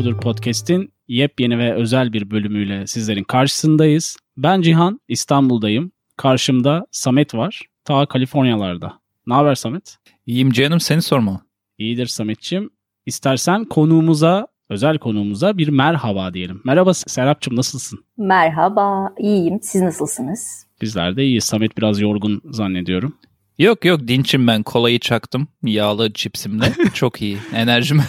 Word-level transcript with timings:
Budur 0.00 0.20
Podcast'in 0.20 0.92
yepyeni 1.08 1.58
ve 1.58 1.74
özel 1.74 2.12
bir 2.12 2.30
bölümüyle 2.30 2.86
sizlerin 2.86 3.24
karşısındayız. 3.24 4.16
Ben 4.36 4.62
Cihan, 4.62 5.00
İstanbul'dayım. 5.08 5.92
Karşımda 6.16 6.86
Samet 6.90 7.34
var, 7.34 7.62
ta 7.84 8.06
Kaliforniyalarda. 8.06 8.92
Ne 9.26 9.34
haber 9.34 9.54
Samet? 9.54 9.96
İyiyim 10.26 10.50
canım, 10.50 10.80
seni 10.80 11.02
sorma. 11.02 11.40
İyidir 11.78 12.06
Samet'ciğim. 12.06 12.70
İstersen 13.06 13.64
konuğumuza, 13.64 14.46
özel 14.68 14.98
konuğumuza 14.98 15.58
bir 15.58 15.68
merhaba 15.68 16.34
diyelim. 16.34 16.60
Merhaba 16.64 16.94
Serap'cığım 16.94 17.56
nasılsın? 17.56 18.04
Merhaba, 18.16 19.14
iyiyim. 19.18 19.58
Siz 19.62 19.82
nasılsınız? 19.82 20.66
Bizler 20.82 21.16
de 21.16 21.24
iyiyiz. 21.24 21.44
Samet 21.44 21.78
biraz 21.78 22.00
yorgun 22.00 22.40
zannediyorum. 22.50 23.14
Yok 23.60 23.84
yok 23.84 24.08
dinçim 24.08 24.46
ben 24.46 24.62
kolayı 24.62 24.98
çaktım 24.98 25.48
yağlı 25.62 26.12
çipsimle 26.12 26.72
çok 26.94 27.22
iyi 27.22 27.38
enerjim. 27.54 28.00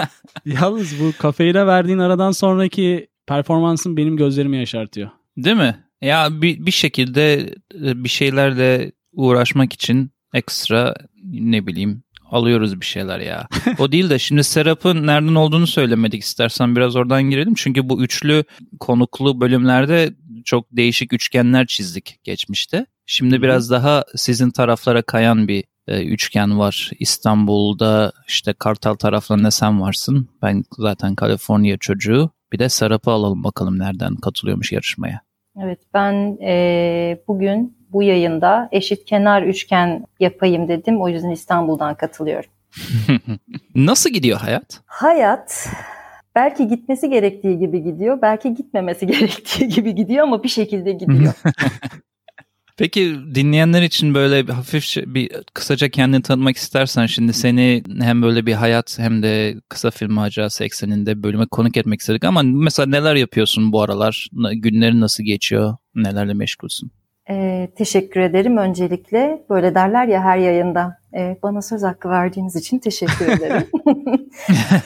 Yalnız 0.44 1.00
bu 1.00 1.12
kafeine 1.18 1.66
verdiğin 1.66 1.98
aradan 1.98 2.30
sonraki 2.30 3.08
performansın 3.26 3.96
benim 3.96 4.16
gözlerimi 4.16 4.56
yaşartıyor. 4.56 5.10
Değil 5.36 5.56
mi? 5.56 5.84
Ya 6.02 6.42
bir, 6.42 6.66
bir 6.66 6.70
şekilde 6.70 7.54
e, 7.74 8.04
bir 8.04 8.08
şeylerle 8.08 8.92
uğraşmak 9.12 9.72
için 9.72 10.10
ekstra 10.34 10.94
ne 11.24 11.66
bileyim 11.66 12.02
alıyoruz 12.30 12.80
bir 12.80 12.86
şeyler 12.86 13.20
ya. 13.20 13.48
O 13.78 13.92
değil 13.92 14.10
de 14.10 14.18
şimdi 14.18 14.44
Serap'ın 14.44 15.06
nereden 15.06 15.34
olduğunu 15.34 15.66
söylemedik 15.66 16.22
istersen 16.22 16.76
biraz 16.76 16.96
oradan 16.96 17.22
girelim. 17.22 17.54
Çünkü 17.56 17.88
bu 17.88 18.02
üçlü 18.02 18.44
konuklu 18.80 19.40
bölümlerde 19.40 20.14
çok 20.44 20.66
değişik 20.72 21.12
üçgenler 21.12 21.66
çizdik 21.66 22.20
geçmişte. 22.24 22.86
Şimdi 23.06 23.42
biraz 23.42 23.70
daha 23.70 24.04
sizin 24.16 24.50
taraflara 24.50 25.02
kayan 25.02 25.48
bir 25.48 25.64
e, 25.88 26.04
üçgen 26.04 26.58
var. 26.58 26.90
İstanbul'da 26.98 28.12
işte 28.28 28.52
Kartal 28.52 28.94
taraflarında 28.94 29.50
sen 29.50 29.80
varsın. 29.80 30.28
Ben 30.42 30.64
zaten 30.78 31.14
Kaliforniya 31.14 31.76
çocuğu. 31.76 32.30
Bir 32.52 32.58
de 32.58 32.68
Serap'ı 32.68 33.10
alalım 33.10 33.44
bakalım 33.44 33.78
nereden 33.78 34.16
katılıyormuş 34.16 34.72
yarışmaya. 34.72 35.20
Evet 35.62 35.78
ben 35.94 36.38
e, 36.42 37.22
bugün 37.28 37.78
bu 37.92 38.02
yayında 38.02 38.68
eşit 38.72 39.04
kenar 39.04 39.42
üçgen 39.42 40.04
yapayım 40.20 40.68
dedim. 40.68 41.00
O 41.00 41.08
yüzden 41.08 41.30
İstanbul'dan 41.30 41.94
katılıyorum. 41.94 42.50
Nasıl 43.74 44.10
gidiyor 44.10 44.38
hayat? 44.38 44.80
Hayat 44.86 45.68
belki 46.38 46.68
gitmesi 46.68 47.10
gerektiği 47.10 47.58
gibi 47.58 47.82
gidiyor, 47.82 48.18
belki 48.22 48.54
gitmemesi 48.54 49.06
gerektiği 49.12 49.68
gibi 49.68 49.94
gidiyor 49.94 50.22
ama 50.24 50.42
bir 50.42 50.48
şekilde 50.48 50.92
gidiyor. 50.92 51.32
Peki 52.76 53.16
dinleyenler 53.34 53.82
için 53.82 54.14
böyle 54.14 54.46
bir 54.46 54.52
hafif 54.52 54.96
bir 55.06 55.30
kısaca 55.54 55.88
kendini 55.88 56.22
tanıtmak 56.22 56.56
istersen 56.56 57.06
şimdi 57.06 57.32
seni 57.32 57.82
hem 58.00 58.22
böyle 58.22 58.46
bir 58.46 58.52
hayat 58.52 58.98
hem 58.98 59.22
de 59.22 59.54
kısa 59.68 59.90
film 59.90 60.12
macerası 60.12 60.64
ekseninde 60.64 61.22
bölüme 61.22 61.46
konuk 61.50 61.76
etmek 61.76 62.00
istedik 62.00 62.24
ama 62.24 62.42
mesela 62.42 62.86
neler 62.86 63.14
yapıyorsun 63.14 63.72
bu 63.72 63.82
aralar? 63.82 64.28
Günlerin 64.54 65.00
nasıl 65.00 65.24
geçiyor? 65.24 65.76
Nelerle 65.94 66.34
meşgulsün? 66.34 66.90
Ee, 67.30 67.68
teşekkür 67.76 68.20
ederim 68.20 68.56
öncelikle. 68.56 69.44
Böyle 69.50 69.74
derler 69.74 70.08
ya 70.08 70.22
her 70.22 70.38
yayında. 70.38 70.98
Ee, 71.14 71.36
bana 71.42 71.62
söz 71.62 71.82
hakkı 71.82 72.08
verdiğiniz 72.08 72.56
için 72.56 72.78
teşekkür 72.78 73.26
ederim. 73.26 73.66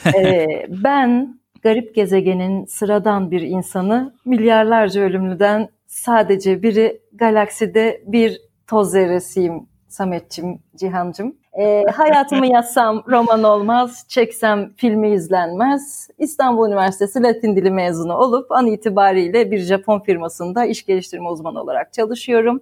ee, 0.15 0.67
ben 0.83 1.39
garip 1.63 1.95
gezegenin 1.95 2.65
sıradan 2.65 3.31
bir 3.31 3.41
insanı 3.41 4.13
milyarlarca 4.25 5.01
ölümlüden 5.01 5.69
sadece 5.87 6.63
biri 6.63 7.01
galakside 7.13 8.03
bir 8.07 8.41
toz 8.67 8.91
zerresiyim 8.91 9.67
Sametçim, 9.93 10.59
Cihancım. 10.75 11.35
E, 11.59 11.83
hayatımı 11.95 12.47
yazsam 12.47 13.03
roman 13.07 13.43
olmaz, 13.43 14.05
çeksem 14.07 14.73
filmi 14.77 15.13
izlenmez. 15.13 16.09
İstanbul 16.17 16.67
Üniversitesi 16.67 17.23
Latin 17.23 17.55
Dili 17.55 17.71
mezunu 17.71 18.17
olup 18.17 18.51
an 18.51 18.67
itibariyle 18.67 19.51
bir 19.51 19.59
Japon 19.59 19.99
firmasında 19.99 20.65
iş 20.65 20.85
geliştirme 20.85 21.29
uzmanı 21.29 21.61
olarak 21.61 21.93
çalışıyorum. 21.93 22.61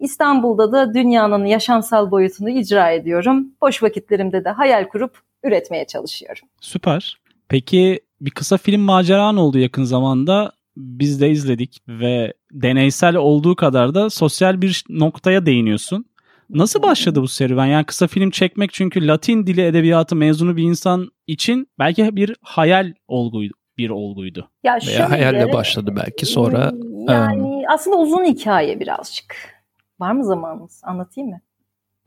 İstanbul'da 0.00 0.72
da 0.72 0.94
dünyanın 0.94 1.44
yaşamsal 1.44 2.10
boyutunu 2.10 2.50
icra 2.50 2.90
ediyorum. 2.90 3.48
Boş 3.60 3.82
vakitlerimde 3.82 4.44
de 4.44 4.50
hayal 4.50 4.88
kurup 4.88 5.18
üretmeye 5.42 5.84
çalışıyorum. 5.84 6.48
Süper. 6.60 7.20
Peki 7.48 8.00
bir 8.20 8.30
kısa 8.30 8.56
film 8.56 8.80
maceran 8.80 9.36
oldu 9.36 9.58
yakın 9.58 9.84
zamanda 9.84 10.52
biz 10.76 11.20
de 11.20 11.30
izledik 11.30 11.78
ve 11.88 12.32
deneysel 12.52 13.16
olduğu 13.16 13.56
kadar 13.56 13.94
da 13.94 14.10
sosyal 14.10 14.60
bir 14.60 14.84
noktaya 14.88 15.46
değiniyorsun. 15.46 16.04
Nasıl 16.50 16.82
başladı 16.82 17.22
bu 17.22 17.28
serüven? 17.28 17.66
Yani 17.66 17.84
kısa 17.84 18.06
film 18.06 18.30
çekmek 18.30 18.72
çünkü 18.72 19.06
Latin 19.06 19.46
dili 19.46 19.60
edebiyatı 19.60 20.16
mezunu 20.16 20.56
bir 20.56 20.62
insan 20.62 21.10
için 21.26 21.68
belki 21.78 22.16
bir 22.16 22.36
hayal 22.42 22.92
olguydu, 23.08 23.54
bir 23.78 23.90
olguydu. 23.90 24.50
Ya 24.64 24.80
şöyle, 24.80 24.98
Veya 24.98 25.10
hayalle 25.10 25.52
başladı 25.52 25.94
belki 25.96 26.26
sonra. 26.26 26.72
Yani 27.08 27.42
um... 27.42 27.62
aslında 27.68 27.96
uzun 27.96 28.24
hikaye 28.24 28.80
birazcık. 28.80 29.56
Var 30.00 30.12
mı 30.12 30.24
zamanınız? 30.24 30.80
Anlatayım 30.84 31.30
mı? 31.30 31.40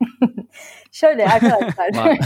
Şöyle 0.92 1.26
arkadaşlar. 1.26 1.96
var. 1.96 2.18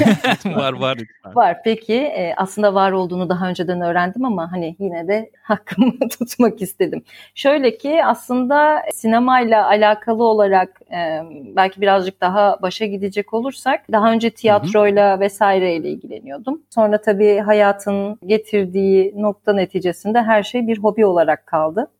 var 0.57 0.73
var. 0.73 0.99
Var 1.35 1.57
peki. 1.65 1.95
E, 1.95 2.35
aslında 2.37 2.75
var 2.75 2.93
olduğunu 2.93 3.29
daha 3.29 3.49
önceden 3.49 3.81
öğrendim 3.81 4.25
ama 4.25 4.53
hani 4.53 4.77
yine 4.79 5.09
de 5.09 5.31
hakkımı 5.43 5.93
tutmak 6.19 6.63
istedim. 6.63 7.05
Şöyle 7.35 7.77
ki 7.77 8.05
aslında 8.05 8.83
sinemayla 8.93 9.67
alakalı 9.67 10.25
olarak 10.25 10.81
e, 10.93 11.21
belki 11.57 11.81
birazcık 11.81 12.21
daha 12.21 12.59
başa 12.63 12.87
gidecek 12.87 13.35
olursak 13.35 13.93
daha 13.93 14.13
önce 14.13 14.31
tiyatroyla 14.31 15.21
vesaireyle 15.21 15.89
ilgileniyordum. 15.91 16.63
Sonra 16.71 17.01
tabii 17.01 17.39
hayatın 17.39 18.19
getirdiği 18.27 19.13
nokta 19.17 19.53
neticesinde 19.53 20.23
her 20.23 20.43
şey 20.43 20.67
bir 20.67 20.79
hobi 20.79 21.07
olarak 21.07 21.47
kaldı. 21.47 21.91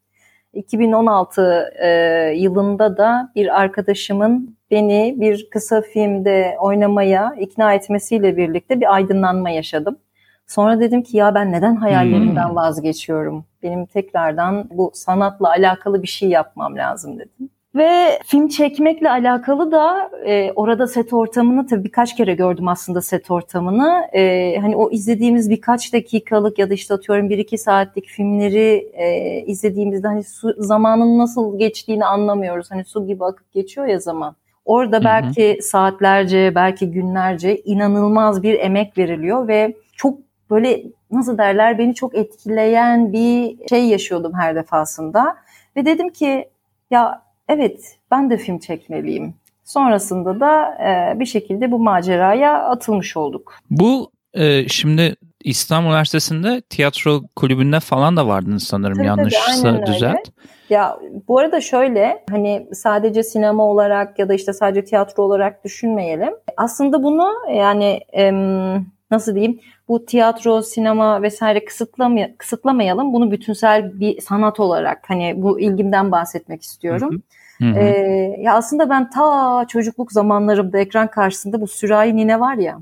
2016 0.55 1.73
e, 1.83 1.89
yılında 2.37 2.97
da 2.97 3.33
bir 3.35 3.61
arkadaşımın 3.61 4.57
beni 4.71 5.15
bir 5.19 5.51
kısa 5.51 5.83
filmde 5.83 6.57
oynamaya 6.61 7.35
ikna 7.39 7.75
etmesiyle 7.75 8.37
birlikte 8.37 8.81
bir 8.81 8.95
aydınlanma 8.95 9.51
yaşadım. 9.51 9.99
Sonra 10.47 10.81
dedim 10.81 11.03
ki 11.03 11.17
ya 11.17 11.35
ben 11.35 11.53
neden 11.53 11.77
hayallerimden 11.77 12.49
hmm. 12.49 12.57
vazgeçiyorum? 12.57 13.45
Benim 13.63 13.87
tekrardan 13.87 14.69
bu 14.71 14.91
sanatla 14.95 15.49
alakalı 15.49 16.03
bir 16.03 16.09
şey 16.09 16.29
yapmam 16.29 16.77
lazım 16.77 17.19
dedim. 17.19 17.51
Ve 17.75 18.19
film 18.27 18.49
çekmekle 18.49 19.11
alakalı 19.11 19.73
da 19.73 20.11
e, 20.27 20.53
orada 20.53 20.87
set 20.87 21.13
ortamını 21.13 21.67
tabii 21.67 21.85
birkaç 21.85 22.17
kere 22.17 22.35
gördüm 22.35 22.69
aslında 22.69 23.03
set 23.03 23.31
ortamını. 23.31 24.09
E, 24.13 24.57
hani 24.61 24.77
o 24.77 24.91
izlediğimiz 24.91 25.51
birkaç 25.51 25.93
dakikalık 25.93 26.59
ya 26.59 26.71
da 26.71 26.75
işte 26.75 26.95
atıyorum 26.95 27.31
bir 27.31 27.39
iki 27.39 27.59
saatlik 27.59 28.07
filmleri 28.07 28.91
e, 28.93 29.39
izlediğimizde 29.47 30.09
hani 30.09 30.25
su, 30.25 30.55
zamanın 30.59 31.19
nasıl 31.19 31.59
geçtiğini 31.59 32.05
anlamıyoruz. 32.05 32.71
Hani 32.71 32.85
su 32.85 33.07
gibi 33.07 33.25
akıp 33.25 33.53
geçiyor 33.53 33.87
ya 33.87 33.99
zaman. 33.99 34.37
Orada 34.65 35.05
belki 35.05 35.55
hı 35.55 35.59
hı. 35.59 35.63
saatlerce, 35.63 36.53
belki 36.55 36.91
günlerce 36.91 37.57
inanılmaz 37.57 38.43
bir 38.43 38.59
emek 38.61 38.99
veriliyor 38.99 39.49
ve 39.49 39.75
çok 39.97 40.19
böyle 40.51 40.83
nasıl 41.11 41.39
derler 41.39 41.79
beni 41.79 41.95
çok 41.95 42.15
etkileyen 42.15 43.13
bir 43.13 43.69
şey 43.69 43.85
yaşıyordum 43.85 44.33
her 44.35 44.55
defasında. 44.55 45.37
Ve 45.77 45.87
dedim 45.87 46.11
ki 46.11 46.49
ya 46.91 47.24
evet 47.49 47.99
ben 48.11 48.31
de 48.31 48.37
film 48.37 48.59
çekmeliyim. 48.59 49.35
Sonrasında 49.65 50.41
da 50.41 50.65
e, 50.65 51.21
bir 51.21 51.27
şekilde 51.27 51.71
bu 51.71 51.79
maceraya 51.79 52.63
atılmış 52.63 53.17
olduk. 53.17 53.55
Bu 53.71 54.11
e, 54.35 54.69
şimdi 54.69 55.17
İstanbul 55.45 55.89
Üniversitesi'nde 55.89 56.61
tiyatro 56.61 57.23
kulübünde 57.37 57.81
falan 57.81 58.17
da 58.17 58.27
vardınız 58.27 58.63
sanırım 58.63 58.97
tabii, 58.97 59.07
yanlışsa 59.07 59.63
tabii, 59.63 59.87
düzelt. 59.87 60.29
Ya 60.71 60.99
bu 61.29 61.39
arada 61.39 61.61
şöyle 61.61 62.25
hani 62.31 62.69
sadece 62.73 63.23
sinema 63.23 63.65
olarak 63.65 64.19
ya 64.19 64.29
da 64.29 64.35
işte 64.35 64.53
sadece 64.53 64.85
tiyatro 64.85 65.23
olarak 65.23 65.65
düşünmeyelim. 65.65 66.35
Aslında 66.57 67.03
bunu 67.03 67.33
yani 67.55 68.01
em, 68.13 68.87
nasıl 69.15 69.35
diyeyim 69.35 69.61
bu 69.89 70.07
tiyatro, 70.07 70.63
sinema 70.63 71.23
vesaire 71.23 71.65
kısıtlamay 71.65 72.37
kısıtlamayalım. 72.37 73.13
Bunu 73.13 73.31
bütünsel 73.31 74.01
bir 74.01 74.21
sanat 74.21 74.61
olarak 74.61 75.05
hani 75.09 75.35
bu 75.37 75.61
ilgimden 75.61 76.13
bahsetmek 76.13 76.63
istiyorum. 76.63 77.23
Hı 77.59 77.65
hı. 77.65 77.79
Ee, 77.79 78.37
ya 78.41 78.55
aslında 78.55 78.91
ben 78.91 79.11
ta 79.11 79.65
çocukluk 79.69 80.13
zamanlarımda 80.13 80.79
ekran 80.79 81.11
karşısında 81.11 81.61
bu 81.61 81.67
sürahi 81.67 82.17
nine 82.17 82.41
var 82.41 82.55
ya 82.55 82.81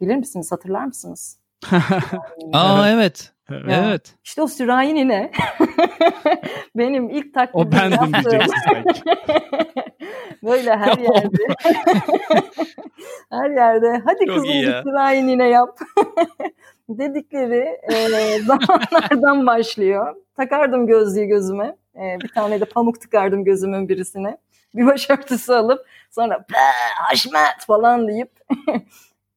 bilir 0.00 0.16
misiniz 0.16 0.52
hatırlar 0.52 0.84
mısınız? 0.84 1.38
Aa 2.52 2.90
evet. 2.90 3.33
Ya, 3.50 3.86
evet. 3.86 4.14
İşte 4.24 4.42
o 4.42 4.46
sürahi 4.48 4.94
nine 4.94 5.30
benim 6.76 7.10
ilk 7.10 7.34
taklidim 7.34 7.68
O 7.68 7.72
bendim 7.72 8.12
diyeceksin. 8.12 8.84
Böyle 10.42 10.76
her 10.76 10.98
yerde. 10.98 11.42
her 13.30 13.50
yerde. 13.50 14.02
Hadi 14.04 14.26
Çok 14.26 14.34
kızım 14.34 14.48
bir 14.48 14.82
sürahi 14.82 15.26
nine 15.26 15.48
yap. 15.48 15.78
dedikleri 16.88 17.78
e, 17.92 18.38
zamanlardan 18.38 19.46
başlıyor. 19.46 20.14
Takardım 20.36 20.86
gözlüğü 20.86 21.24
gözüme. 21.24 21.76
E, 21.96 22.18
bir 22.22 22.28
tane 22.28 22.60
de 22.60 22.64
pamuk 22.64 23.00
tıkardım 23.00 23.44
gözümün 23.44 23.88
birisine. 23.88 24.38
Bir 24.74 24.86
başörtüsü 24.86 25.52
alıp 25.52 25.86
sonra 26.10 26.44
haşmet 26.94 27.66
falan 27.66 28.08
deyip 28.08 28.30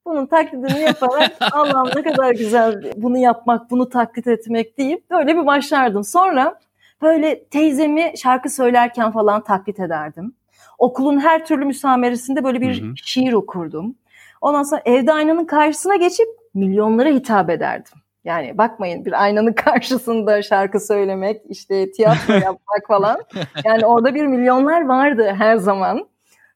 bunun 0.07 0.25
taklidini 0.25 0.81
yaparak 0.81 1.31
Allah'ım 1.51 1.89
ne 1.95 2.03
kadar 2.03 2.31
güzel 2.31 2.91
bunu 2.97 3.17
yapmak, 3.17 3.71
bunu 3.71 3.89
taklit 3.89 4.27
etmek 4.27 4.77
deyip 4.77 5.11
böyle 5.11 5.35
bir 5.35 5.45
başlardım. 5.45 6.03
Sonra 6.03 6.59
böyle 7.01 7.43
teyzemi 7.43 8.13
şarkı 8.17 8.49
söylerken 8.49 9.11
falan 9.11 9.43
taklit 9.43 9.79
ederdim. 9.79 10.33
Okulun 10.77 11.19
her 11.19 11.45
türlü 11.45 11.65
müsameresinde 11.65 12.43
böyle 12.43 12.61
bir 12.61 12.81
hı 12.81 12.85
hı. 12.85 12.93
şiir 12.95 13.33
okurdum. 13.33 13.95
Ondan 14.41 14.63
sonra 14.63 14.81
evde 14.85 15.13
aynanın 15.13 15.45
karşısına 15.45 15.95
geçip 15.95 16.27
milyonlara 16.53 17.09
hitap 17.09 17.49
ederdim. 17.49 17.93
Yani 18.25 18.57
bakmayın 18.57 19.05
bir 19.05 19.23
aynanın 19.23 19.53
karşısında 19.65 20.41
şarkı 20.41 20.79
söylemek, 20.79 21.41
işte 21.49 21.91
tiyatro 21.91 22.33
yapmak 22.33 22.87
falan. 22.87 23.17
Yani 23.65 23.85
orada 23.85 24.15
bir 24.15 24.25
milyonlar 24.25 24.85
vardı 24.85 25.33
her 25.37 25.57
zaman. 25.57 26.07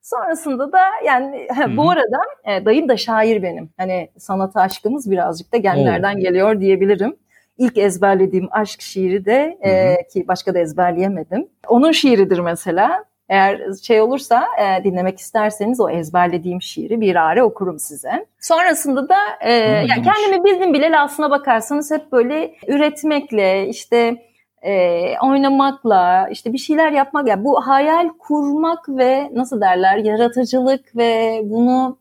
Sonrasında 0.01 0.71
da 0.71 0.79
yani 1.05 1.47
he, 1.55 1.77
bu 1.77 1.89
arada 1.89 2.19
e, 2.45 2.65
dayım 2.65 2.89
da 2.89 2.97
şair 2.97 3.43
benim. 3.43 3.69
Hani 3.77 4.09
sanat 4.17 4.55
aşkımız 4.55 5.11
birazcık 5.11 5.53
da 5.53 5.57
genlerden 5.57 6.15
Oo. 6.15 6.19
geliyor 6.19 6.59
diyebilirim. 6.59 7.15
İlk 7.57 7.77
ezberlediğim 7.77 8.47
aşk 8.51 8.81
şiiri 8.81 9.25
de 9.25 9.57
e, 9.61 9.97
ki 10.07 10.27
başka 10.27 10.53
da 10.53 10.59
ezberleyemedim. 10.59 11.47
Onun 11.67 11.91
şiiridir 11.91 12.39
mesela. 12.39 13.05
Eğer 13.29 13.61
şey 13.83 14.01
olursa 14.01 14.45
e, 14.59 14.83
dinlemek 14.83 15.19
isterseniz 15.19 15.79
o 15.79 15.89
ezberlediğim 15.89 16.61
şiiri 16.61 17.01
bir 17.01 17.15
ara 17.15 17.45
okurum 17.45 17.79
size. 17.79 18.25
Sonrasında 18.39 19.09
da 19.09 19.17
e, 19.41 19.53
yani 19.53 20.03
kendimi 20.03 20.43
bildim 20.43 20.73
bile 20.73 20.99
aslına 20.99 21.29
bakarsanız 21.29 21.91
hep 21.91 22.11
böyle 22.11 22.53
üretmekle 22.67 23.67
işte 23.67 24.17
e, 24.61 25.03
oynamakla 25.23 26.27
işte 26.31 26.53
bir 26.53 26.57
şeyler 26.57 26.91
yapmak 26.91 27.27
yani 27.27 27.43
bu 27.43 27.67
hayal 27.67 28.09
kurmak 28.19 28.89
ve 28.89 29.29
nasıl 29.33 29.61
derler 29.61 29.97
yaratıcılık 29.97 30.95
ve 30.95 31.41
bunu 31.43 31.97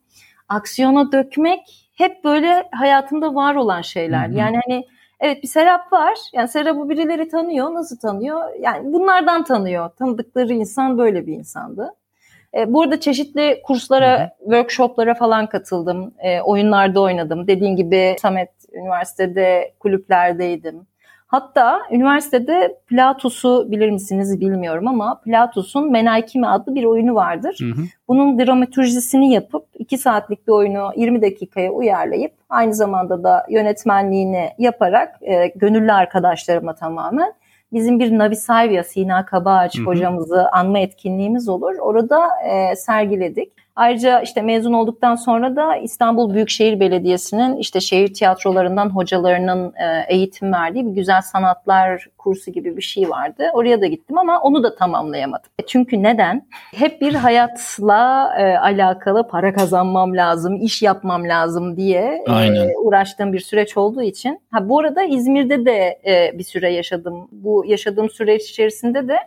aksiyona 0.49 1.11
dökmek 1.11 1.91
hep 1.95 2.23
böyle 2.23 2.69
hayatımda 2.71 3.35
var 3.35 3.55
olan 3.55 3.81
şeyler. 3.81 4.27
Hı 4.27 4.31
hı. 4.31 4.37
Yani 4.37 4.59
hani 4.67 4.85
evet 5.19 5.43
bir 5.43 5.47
Serap 5.47 5.93
var. 5.93 6.17
Yani 6.33 6.47
Serap'ı 6.47 6.89
birileri 6.89 7.27
tanıyor. 7.27 7.73
Nasıl 7.73 7.97
tanıyor? 7.97 8.41
Yani 8.59 8.93
bunlardan 8.93 9.43
tanıyor. 9.43 9.89
Tanıdıkları 9.89 10.53
insan 10.53 10.97
böyle 10.97 11.27
bir 11.27 11.33
insandı. 11.33 11.93
E, 12.57 12.73
burada 12.73 12.99
çeşitli 12.99 13.61
kurslara, 13.63 14.19
hı 14.19 14.23
hı. 14.23 14.29
workshoplara 14.43 15.13
falan 15.13 15.47
katıldım. 15.47 16.13
E, 16.19 16.41
oyunlarda 16.41 17.01
oynadım. 17.01 17.47
Dediğin 17.47 17.75
gibi 17.75 18.15
Samet 18.21 18.51
Üniversitede 18.73 19.73
kulüplerdeydim. 19.79 20.90
Hatta 21.31 21.79
üniversitede 21.91 22.77
Platus'u 22.87 23.71
bilir 23.71 23.89
misiniz 23.89 24.39
bilmiyorum 24.39 24.87
ama 24.87 25.21
Platus'un 25.21 25.91
Menaikimi 25.91 26.47
adlı 26.47 26.75
bir 26.75 26.83
oyunu 26.83 27.15
vardır. 27.15 27.57
Hı 27.59 27.81
hı. 27.81 27.85
Bunun 28.07 28.39
dramaturjisini 28.39 29.33
yapıp 29.33 29.65
2 29.79 29.97
saatlik 29.97 30.47
bir 30.47 30.51
oyunu 30.51 30.91
20 30.95 31.21
dakikaya 31.21 31.71
uyarlayıp 31.71 32.31
aynı 32.49 32.73
zamanda 32.73 33.23
da 33.23 33.45
yönetmenliğini 33.49 34.49
yaparak 34.57 35.15
e, 35.21 35.47
gönüllü 35.47 35.91
arkadaşlarıma 35.91 36.75
tamamen 36.75 37.33
bizim 37.73 37.99
bir 37.99 38.17
Navi 38.17 38.35
Salvia 38.35 38.83
Sina 38.83 39.25
Kabağaç 39.25 39.77
hı 39.77 39.81
hı. 39.81 39.85
hocamızı 39.85 40.49
anma 40.51 40.79
etkinliğimiz 40.79 41.49
olur. 41.49 41.75
Orada 41.79 42.27
e, 42.45 42.75
sergiledik. 42.75 43.53
Ayrıca 43.75 44.21
işte 44.21 44.41
mezun 44.41 44.73
olduktan 44.73 45.15
sonra 45.15 45.55
da 45.55 45.75
İstanbul 45.75 46.33
Büyükşehir 46.33 46.79
Belediyesi'nin 46.79 47.57
işte 47.57 47.79
şehir 47.79 48.13
tiyatrolarından 48.13 48.89
hocalarının 48.89 49.73
e, 49.75 50.05
eğitim 50.07 50.53
verdiği 50.53 50.85
bir 50.85 50.91
güzel 50.91 51.21
sanatlar 51.21 52.07
kursu 52.17 52.51
gibi 52.51 52.77
bir 52.77 52.81
şey 52.81 53.09
vardı. 53.09 53.43
Oraya 53.53 53.81
da 53.81 53.87
gittim 53.87 54.17
ama 54.17 54.41
onu 54.41 54.63
da 54.63 54.75
tamamlayamadım. 54.75 55.49
E, 55.59 55.65
çünkü 55.65 56.03
neden? 56.03 56.47
Hep 56.75 57.01
bir 57.01 57.13
hayatla 57.13 58.33
e, 58.39 58.57
alakalı 58.57 59.27
para 59.27 59.53
kazanmam 59.53 60.17
lazım, 60.17 60.55
iş 60.55 60.81
yapmam 60.81 61.27
lazım 61.27 61.77
diye 61.77 62.23
e, 62.27 62.75
uğraştığım 62.77 63.33
bir 63.33 63.39
süreç 63.39 63.77
olduğu 63.77 64.01
için. 64.01 64.39
Ha 64.51 64.69
bu 64.69 64.79
arada 64.79 65.03
İzmir'de 65.03 65.65
de 65.65 65.99
e, 66.05 66.37
bir 66.37 66.43
süre 66.43 66.73
yaşadım. 66.73 67.27
Bu 67.31 67.65
yaşadığım 67.67 68.09
süreç 68.09 68.49
içerisinde 68.49 69.07
de 69.07 69.17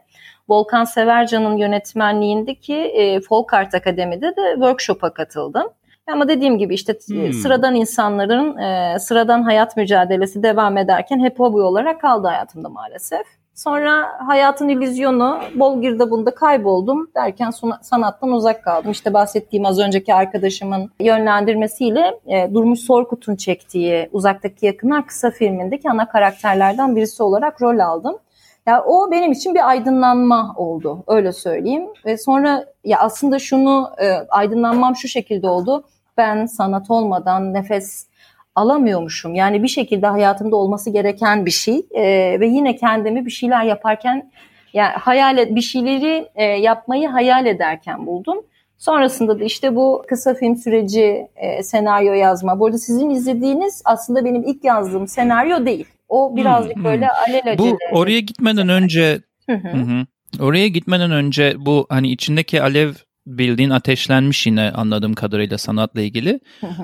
Volkan 0.48 0.84
Severcan'ın 0.84 1.56
yönetmenliğindeki 1.56 2.74
e, 2.74 3.20
Folk 3.20 3.54
Art 3.54 3.74
Akademi'de 3.74 4.36
de 4.36 4.52
workshop'a 4.54 5.14
katıldım. 5.14 5.66
Ama 6.12 6.28
dediğim 6.28 6.58
gibi 6.58 6.74
işte 6.74 6.98
hmm. 7.06 7.32
sıradan 7.32 7.74
insanların 7.74 8.58
e, 8.58 8.98
sıradan 8.98 9.42
hayat 9.42 9.76
mücadelesi 9.76 10.42
devam 10.42 10.76
ederken 10.76 11.20
hep 11.24 11.38
hobi 11.38 11.60
olarak 11.60 12.00
kaldı 12.00 12.28
hayatımda 12.28 12.68
maalesef. 12.68 13.26
Sonra 13.54 14.06
hayatın 14.26 14.68
illüzyonu 14.68 15.40
bol 15.54 15.82
girdabında 15.82 16.34
kayboldum 16.34 17.10
derken 17.16 17.50
sanattan 17.82 18.30
uzak 18.30 18.64
kaldım. 18.64 18.90
İşte 18.90 19.12
bahsettiğim 19.12 19.66
az 19.66 19.78
önceki 19.78 20.14
arkadaşımın 20.14 20.90
yönlendirmesiyle 21.00 22.20
e, 22.26 22.54
Durmuş 22.54 22.80
Sorkut'un 22.80 23.36
çektiği 23.36 24.08
Uzaktaki 24.12 24.66
Yakınlar 24.66 25.06
kısa 25.06 25.30
filmindeki 25.30 25.90
ana 25.90 26.08
karakterlerden 26.08 26.96
birisi 26.96 27.22
olarak 27.22 27.62
rol 27.62 27.78
aldım. 27.78 28.18
Ya 28.66 28.84
o 28.84 29.10
benim 29.10 29.32
için 29.32 29.54
bir 29.54 29.68
aydınlanma 29.68 30.54
oldu 30.56 31.04
öyle 31.06 31.32
söyleyeyim 31.32 31.86
ve 32.06 32.18
sonra 32.18 32.66
ya 32.84 32.98
aslında 32.98 33.38
şunu 33.38 33.90
e, 33.98 34.10
aydınlanmam 34.10 34.96
şu 34.96 35.08
şekilde 35.08 35.48
oldu. 35.48 35.84
Ben 36.16 36.46
sanat 36.46 36.90
olmadan 36.90 37.54
nefes 37.54 38.06
alamıyormuşum. 38.54 39.34
Yani 39.34 39.62
bir 39.62 39.68
şekilde 39.68 40.06
hayatımda 40.06 40.56
olması 40.56 40.90
gereken 40.90 41.46
bir 41.46 41.50
şey 41.50 41.86
e, 41.90 42.02
ve 42.40 42.46
yine 42.46 42.76
kendimi 42.76 43.26
bir 43.26 43.30
şeyler 43.30 43.64
yaparken 43.64 44.30
yani 44.72 44.92
hayal 44.92 45.54
bir 45.56 45.60
şeyleri 45.60 46.28
e, 46.34 46.44
yapmayı 46.44 47.08
hayal 47.08 47.46
ederken 47.46 48.06
buldum. 48.06 48.42
Sonrasında 48.78 49.40
da 49.40 49.44
işte 49.44 49.76
bu 49.76 50.04
kısa 50.08 50.34
film 50.34 50.56
süreci, 50.56 51.28
e, 51.36 51.62
senaryo 51.62 52.12
yazma. 52.12 52.60
Bu 52.60 52.66
arada 52.66 52.78
sizin 52.78 53.10
izlediğiniz 53.10 53.82
aslında 53.84 54.24
benim 54.24 54.42
ilk 54.42 54.64
yazdığım 54.64 55.08
senaryo 55.08 55.66
değil. 55.66 55.93
O 56.08 56.36
birazcık 56.36 56.76
hmm, 56.76 56.84
böyle 56.84 57.06
hmm. 57.06 57.34
alelacele. 57.34 57.58
Bu 57.58 57.78
oraya 57.92 58.20
gitmeden 58.20 58.68
önce 58.68 59.20
hı 59.50 59.56
hı. 59.56 60.06
oraya 60.40 60.68
gitmeden 60.68 61.10
önce 61.10 61.54
bu 61.58 61.86
hani 61.88 62.12
içindeki 62.12 62.62
alev 62.62 62.92
bildiğin 63.26 63.70
ateşlenmiş 63.70 64.46
yine 64.46 64.70
anladığım 64.70 65.14
kadarıyla 65.14 65.58
sanatla 65.58 66.00
ilgili. 66.00 66.40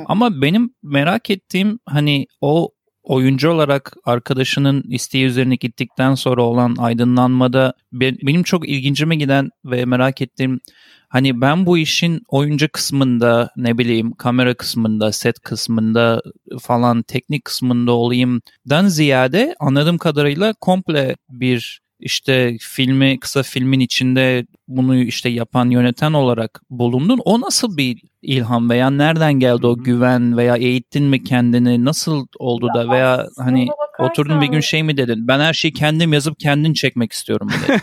Ama 0.07 0.43
benim 0.43 0.75
merak 0.83 1.31
ettiğim 1.31 1.79
hani 1.87 2.27
o 2.41 2.71
oyuncu 3.03 3.51
olarak 3.51 3.97
arkadaşının 4.05 4.83
isteği 4.83 5.25
üzerine 5.25 5.57
gittikten 5.57 6.15
sonra 6.15 6.43
olan 6.43 6.77
aydınlanmada 6.79 7.75
benim 7.93 8.43
çok 8.43 8.69
ilgincime 8.69 9.17
giden 9.17 9.49
ve 9.65 9.85
merak 9.85 10.21
ettiğim 10.23 10.61
hani 11.11 11.41
ben 11.41 11.67
bu 11.67 11.79
işin 11.79 12.23
oyuncu 12.29 12.69
kısmında 12.73 13.51
ne 13.57 13.79
bileyim 13.79 14.13
kamera 14.13 14.55
kısmında 14.55 15.13
set 15.13 15.41
kısmında 15.41 16.23
falan 16.61 17.03
teknik 17.03 17.45
kısmında 17.45 17.93
olayımdan 17.93 18.87
ziyade 18.87 19.55
anladığım 19.61 19.99
kadarıyla 19.99 20.55
komple 20.61 21.17
bir 21.31 21.81
işte 22.01 22.57
filmi 22.61 23.21
kısa 23.21 23.43
filmin 23.43 23.81
içinde 23.81 24.47
bunu 24.69 24.97
işte 24.97 25.29
yapan 25.29 25.71
yöneten 25.71 26.13
olarak 26.13 26.63
bulundun. 26.71 27.21
O 27.25 27.41
nasıl 27.41 27.77
bir 27.77 28.03
ilham 28.23 28.71
veya 28.71 28.91
nereden 28.91 29.33
geldi 29.33 29.67
o 29.67 29.77
güven 29.77 30.37
veya 30.37 30.57
eğittin 30.57 31.05
mi 31.05 31.25
kendini 31.25 31.85
nasıl 31.85 32.27
oldu 32.39 32.69
da 32.75 32.91
veya 32.91 33.27
hani 33.39 33.69
oturdun 34.03 34.41
bir 34.41 34.47
gün 34.47 34.61
şey 34.61 34.83
mi 34.83 34.97
dedin 34.97 35.29
ben 35.29 35.41
her 35.41 35.53
şeyi 35.53 35.73
kendim 35.73 36.13
yazıp 36.13 36.41
kendim 36.41 36.73
çekmek 36.73 37.13
istiyorum 37.13 37.49
dedin. 37.49 37.81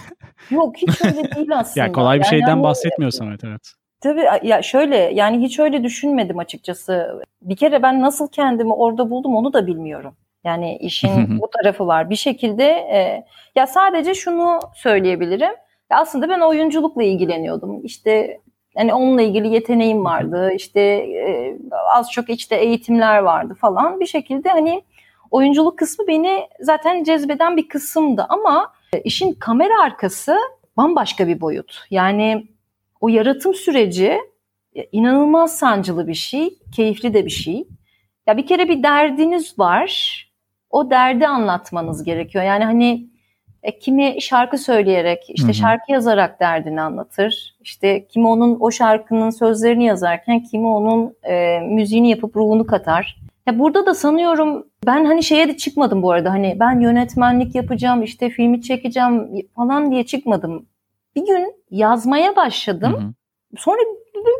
Yok 0.55 0.77
hiç 0.77 1.05
öyle 1.05 1.35
değil 1.35 1.59
aslında. 1.59 1.85
ya 1.85 1.91
kolay 1.91 2.19
bir 2.19 2.25
yani 2.25 2.29
şeyden 2.29 2.63
bahsetmiyor 2.63 3.11
Samet 3.11 3.43
evet. 3.43 3.61
Tabii 4.01 4.23
ya 4.43 4.61
şöyle 4.61 4.95
yani 4.95 5.45
hiç 5.45 5.59
öyle 5.59 5.83
düşünmedim 5.83 6.39
açıkçası. 6.39 7.21
Bir 7.41 7.55
kere 7.55 7.83
ben 7.83 8.01
nasıl 8.01 8.27
kendimi 8.27 8.73
orada 8.73 9.09
buldum 9.09 9.35
onu 9.35 9.53
da 9.53 9.67
bilmiyorum. 9.67 10.15
Yani 10.43 10.77
işin 10.77 11.39
bu 11.41 11.49
tarafı 11.49 11.87
var. 11.87 12.09
Bir 12.09 12.15
şekilde 12.15 12.63
e, 12.63 13.25
ya 13.55 13.67
sadece 13.67 14.13
şunu 14.13 14.59
söyleyebilirim. 14.75 15.55
Ya 15.91 15.97
aslında 15.99 16.29
ben 16.29 16.39
oyunculukla 16.39 17.03
ilgileniyordum. 17.03 17.85
İşte 17.85 18.41
yani 18.77 18.93
onunla 18.93 19.21
ilgili 19.21 19.47
yeteneğim 19.47 20.05
vardı. 20.05 20.51
İşte 20.55 20.81
e, 20.81 21.55
az 21.95 22.11
çok 22.11 22.29
işte 22.29 22.55
eğitimler 22.55 23.19
vardı 23.19 23.53
falan. 23.61 23.99
Bir 23.99 24.05
şekilde 24.05 24.49
hani 24.49 24.81
oyunculuk 25.31 25.77
kısmı 25.77 26.07
beni 26.07 26.47
zaten 26.59 27.03
cezbeden 27.03 27.57
bir 27.57 27.67
kısımdı 27.67 28.25
ama 28.29 28.73
işin 29.03 29.33
kamera 29.33 29.81
arkası 29.83 30.37
bambaşka 30.77 31.27
bir 31.27 31.41
boyut. 31.41 31.79
Yani 31.89 32.47
o 33.01 33.09
yaratım 33.09 33.53
süreci 33.53 34.17
inanılmaz 34.91 35.57
sancılı 35.57 36.07
bir 36.07 36.13
şey, 36.13 36.59
keyifli 36.75 37.13
de 37.13 37.25
bir 37.25 37.31
şey. 37.31 37.67
Ya 38.27 38.37
bir 38.37 38.47
kere 38.47 38.69
bir 38.69 38.83
derdiniz 38.83 39.59
var. 39.59 40.23
O 40.69 40.89
derdi 40.89 41.27
anlatmanız 41.27 42.03
gerekiyor. 42.03 42.43
Yani 42.43 42.65
hani 42.65 43.07
e, 43.63 43.79
kimi 43.79 44.21
şarkı 44.21 44.57
söyleyerek, 44.57 45.23
işte 45.29 45.47
hı 45.47 45.51
hı. 45.51 45.53
şarkı 45.53 45.91
yazarak 45.91 46.39
derdini 46.39 46.81
anlatır. 46.81 47.55
İşte 47.61 48.07
kimi 48.07 48.27
onun 48.27 48.57
o 48.59 48.71
şarkının 48.71 49.29
sözlerini 49.29 49.85
yazarken, 49.85 50.43
kimi 50.43 50.67
onun 50.67 51.15
e, 51.23 51.59
müziğini 51.59 52.09
yapıp 52.09 52.35
ruhunu 52.35 52.67
katar. 52.67 53.17
Ya 53.47 53.59
burada 53.59 53.85
da 53.85 53.93
sanıyorum 53.93 54.67
ben 54.85 55.05
hani 55.05 55.23
şeye 55.23 55.47
de 55.47 55.57
çıkmadım 55.57 56.01
bu 56.01 56.11
arada. 56.11 56.31
Hani 56.31 56.57
ben 56.59 56.79
yönetmenlik 56.79 57.55
yapacağım, 57.55 58.03
işte 58.03 58.29
filmi 58.29 58.61
çekeceğim 58.61 59.45
falan 59.55 59.91
diye 59.91 60.05
çıkmadım. 60.05 60.65
Bir 61.15 61.25
gün 61.25 61.53
yazmaya 61.71 62.35
başladım. 62.35 62.93
Hı 62.93 62.97
hı. 62.97 63.13
Sonra 63.57 63.79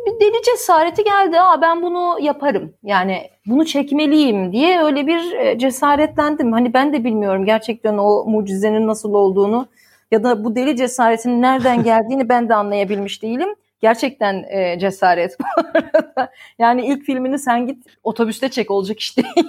bir 0.06 0.20
deli 0.20 0.42
cesareti 0.46 1.04
geldi. 1.04 1.40
Aa 1.40 1.62
ben 1.62 1.82
bunu 1.82 2.18
yaparım. 2.22 2.74
Yani 2.84 3.30
bunu 3.46 3.66
çekmeliyim 3.66 4.52
diye 4.52 4.84
öyle 4.84 5.08
bir 5.08 5.32
e, 5.34 5.58
cesaretlendim. 5.58 6.52
Hani 6.52 6.74
ben 6.74 6.94
de 6.94 7.04
bilmiyorum 7.04 7.46
gerçekten 7.46 7.98
o 7.98 8.26
mucizenin 8.26 8.88
nasıl 8.88 9.14
olduğunu 9.14 9.68
ya 10.12 10.24
da 10.24 10.44
bu 10.44 10.56
deli 10.56 10.76
cesaretin 10.76 11.42
nereden 11.42 11.84
geldiğini 11.84 12.30
ben 12.30 12.50
de 12.50 12.56
anlayabilmiş 12.56 13.24
değilim. 13.24 13.50
Gerçekten 13.80 14.44
e, 14.50 14.80
cesaret 14.80 15.38
bu 15.40 15.44
arada. 15.78 16.32
Yani 16.60 16.88
ilk 16.88 17.04
filmini 17.06 17.40
sen 17.40 17.68
git 17.68 17.84
otobüste 18.04 18.50
çek 18.50 18.72
olacak 18.72 19.00
iş 19.00 19.18
değil. 19.18 19.46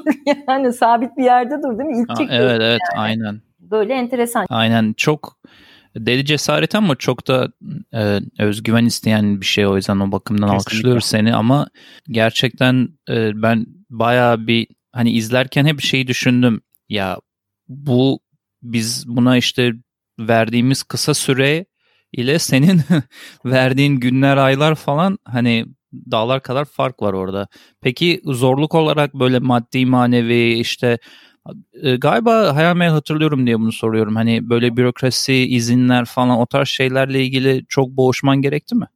yani 0.49 0.73
sabit 0.73 1.17
bir 1.17 1.25
yerde 1.25 1.55
dur 1.63 1.79
değil 1.79 1.91
mi? 1.91 1.99
İlk 2.01 2.11
Aa, 2.11 2.15
çek. 2.15 2.29
evet 2.31 2.61
evet 2.63 2.81
aynen. 2.97 3.41
Böyle 3.59 3.95
enteresan. 3.95 4.47
Aynen 4.51 4.93
çok 4.93 5.39
deli 5.97 6.25
cesaret 6.25 6.75
ama 6.75 6.97
çok 6.97 7.29
da 7.29 7.49
e, 7.95 8.21
özgüven 8.39 8.85
isteyen 8.87 9.41
bir 9.41 9.47
şey 9.47 9.67
o 9.67 9.77
yüzden 9.77 10.01
o 10.01 10.13
bakımdan 10.13 10.43
Kesinlikle. 10.43 10.57
alkışlıyoruz 10.57 11.05
seni 11.05 11.35
ama 11.35 11.67
gerçekten 12.09 12.89
e, 13.11 13.43
ben 13.43 13.67
bayağı 13.91 14.47
bir 14.47 14.67
hani 14.93 15.11
izlerken 15.13 15.67
hep 15.67 15.81
şeyi 15.81 16.07
düşündüm 16.07 16.61
ya 16.89 17.19
bu 17.69 18.21
biz 18.63 19.05
buna 19.09 19.37
işte 19.37 19.73
verdiğimiz 20.21 20.83
kısa 20.83 21.15
süre 21.15 21.67
ile 22.13 22.39
senin 22.39 22.81
verdiğin 23.45 23.97
günler 23.97 24.37
aylar 24.37 24.75
falan 24.75 25.19
hani 25.25 25.67
dağlar 26.11 26.43
kadar 26.43 26.65
fark 26.65 27.03
var 27.03 27.13
orada. 27.13 27.49
Peki 27.81 28.21
zorluk 28.25 28.75
olarak 28.75 29.15
böyle 29.15 29.39
maddi 29.39 29.87
manevi 29.87 30.53
işte 30.53 30.99
e, 31.83 31.97
galiba 31.97 32.57
hayal 32.57 32.77
meyal 32.77 32.93
hatırlıyorum 32.93 33.47
diye 33.47 33.59
bunu 33.59 33.73
soruyorum. 33.73 34.17
Hani 34.17 34.51
böyle 34.51 34.77
bürokrasi, 34.77 35.35
izinler 35.35 36.05
falan 36.05 36.39
o 36.39 36.47
tarz 36.47 36.69
şeylerle 36.69 37.23
ilgili 37.23 37.65
çok 37.69 37.89
boğuşman 37.89 38.43
gerekti 38.43 38.75
mi? 38.75 38.87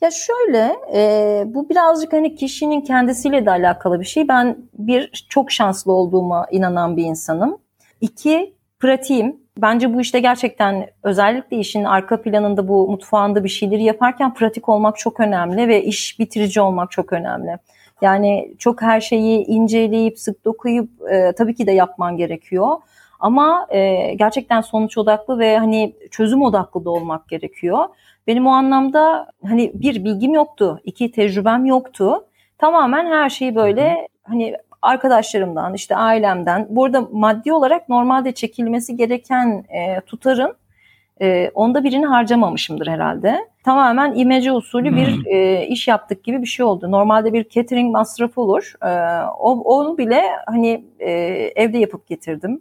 Ya 0.00 0.10
şöyle, 0.10 0.76
e, 0.94 1.42
bu 1.46 1.68
birazcık 1.68 2.12
hani 2.12 2.34
kişinin 2.34 2.80
kendisiyle 2.80 3.46
de 3.46 3.50
alakalı 3.50 4.00
bir 4.00 4.04
şey. 4.04 4.28
Ben 4.28 4.56
bir 4.78 5.26
çok 5.28 5.52
şanslı 5.52 5.92
olduğuma 5.92 6.46
inanan 6.50 6.96
bir 6.96 7.04
insanım. 7.04 7.58
İki, 8.00 8.55
pratiğim. 8.80 9.36
Bence 9.58 9.94
bu 9.94 10.00
işte 10.00 10.20
gerçekten 10.20 10.86
özellikle 11.02 11.56
işin 11.56 11.84
arka 11.84 12.22
planında 12.22 12.68
bu 12.68 12.88
mutfağında 12.88 13.44
bir 13.44 13.48
şeyleri 13.48 13.82
yaparken 13.82 14.34
pratik 14.34 14.68
olmak 14.68 14.98
çok 14.98 15.20
önemli 15.20 15.68
ve 15.68 15.82
iş 15.84 16.18
bitirici 16.18 16.60
olmak 16.60 16.90
çok 16.90 17.12
önemli. 17.12 17.58
Yani 18.00 18.54
çok 18.58 18.82
her 18.82 19.00
şeyi 19.00 19.44
inceleyip 19.46 20.18
sık 20.18 20.44
dokuyup 20.44 20.90
e, 21.10 21.32
tabii 21.32 21.54
ki 21.54 21.66
de 21.66 21.72
yapman 21.72 22.16
gerekiyor. 22.16 22.76
Ama 23.20 23.66
e, 23.70 24.14
gerçekten 24.14 24.60
sonuç 24.60 24.98
odaklı 24.98 25.38
ve 25.38 25.58
hani 25.58 25.94
çözüm 26.10 26.42
odaklı 26.42 26.84
da 26.84 26.90
olmak 26.90 27.28
gerekiyor. 27.28 27.84
Benim 28.26 28.46
o 28.46 28.50
anlamda 28.50 29.26
hani 29.46 29.72
bir 29.74 30.04
bilgim 30.04 30.34
yoktu, 30.34 30.80
iki 30.84 31.10
tecrübem 31.10 31.64
yoktu. 31.64 32.26
Tamamen 32.58 33.06
her 33.06 33.30
şeyi 33.30 33.54
böyle 33.54 34.08
hani 34.22 34.56
arkadaşlarımdan, 34.86 35.74
işte 35.74 35.96
ailemden. 35.96 36.66
Bu 36.70 36.84
arada 36.84 37.08
maddi 37.12 37.52
olarak 37.52 37.88
normalde 37.88 38.32
çekilmesi 38.32 38.96
gereken 38.96 39.64
e, 39.68 40.00
tutarın 40.00 40.56
e, 41.20 41.50
onda 41.54 41.84
birini 41.84 42.06
harcamamışımdır 42.06 42.86
herhalde. 42.86 43.48
Tamamen 43.64 44.14
imece 44.14 44.52
usulü 44.52 44.96
bir 44.96 45.26
e, 45.26 45.66
iş 45.66 45.88
yaptık 45.88 46.24
gibi 46.24 46.42
bir 46.42 46.46
şey 46.46 46.66
oldu. 46.66 46.90
Normalde 46.90 47.32
bir 47.32 47.48
catering 47.48 47.92
masrafı 47.92 48.40
olur. 48.40 48.74
E, 48.82 48.90
o, 49.38 49.50
onu 49.50 49.98
bile 49.98 50.22
hani 50.46 50.84
e, 50.98 51.10
evde 51.56 51.78
yapıp 51.78 52.06
getirdim. 52.06 52.60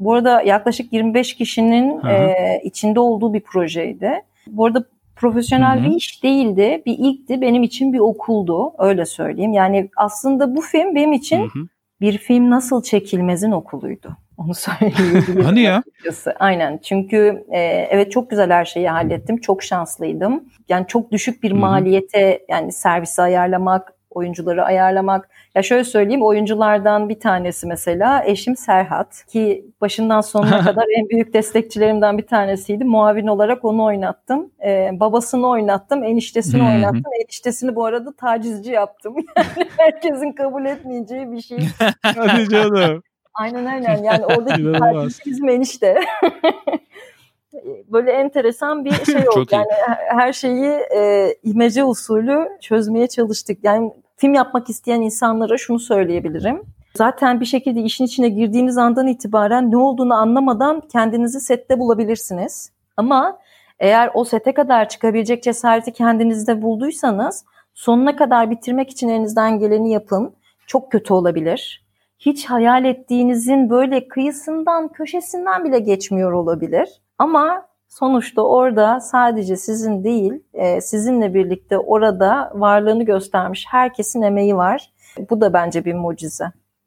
Bu 0.00 0.12
arada 0.12 0.42
yaklaşık 0.42 0.92
25 0.92 1.34
kişinin 1.34 2.06
e, 2.06 2.34
içinde 2.64 3.00
olduğu 3.00 3.34
bir 3.34 3.40
projeydi. 3.40 4.22
Bu 4.46 4.66
arada 4.66 4.84
profesyonel 5.16 5.78
Hı 5.78 5.80
hı. 5.80 5.90
bir 5.90 5.96
iş 5.96 6.22
değildi, 6.22 6.82
bir 6.86 6.98
ilkti. 6.98 7.40
Benim 7.40 7.62
için 7.62 7.92
bir 7.92 7.98
okuldu, 7.98 8.72
öyle 8.78 9.04
söyleyeyim. 9.06 9.52
Yani 9.52 9.90
aslında 9.96 10.56
bu 10.56 10.60
film 10.60 10.94
benim 10.94 11.12
için 11.12 11.40
Hı 11.40 11.44
hı. 11.44 11.66
bir 12.00 12.18
film 12.18 12.50
nasıl 12.50 12.82
çekilmezin 12.82 13.50
okuluydu. 13.50 14.16
Onu 14.38 14.54
söyleyebilirim. 14.54 15.44
Hani 15.44 15.60
ya? 15.60 15.76
açıkçası. 15.76 16.34
Aynen. 16.38 16.78
Çünkü 16.82 17.44
e, 17.50 17.58
evet 17.90 18.12
çok 18.12 18.30
güzel 18.30 18.50
her 18.50 18.64
şeyi 18.64 18.88
hallettim. 18.88 19.36
Çok 19.36 19.62
şanslıydım. 19.62 20.44
Yani 20.68 20.86
çok 20.86 21.12
düşük 21.12 21.42
bir 21.42 21.52
maliyete 21.52 22.40
yani 22.48 22.72
servisi 22.72 23.22
ayarlamak, 23.22 23.95
oyuncuları 24.16 24.64
ayarlamak. 24.64 25.28
Ya 25.54 25.62
şöyle 25.62 25.84
söyleyeyim 25.84 26.22
oyunculardan 26.22 27.08
bir 27.08 27.20
tanesi 27.20 27.66
mesela 27.66 28.24
eşim 28.24 28.56
Serhat 28.56 29.24
ki 29.26 29.66
başından 29.80 30.20
sonuna 30.20 30.60
kadar 30.64 30.84
en 30.98 31.08
büyük 31.08 31.34
destekçilerimden 31.34 32.18
bir 32.18 32.26
tanesiydi. 32.26 32.84
Muavin 32.84 33.26
olarak 33.26 33.64
onu 33.64 33.84
oynattım. 33.84 34.50
Ee, 34.64 34.90
babasını 34.92 35.48
oynattım, 35.48 36.04
eniştesini 36.04 36.62
hı. 36.62 36.66
oynattım. 36.66 37.12
Eniştesini 37.22 37.74
bu 37.74 37.84
arada 37.84 38.16
tacizci 38.16 38.70
yaptım. 38.70 39.16
Yani 39.36 39.68
herkesin 39.76 40.32
kabul 40.32 40.64
etmeyeceği 40.64 41.32
bir 41.32 41.40
şey. 41.40 41.58
Hadi 42.02 42.48
canım. 42.48 43.02
Aynen 43.34 43.64
aynen 43.64 44.02
yani 44.02 44.26
oradaki 44.26 44.72
tacizci 44.72 45.22
bizim 45.26 45.48
enişte. 45.48 46.00
Böyle 47.88 48.12
enteresan 48.12 48.84
bir 48.84 48.92
şey 49.04 49.16
oldu. 49.16 49.30
Çok 49.34 49.52
iyi. 49.52 49.54
yani 49.54 49.66
her 50.08 50.32
şeyi 50.32 50.70
e, 50.96 51.34
imece 51.42 51.84
usulü 51.84 52.48
çözmeye 52.60 53.08
çalıştık. 53.08 53.58
Yani 53.62 53.92
film 54.16 54.34
yapmak 54.34 54.70
isteyen 54.70 55.00
insanlara 55.00 55.58
şunu 55.58 55.78
söyleyebilirim. 55.78 56.62
Zaten 56.94 57.40
bir 57.40 57.44
şekilde 57.44 57.80
işin 57.80 58.04
içine 58.04 58.28
girdiğiniz 58.28 58.78
andan 58.78 59.06
itibaren 59.06 59.70
ne 59.70 59.76
olduğunu 59.76 60.14
anlamadan 60.14 60.80
kendinizi 60.80 61.40
sette 61.40 61.78
bulabilirsiniz. 61.78 62.72
Ama 62.96 63.38
eğer 63.80 64.10
o 64.14 64.24
sete 64.24 64.54
kadar 64.54 64.88
çıkabilecek 64.88 65.42
cesareti 65.42 65.92
kendinizde 65.92 66.62
bulduysanız 66.62 67.44
sonuna 67.74 68.16
kadar 68.16 68.50
bitirmek 68.50 68.90
için 68.90 69.08
elinizden 69.08 69.58
geleni 69.58 69.92
yapın. 69.92 70.34
Çok 70.66 70.92
kötü 70.92 71.14
olabilir. 71.14 71.86
Hiç 72.18 72.46
hayal 72.46 72.84
ettiğinizin 72.84 73.70
böyle 73.70 74.08
kıyısından, 74.08 74.88
köşesinden 74.88 75.64
bile 75.64 75.78
geçmiyor 75.78 76.32
olabilir. 76.32 76.88
Ama 77.18 77.66
sonuçta 77.98 78.42
orada 78.42 79.00
sadece 79.00 79.56
sizin 79.56 80.04
değil, 80.04 80.32
e, 80.54 80.80
sizinle 80.80 81.34
birlikte 81.34 81.78
orada 81.78 82.52
varlığını 82.54 83.04
göstermiş 83.04 83.64
herkesin 83.68 84.22
emeği 84.22 84.56
var. 84.56 84.90
Bu 85.30 85.40
da 85.40 85.52
bence 85.52 85.84
bir 85.84 85.94
mucize. 85.94 86.44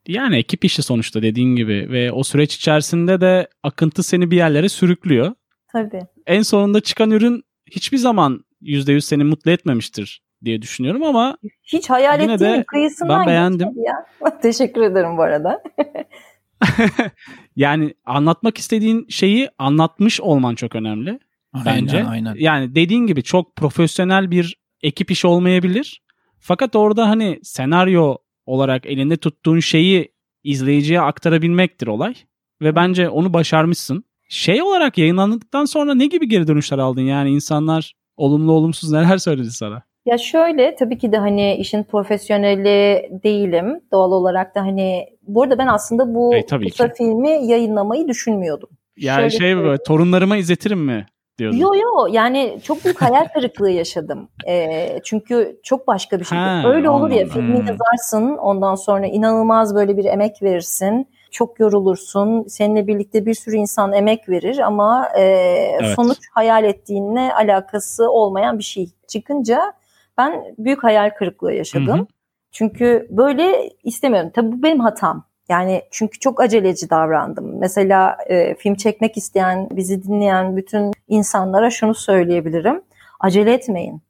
Yani 0.08 0.38
ekip 0.38 0.66
işi 0.66 0.82
sonuçta 0.84 1.22
dediğin 1.22 1.56
gibi 1.56 1.88
ve 1.92 2.12
o 2.12 2.24
süreç 2.24 2.56
içerisinde 2.56 3.22
de 3.22 3.48
akıntı 3.64 4.04
seni 4.04 4.32
bir 4.32 4.38
yerlere 4.38 4.70
sürüklüyor. 4.70 5.32
Tabii. 5.72 6.02
En 6.28 6.42
sonunda 6.42 6.82
çıkan 6.82 7.12
ürün 7.12 7.44
hiçbir 7.72 7.98
zaman 7.98 8.44
%100 8.62 9.02
seni 9.02 9.24
mutlu 9.24 9.52
etmemiştir 9.52 10.24
diye 10.46 10.62
düşünüyorum 10.62 11.04
ama 11.04 11.38
Hiç 11.64 11.90
hayal 11.90 12.20
ettiğim 12.20 12.64
kıyısından 12.64 13.20
ben 13.20 13.28
beğendim. 13.28 13.68
ya. 13.76 14.06
Teşekkür 14.42 14.82
ederim 14.82 15.18
bu 15.18 15.22
arada. 15.22 15.64
yani 17.56 17.94
anlatmak 18.06 18.58
istediğin 18.58 19.06
şeyi 19.10 19.50
anlatmış 19.58 20.22
olman 20.22 20.56
çok 20.56 20.76
önemli 20.76 21.20
bence. 21.66 21.98
Aynen, 21.98 22.10
aynen. 22.10 22.36
Yani 22.40 22.76
dediğin 22.76 23.08
gibi 23.08 23.24
çok 23.24 23.56
profesyonel 23.56 24.32
bir 24.32 24.58
ekip 24.82 25.12
işi 25.12 25.28
olmayabilir. 25.28 26.02
Fakat 26.40 26.76
orada 26.76 27.10
hani 27.10 27.40
senaryo 27.44 28.18
olarak 28.46 28.86
elinde 28.86 29.18
tuttuğun 29.18 29.60
şeyi 29.60 30.12
izleyiciye 30.44 31.02
aktarabilmektir 31.02 31.88
olay. 31.88 32.16
Ve 32.62 32.76
bence 32.76 33.10
onu 33.10 33.34
başarmışsın. 33.34 34.04
Şey 34.30 34.62
olarak 34.62 34.98
yayınlandıktan 34.98 35.66
sonra 35.66 35.94
ne 35.94 36.06
gibi 36.06 36.30
geri 36.30 36.48
dönüşler 36.48 36.78
aldın? 36.78 37.02
Yani 37.02 37.30
insanlar 37.30 37.94
olumlu 38.18 38.52
olumsuz 38.52 38.92
neler 38.92 39.18
söyledi 39.18 39.52
sana? 39.52 39.84
Ya 40.06 40.18
şöyle 40.18 40.76
tabii 40.76 40.98
ki 40.98 41.12
de 41.12 41.18
hani 41.18 41.56
işin 41.56 41.84
profesyoneli 41.84 43.10
değilim. 43.24 43.82
Doğal 43.92 44.12
olarak 44.12 44.56
da 44.56 44.62
hani 44.62 45.06
bu 45.22 45.44
arada 45.44 45.58
ben 45.58 45.68
aslında 45.68 46.16
bu 46.16 46.36
E, 46.36 46.46
tabii 46.46 46.70
kısa 46.70 46.88
ki. 46.88 46.94
filmi 46.98 47.30
yayınlamayı 47.30 48.08
düşünmüyordum. 48.08 48.70
Yani 48.98 49.16
Şöyle 49.16 49.30
şey 49.30 49.58
böyle 49.58 49.84
torunlarıma 49.84 50.38
izletirim 50.38 50.80
mi 50.80 51.06
diyordun? 51.38 51.58
Yo 51.58 51.76
yo 51.76 52.08
yani 52.12 52.58
çok 52.64 52.86
büyük 52.86 53.02
hayal 53.02 53.26
kırıklığı 53.34 53.72
yaşadım. 53.72 54.30
Ee, 54.48 55.00
çünkü 55.04 55.60
çok 55.64 55.88
başka 55.88 56.20
bir 56.20 56.26
şey. 56.26 56.38
Ha, 56.38 56.62
Öyle 56.66 56.90
olur 56.90 57.10
ya 57.12 57.26
filmi 57.26 57.60
Hmm. 57.60 57.68
yazarsın 57.68 58.38
ondan 58.38 58.76
sonra 58.76 59.08
inanılmaz 59.08 59.76
böyle 59.76 59.98
bir 59.98 60.06
emek 60.06 60.44
verirsin. 60.44 61.08
Çok 61.32 61.60
yorulursun. 61.60 62.44
Seninle 62.48 62.88
birlikte 62.88 63.26
bir 63.26 63.34
sürü 63.34 63.56
insan 63.56 63.94
emek 63.94 64.30
verir 64.30 64.58
ama 64.60 65.10
e, 65.20 65.66
sonuç 65.96 66.18
hayal 66.34 66.64
ettiğinle 66.64 67.34
alakası 67.34 68.12
olmayan 68.12 68.58
bir 68.58 68.64
şey 68.64 68.90
çıkınca 69.08 69.74
ben 70.20 70.56
büyük 70.58 70.84
hayal 70.84 71.10
kırıklığı 71.10 71.54
yaşadım. 71.54 71.98
Hı 71.98 72.02
hı. 72.02 72.08
Çünkü 72.52 73.08
böyle 73.10 73.70
istemiyorum. 73.84 74.32
Tabii 74.36 74.52
bu 74.52 74.64
benim 74.64 74.80
hatam. 74.80 75.26
Yani 75.50 75.82
çünkü 75.92 76.20
çok 76.20 76.42
aceleci 76.42 76.90
davrandım. 76.90 77.60
Mesela 77.60 78.18
e, 78.28 78.56
film 78.56 78.76
çekmek 78.76 79.18
isteyen, 79.18 79.70
bizi 79.72 80.04
dinleyen 80.04 80.58
bütün 80.58 80.92
insanlara 81.08 81.70
şunu 81.70 81.94
söyleyebilirim. 81.96 82.82
Acele 83.20 83.54
etmeyin. 83.54 84.02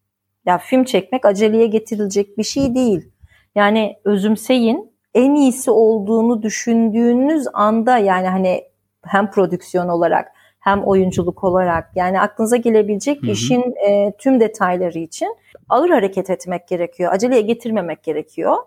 Ya 0.46 0.58
film 0.58 0.84
çekmek 0.84 1.26
aceleye 1.26 1.68
getirilecek 1.68 2.38
bir 2.38 2.44
şey 2.44 2.76
değil. 2.76 3.12
Yani 3.56 3.96
özümseyin. 4.06 4.90
En 5.14 5.36
iyisi 5.36 5.72
olduğunu 5.72 6.42
düşündüğünüz 6.42 7.48
anda 7.54 7.98
yani 7.98 8.28
hani 8.28 8.64
hem 9.06 9.32
prodüksiyon 9.32 9.88
olarak 9.88 10.28
hem 10.60 10.84
oyunculuk 10.84 11.44
olarak 11.44 11.90
yani 11.96 12.22
aklınıza 12.22 12.58
gelebilecek 12.58 13.24
Hı 13.24 13.28
hı. 13.28 13.32
işin 13.32 13.76
e, 13.88 14.14
tüm 14.18 14.40
detayları 14.40 15.00
için 15.00 15.36
ağır 15.70 15.90
hareket 15.90 16.30
etmek 16.30 16.68
gerekiyor. 16.68 17.14
Aceleye 17.14 17.42
getirmemek 17.42 18.04
gerekiyor. 18.04 18.58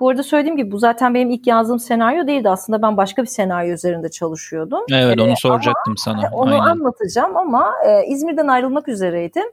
Bu 0.00 0.08
arada 0.08 0.22
söylediğim 0.22 0.56
gibi 0.56 0.72
bu 0.72 0.78
zaten 0.78 1.14
benim 1.14 1.30
ilk 1.30 1.46
yazdığım 1.46 1.78
senaryo 1.78 2.26
değildi. 2.26 2.48
Aslında 2.50 2.82
ben 2.82 2.96
başka 2.96 3.22
bir 3.22 3.26
senaryo 3.26 3.74
üzerinde 3.74 4.08
çalışıyordum. 4.08 4.80
Evet 4.92 5.18
Ee, 5.18 5.22
onu 5.22 5.36
soracaktım 5.36 5.96
sana. 5.96 6.30
onu 6.32 6.50
Aynen. 6.50 6.64
anlatacağım 6.64 7.36
ama 7.36 7.74
e, 7.86 8.06
İzmir'den 8.06 8.46
ayrılmak 8.48 8.88
üzereydim. 8.88 9.46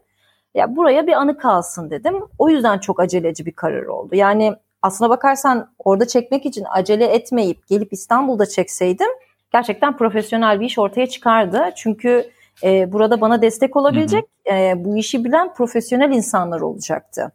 Ya 0.53 0.75
buraya 0.75 1.07
bir 1.07 1.13
anı 1.13 1.37
kalsın 1.37 1.89
dedim. 1.89 2.15
O 2.39 2.49
yüzden 2.49 2.77
çok 2.79 2.99
aceleci 2.99 3.45
bir 3.45 3.51
karar 3.51 3.83
oldu. 3.83 4.15
Yani 4.15 4.53
aslına 4.81 5.09
bakarsan 5.09 5.69
orada 5.79 6.07
çekmek 6.07 6.45
için 6.45 6.65
acele 6.69 7.05
etmeyip 7.05 7.67
gelip 7.67 7.93
İstanbul'da 7.93 8.45
çekseydim 8.45 9.07
gerçekten 9.53 9.97
profesyonel 9.97 10.59
bir 10.59 10.65
iş 10.65 10.79
ortaya 10.79 11.07
çıkardı. 11.07 11.69
Çünkü 11.75 12.25
e, 12.63 12.91
burada 12.91 13.21
bana 13.21 13.41
destek 13.41 13.75
olabilecek 13.75 14.25
e, 14.51 14.73
bu 14.77 14.97
işi 14.97 15.23
bilen 15.25 15.53
profesyonel 15.53 16.11
insanlar 16.11 16.61
olacaktı. 16.61 17.31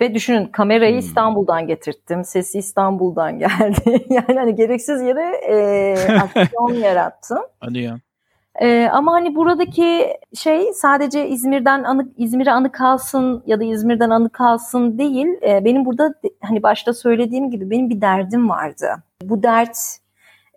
Ve 0.00 0.14
düşünün 0.14 0.46
kamerayı 0.46 0.92
Hmm. 0.92 0.98
İstanbul'dan 0.98 1.66
getirttim. 1.66 2.24
Sesi 2.24 2.58
İstanbul'dan 2.58 3.38
geldi. 3.38 4.06
yani 4.10 4.38
hani 4.38 4.54
gereksiz 4.54 5.02
yere 5.02 5.36
e, 5.48 5.94
aksiyon 6.18 6.74
yarattım. 6.74 7.38
Hadi 7.60 7.78
ya. 7.78 7.96
Ee, 8.60 8.88
ama 8.92 9.12
hani 9.12 9.34
buradaki 9.34 10.06
şey 10.34 10.72
sadece 10.72 11.28
İzmir'den 11.28 11.84
anı 11.84 12.08
İzmir'e 12.16 12.52
anı 12.52 12.72
kalsın 12.72 13.42
ya 13.46 13.60
da 13.60 13.64
İzmir'den 13.64 14.10
anı 14.10 14.30
kalsın 14.30 14.98
değil. 14.98 15.26
Ee, 15.42 15.64
benim 15.64 15.84
burada 15.84 16.14
hani 16.40 16.62
başta 16.62 16.92
söylediğim 16.92 17.50
gibi 17.50 17.70
benim 17.70 17.90
bir 17.90 18.00
derdim 18.00 18.48
vardı. 18.48 18.86
Bu 19.22 19.42
dert 19.42 19.78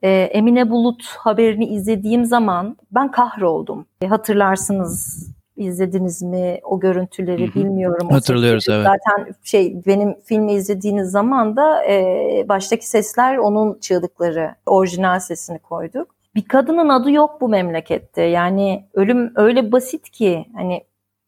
e, 0.03 0.09
Emine 0.09 0.69
Bulut 0.69 1.05
haberini 1.05 1.65
izlediğim 1.65 2.25
zaman 2.25 2.77
ben 2.91 3.11
kahroldum. 3.11 3.85
E, 4.01 4.07
hatırlarsınız 4.07 5.23
izlediniz 5.57 6.21
mi 6.21 6.59
o 6.63 6.79
görüntüleri 6.79 7.53
bilmiyorum. 7.53 8.09
Hatırlıyoruz, 8.09 8.69
evet. 8.69 8.85
Zaten 8.85 9.33
şey 9.43 9.85
benim 9.85 10.15
filmi 10.23 10.53
izlediğiniz 10.53 11.11
zaman 11.11 11.55
da 11.55 11.85
e, 11.85 12.45
baştaki 12.49 12.89
sesler 12.89 13.37
onun 13.37 13.79
çığlıkları 13.79 14.55
orijinal 14.65 15.19
sesini 15.19 15.59
koyduk 15.59 16.07
bir 16.35 16.47
kadının 16.47 16.89
adı 16.89 17.11
yok 17.11 17.41
bu 17.41 17.49
memlekette. 17.49 18.21
Yani 18.21 18.85
ölüm 18.93 19.31
öyle 19.35 19.71
basit 19.71 20.09
ki 20.09 20.45
hani 20.55 20.83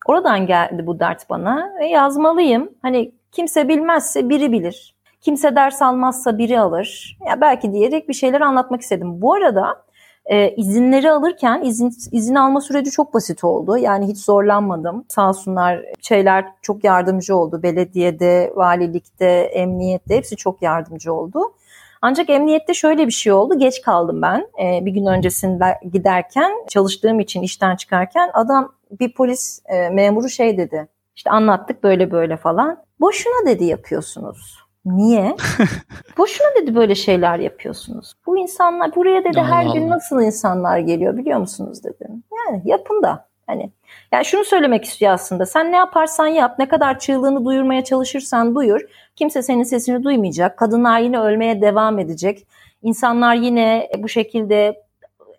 oradan 0.05 0.47
geldi 0.47 0.87
bu 0.87 0.99
dert 0.99 1.29
bana 1.29 1.73
ve 1.79 1.87
yazmalıyım. 1.87 2.69
Hani 2.81 3.11
kimse 3.31 3.67
bilmezse 3.67 4.29
biri 4.29 4.51
bilir. 4.51 4.94
Kimse 5.25 5.55
ders 5.55 5.81
almazsa 5.81 6.37
biri 6.37 6.59
alır. 6.59 7.17
Ya 7.27 7.41
belki 7.41 7.73
diyerek 7.73 8.09
bir 8.09 8.13
şeyler 8.13 8.41
anlatmak 8.41 8.81
istedim. 8.81 9.21
Bu 9.21 9.33
arada 9.33 9.83
e, 10.25 10.55
izinleri 10.55 11.11
alırken 11.11 11.61
izin 11.63 11.91
izin 12.11 12.35
alma 12.35 12.61
süreci 12.61 12.91
çok 12.91 13.13
basit 13.13 13.43
oldu. 13.43 13.77
Yani 13.77 14.07
hiç 14.07 14.17
zorlanmadım. 14.17 15.05
Sağ 15.07 15.29
olsunlar 15.29 15.85
şeyler 16.01 16.45
çok 16.61 16.83
yardımcı 16.83 17.35
oldu. 17.35 17.63
Belediyede, 17.63 18.53
valilikte, 18.55 19.25
emniyette 19.53 20.15
hepsi 20.15 20.35
çok 20.35 20.61
yardımcı 20.61 21.13
oldu. 21.13 21.53
Ancak 22.01 22.29
emniyette 22.29 22.73
şöyle 22.73 23.07
bir 23.07 23.11
şey 23.11 23.33
oldu. 23.33 23.59
Geç 23.59 23.81
kaldım 23.81 24.21
ben. 24.21 24.47
Ee, 24.61 24.85
bir 24.85 24.91
gün 24.91 25.05
öncesinde 25.05 25.65
giderken 25.91 26.51
çalıştığım 26.69 27.19
için 27.19 27.41
işten 27.41 27.75
çıkarken 27.75 28.29
adam 28.33 28.71
bir 28.99 29.13
polis 29.13 29.61
e, 29.65 29.89
memuru 29.89 30.29
şey 30.29 30.57
dedi. 30.57 30.87
İşte 31.15 31.29
anlattık 31.29 31.83
böyle 31.83 32.11
böyle 32.11 32.37
falan. 32.37 32.77
Boşuna 32.99 33.45
dedi 33.47 33.65
yapıyorsunuz. 33.65 34.64
Niye? 34.85 35.35
Boşuna 36.17 36.47
dedi 36.61 36.75
böyle 36.75 36.95
şeyler 36.95 37.39
yapıyorsunuz. 37.39 38.13
Bu 38.25 38.37
insanlar 38.37 38.95
buraya 38.95 39.23
dedi 39.23 39.39
Allah 39.39 39.51
her 39.51 39.63
gün 39.63 39.87
Allah. 39.87 39.95
nasıl 39.95 40.21
insanlar 40.21 40.79
geliyor 40.79 41.17
biliyor 41.17 41.39
musunuz 41.39 41.83
dedim. 41.83 42.23
Yani 42.37 42.61
yapın 42.65 43.03
da 43.03 43.27
hani 43.47 43.71
yani 44.11 44.25
şunu 44.25 44.43
söylemek 44.43 44.85
istiyor 44.85 45.11
aslında. 45.11 45.45
Sen 45.45 45.71
ne 45.71 45.75
yaparsan 45.75 46.27
yap, 46.27 46.55
ne 46.59 46.67
kadar 46.67 46.99
çığlığını 46.99 47.45
duyurmaya 47.45 47.83
çalışırsan 47.83 48.55
duyur. 48.55 48.81
Kimse 49.15 49.41
senin 49.43 49.63
sesini 49.63 50.03
duymayacak. 50.03 50.57
Kadınlar 50.57 50.99
yine 50.99 51.19
ölmeye 51.19 51.61
devam 51.61 51.99
edecek. 51.99 52.47
İnsanlar 52.81 53.35
yine 53.35 53.89
bu 53.97 54.09
şekilde 54.09 54.83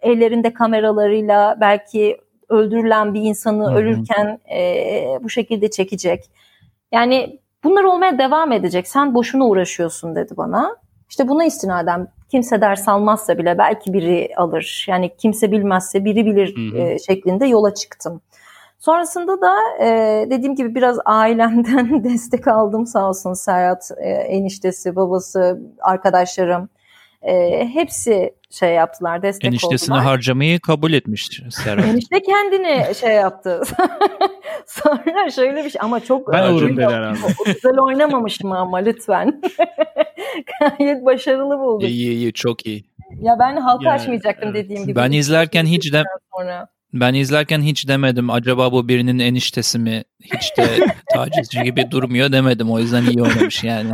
ellerinde 0.02 0.54
kameralarıyla 0.54 1.56
belki 1.60 2.16
öldürülen 2.48 3.14
bir 3.14 3.20
insanı 3.20 3.66
Hı 3.66 3.70
hı. 3.70 3.74
ölürken 3.74 4.38
e, 4.52 5.18
bu 5.22 5.30
şekilde 5.30 5.70
çekecek. 5.70 6.24
Yani 6.92 7.38
bunlar 7.66 7.84
olmaya 7.84 8.18
devam 8.18 8.52
edecek. 8.52 8.88
Sen 8.88 9.14
boşuna 9.14 9.46
uğraşıyorsun 9.46 10.16
dedi 10.16 10.36
bana. 10.36 10.76
İşte 11.08 11.28
buna 11.28 11.44
istinaden 11.44 12.08
kimse 12.30 12.60
ders 12.60 12.88
almazsa 12.88 13.38
bile 13.38 13.58
belki 13.58 13.92
biri 13.92 14.28
alır. 14.36 14.86
Yani 14.88 15.16
kimse 15.18 15.52
bilmezse 15.52 16.04
biri 16.04 16.26
bilir 16.26 16.56
Hı 16.56 16.76
hı. 16.76 16.82
e, 16.82 16.98
şeklinde 16.98 17.46
yola 17.46 17.74
çıktım. 17.74 18.20
Sonrasında 18.78 19.40
da 19.40 19.56
e, 19.80 19.86
dediğim 20.30 20.54
gibi 20.54 20.74
biraz 20.74 20.98
ailemden 21.04 22.04
destek 22.04 22.48
aldım 22.48 22.86
sağ 22.86 23.08
olsun 23.08 23.32
Serhat, 23.32 23.90
e, 23.98 24.08
eniştesi, 24.10 24.96
babası, 24.96 25.60
arkadaşlarım. 25.80 26.68
E, 27.22 27.64
hepsi 27.72 28.34
şey 28.50 28.70
yaptılar, 28.74 29.22
destek 29.22 29.44
Eniştesini 29.44 29.94
oldular. 29.94 30.06
harcamayı 30.06 30.60
kabul 30.60 30.92
etmiş 30.92 31.40
Serhat. 31.50 31.84
Enişte 31.86 32.22
kendini 32.22 32.94
şey 32.94 33.14
yaptı. 33.14 33.62
Sonra 34.66 35.30
şöyle 35.30 35.64
bir 35.64 35.70
şey 35.70 35.80
ama 35.84 36.00
çok 36.00 36.32
Ben 36.32 36.50
olurum 36.50 36.76
dedi 36.76 36.86
o- 36.86 36.90
herhalde. 36.90 37.18
güzel 37.46 37.78
oynamamışım 37.80 38.52
ama 38.52 38.76
lütfen. 38.78 39.42
Gayet 40.78 41.04
başarılı 41.04 41.58
buldum. 41.58 41.88
iyi 41.88 42.10
iyi 42.10 42.32
çok 42.32 42.66
iyi. 42.66 42.84
Ya 43.20 43.36
ben 43.38 43.56
halka 43.56 43.84
Yani, 43.84 44.00
açmayacaktım 44.00 44.48
evet. 44.52 44.64
dediğim 44.64 44.82
gibi. 44.86 44.96
Ben 44.96 45.12
izlerken 45.12 45.64
hiç 45.64 45.92
de 45.92 46.02
sonra. 46.36 46.68
Ben 47.00 47.14
izlerken 47.14 47.60
hiç 47.60 47.88
demedim 47.88 48.30
acaba 48.30 48.72
bu 48.72 48.88
birinin 48.88 49.18
eniştesi 49.18 49.78
mi 49.78 50.04
hiç 50.20 50.56
de 50.58 50.62
tacizci 51.14 51.62
gibi 51.62 51.90
durmuyor 51.90 52.32
demedim 52.32 52.70
o 52.70 52.78
yüzden 52.78 53.02
iyi 53.02 53.22
oynamış 53.22 53.64
yani. 53.64 53.88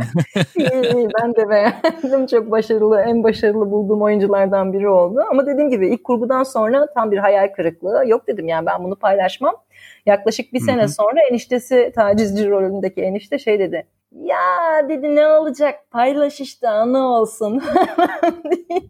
İyi, 0.55 0.95
iyi, 0.95 1.07
ben 1.21 1.35
de 1.35 1.49
beğendim. 1.49 2.27
Çok 2.27 2.51
başarılı, 2.51 3.01
en 3.01 3.23
başarılı 3.23 3.71
bulduğum 3.71 4.01
oyunculardan 4.01 4.73
biri 4.73 4.89
oldu. 4.89 5.19
Ama 5.31 5.45
dediğim 5.45 5.69
gibi 5.69 5.89
ilk 5.89 6.03
kurgudan 6.03 6.43
sonra 6.43 6.87
tam 6.93 7.11
bir 7.11 7.17
hayal 7.17 7.47
kırıklığı. 7.47 8.03
Yok 8.07 8.27
dedim 8.27 8.47
yani 8.47 8.65
ben 8.65 8.83
bunu 8.83 8.95
paylaşmam. 8.95 9.55
Yaklaşık 10.05 10.53
bir 10.53 10.59
Hı 10.59 10.65
sene 10.65 10.87
sonra 10.87 11.19
eniştesi 11.31 11.91
tacizci 11.95 12.49
rolündeki 12.49 13.01
enişte 13.01 13.39
şey 13.39 13.59
dedi. 13.59 13.85
Ya 14.21 14.89
dedi 14.89 15.15
ne 15.15 15.27
olacak 15.27 15.75
paylaş 15.91 16.41
işte 16.41 16.69
anı 16.69 17.07
olsun. 17.07 17.61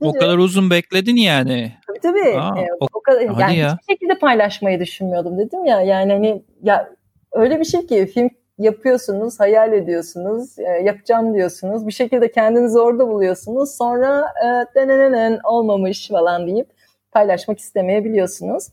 O 0.01 0.13
kadar 0.13 0.37
uzun 0.37 0.69
bekledin 0.69 1.15
yani. 1.15 1.71
Tabii 1.87 1.99
tabii. 1.99 2.37
Aa, 2.39 2.59
Ee, 2.59 2.67
o- 2.79 2.87
o 2.93 3.01
kadar, 3.01 3.21
yani 3.39 3.57
ya. 3.57 3.73
hiçbir 3.73 3.93
şekilde 3.93 4.19
paylaşmayı 4.19 4.79
düşünmüyordum 4.79 5.37
dedim 5.37 5.65
ya. 5.65 5.81
Yani 5.81 6.13
hani 6.13 6.43
ya 6.63 6.89
öyle 7.31 7.59
bir 7.59 7.65
şey 7.65 7.85
ki 7.87 8.05
film 8.05 8.29
yapıyorsunuz, 8.57 9.39
hayal 9.39 9.73
ediyorsunuz, 9.73 10.59
e, 10.59 10.63
yapacağım 10.63 11.33
diyorsunuz. 11.35 11.87
Bir 11.87 11.91
şekilde 11.91 12.31
kendinizi 12.31 12.79
orada 12.79 13.07
buluyorsunuz. 13.07 13.77
Sonra 13.77 14.25
e, 14.45 14.75
denenenen 14.75 15.39
olmamış 15.43 16.09
falan 16.09 16.47
deyip 16.47 16.67
paylaşmak 17.11 17.59
istemeyebiliyorsunuz. 17.59 18.67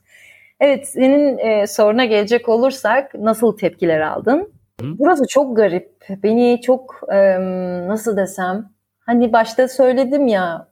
Evet, 0.61 0.89
senin 0.89 1.39
e, 1.39 1.67
soruna 1.67 2.05
gelecek 2.05 2.49
olursak 2.49 3.15
nasıl 3.15 3.57
tepkiler 3.57 4.01
aldın? 4.01 4.53
Hı. 4.81 4.99
Burası 4.99 5.27
çok 5.29 5.57
garip. 5.57 6.07
Beni 6.23 6.61
çok 6.61 7.09
nasıl 7.89 8.17
desem 8.17 8.71
hani 9.01 9.33
başta 9.33 9.69
söyledim 9.69 10.27
ya 10.27 10.71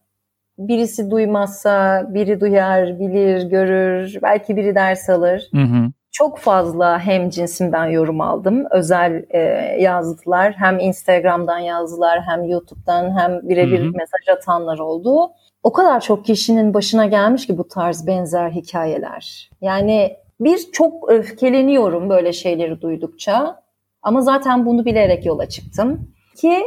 birisi 0.59 1.11
duymazsa 1.11 2.07
biri 2.14 2.40
duyar, 2.40 3.01
bilir, 3.01 3.42
görür, 3.42 4.18
belki 4.23 4.57
biri 4.57 4.75
ders 4.75 5.11
alır. 5.11 5.49
Hı 5.53 5.62
hı. 5.62 5.90
Çok 6.11 6.38
fazla 6.38 6.99
hem 6.99 7.31
cinsimden 7.31 7.87
yorum 7.87 8.21
aldım. 8.21 8.64
Özel 8.71 9.25
e, 9.31 9.38
yazdılar. 9.81 10.53
Hem 10.53 10.79
Instagram'dan 10.79 11.59
yazdılar, 11.59 12.21
hem 12.23 12.44
YouTube'dan, 12.44 13.18
hem 13.18 13.49
birebir 13.49 13.81
mesaj 13.81 14.29
atanlar 14.37 14.79
oldu. 14.79 15.31
O 15.62 15.73
kadar 15.73 16.01
çok 16.01 16.25
kişinin 16.25 16.75
başına 16.75 17.07
gelmiş 17.07 17.47
ki 17.47 17.59
bu 17.59 17.68
tarz 17.68 18.07
benzer 18.07 18.51
hikayeler. 18.51 19.51
Yani 19.61 20.16
bir 20.40 20.59
çok 20.73 21.11
öfkeleniyorum 21.11 22.11
böyle 22.11 22.33
şeyleri 22.33 22.81
duydukça. 22.81 23.62
Ama 24.09 24.21
zaten 24.21 24.66
bunu 24.66 24.85
bilerek 24.85 25.27
yola 25.27 25.49
çıktım. 25.49 26.11
Ki 26.37 26.62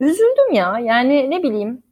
üzüldüm 0.00 0.52
ya. 0.52 0.78
Yani 0.78 1.30
ne 1.30 1.42
bileyim 1.42 1.82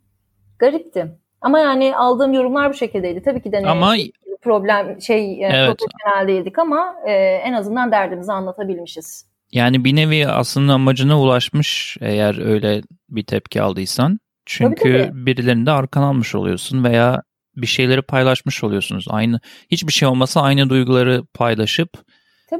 garipti. 0.58 1.06
Ama 1.40 1.58
yani 1.58 1.96
aldığım 1.96 2.32
yorumlar 2.32 2.70
bu 2.70 2.74
şekildeydi. 2.74 3.22
Tabii 3.22 3.42
ki 3.42 3.52
de 3.52 3.62
ne 3.62 3.66
Ama 3.70 3.94
problem 4.42 5.00
şey 5.00 5.32
e, 5.44 5.48
Evet. 5.52 5.78
profesyonel 5.78 6.28
değildik 6.28 6.58
ama 6.58 6.94
e, 7.06 7.12
en 7.44 7.52
azından 7.52 7.92
derdimizi 7.92 8.32
anlatabilmişiz. 8.32 9.26
yani 9.52 9.84
bir 9.84 9.96
nevi 9.96 10.28
aslında 10.28 10.72
amacına 10.72 11.20
ulaşmış 11.20 11.96
eğer 12.00 12.46
öyle 12.46 12.82
bir 13.08 13.24
tepki 13.24 13.62
aldıysan. 13.62 14.18
Çünkü 14.46 15.08
Tabii, 15.08 15.26
birilerinin 15.26 15.66
de 15.66 15.70
arkan 15.70 16.02
almış 16.02 16.34
oluyorsun 16.34 16.84
veya 16.84 17.22
bir 17.56 17.66
şeyleri 17.66 18.02
paylaşmış 18.02 18.64
oluyorsunuz. 18.64 19.06
Aynı 19.08 19.40
hiçbir 19.70 19.92
şey 19.92 20.08
olmasa 20.08 20.42
aynı 20.42 20.70
duyguları 20.70 21.24
paylaşıp 21.34 21.90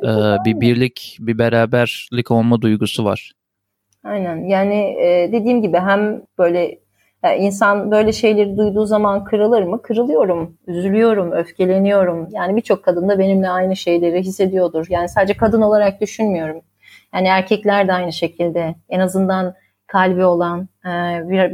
Tabii, 0.01 0.07
tabii, 0.07 0.45
bir 0.45 0.61
birlik, 0.61 1.17
bir 1.21 1.39
beraberlik 1.39 2.31
olma 2.31 2.61
duygusu 2.63 3.05
var. 3.05 3.33
Aynen. 4.05 4.37
Yani 4.49 4.97
e, 5.01 5.33
dediğim 5.33 5.63
gibi 5.63 5.79
hem 5.79 6.23
böyle 6.39 6.79
Yani 7.25 7.45
insan 7.45 7.91
böyle 7.91 8.13
şeyleri 8.13 8.57
duyduğu 8.57 8.87
zaman 8.87 9.25
kırılır 9.25 9.63
mı? 9.63 9.83
Kırılıyorum, 9.83 10.59
üzülüyorum, 10.67 11.33
öfkeleniyorum. 11.33 12.29
Yani 12.31 12.57
birçok 12.57 12.85
kadın 12.85 13.09
da 13.09 13.19
benimle 13.19 13.49
aynı 13.49 13.77
şeyleri 13.77 14.21
hissediyordur. 14.21 14.87
Yani 14.91 15.09
sadece 15.09 15.35
kadın 15.35 15.63
olarak 15.63 16.01
düşünmüyorum. 16.01 16.61
Yani 17.15 17.29
erkekler 17.29 17.89
de 17.89 17.93
aynı 17.93 18.13
şekilde. 18.13 18.75
En 18.89 19.01
azından 19.01 19.55
kalbi 19.87 20.25
olan, 20.25 20.69
e, 20.87 20.91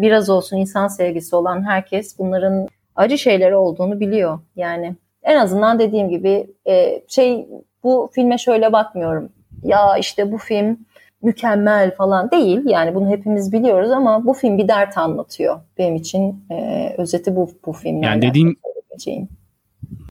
biraz 0.03 0.31
olsun 0.31 0.57
insan 0.57 0.89
sevgisi 0.89 1.37
olan 1.37 1.67
herkes 1.67 2.19
bunların 2.19 2.69
acı 2.97 3.19
şeyleri 3.19 3.57
olduğunu 3.57 4.01
biliyor. 4.01 4.39
Yani 4.57 4.97
en 5.23 5.37
azından 5.37 5.79
dediğim 5.79 6.09
gibi 6.09 6.47
e, 6.69 7.03
şey 7.09 7.47
bu 7.85 8.11
filme 8.15 8.39
şöyle 8.39 8.73
bakmıyorum. 8.73 9.29
Ya 9.63 9.99
işte 9.99 10.33
bu 10.33 10.39
film 10.39 10.79
mükemmel 11.23 11.95
falan 11.97 12.31
değil. 12.31 12.61
Yani 12.65 12.95
bunu 12.95 13.09
hepimiz 13.09 13.53
biliyoruz 13.53 13.91
ama 13.91 14.27
bu 14.27 14.35
film 14.35 14.59
bir 14.59 14.69
dert 14.69 14.99
anlatıyor. 14.99 15.61
Benim 15.79 15.97
için 15.97 16.45
e, 16.51 16.89
özeti 16.99 17.37
bu 17.37 17.51
bu 17.67 17.73
film. 17.73 18.03
Yani 18.03 18.23
dediğin 18.23 18.59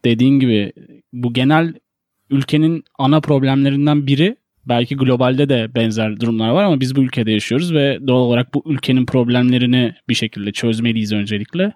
dediğin 0.05 0.39
gibi 0.39 0.73
bu 1.13 1.34
genel 1.34 1.73
ülkenin 2.29 2.84
ana 2.97 3.21
problemlerinden 3.21 4.08
biri 4.08 4.36
belki 4.65 4.95
globalde 4.95 5.49
de 5.49 5.75
benzer 5.75 6.19
durumlar 6.19 6.49
var 6.49 6.63
ama 6.63 6.79
biz 6.79 6.95
bu 6.95 7.01
ülkede 7.01 7.32
yaşıyoruz 7.32 7.73
ve 7.73 7.99
doğal 8.08 8.21
olarak 8.21 8.53
bu 8.53 8.63
ülkenin 8.65 9.05
problemlerini 9.05 9.95
bir 10.10 10.13
şekilde 10.13 10.51
çözmeliyiz 10.51 11.13
öncelikle. 11.13 11.73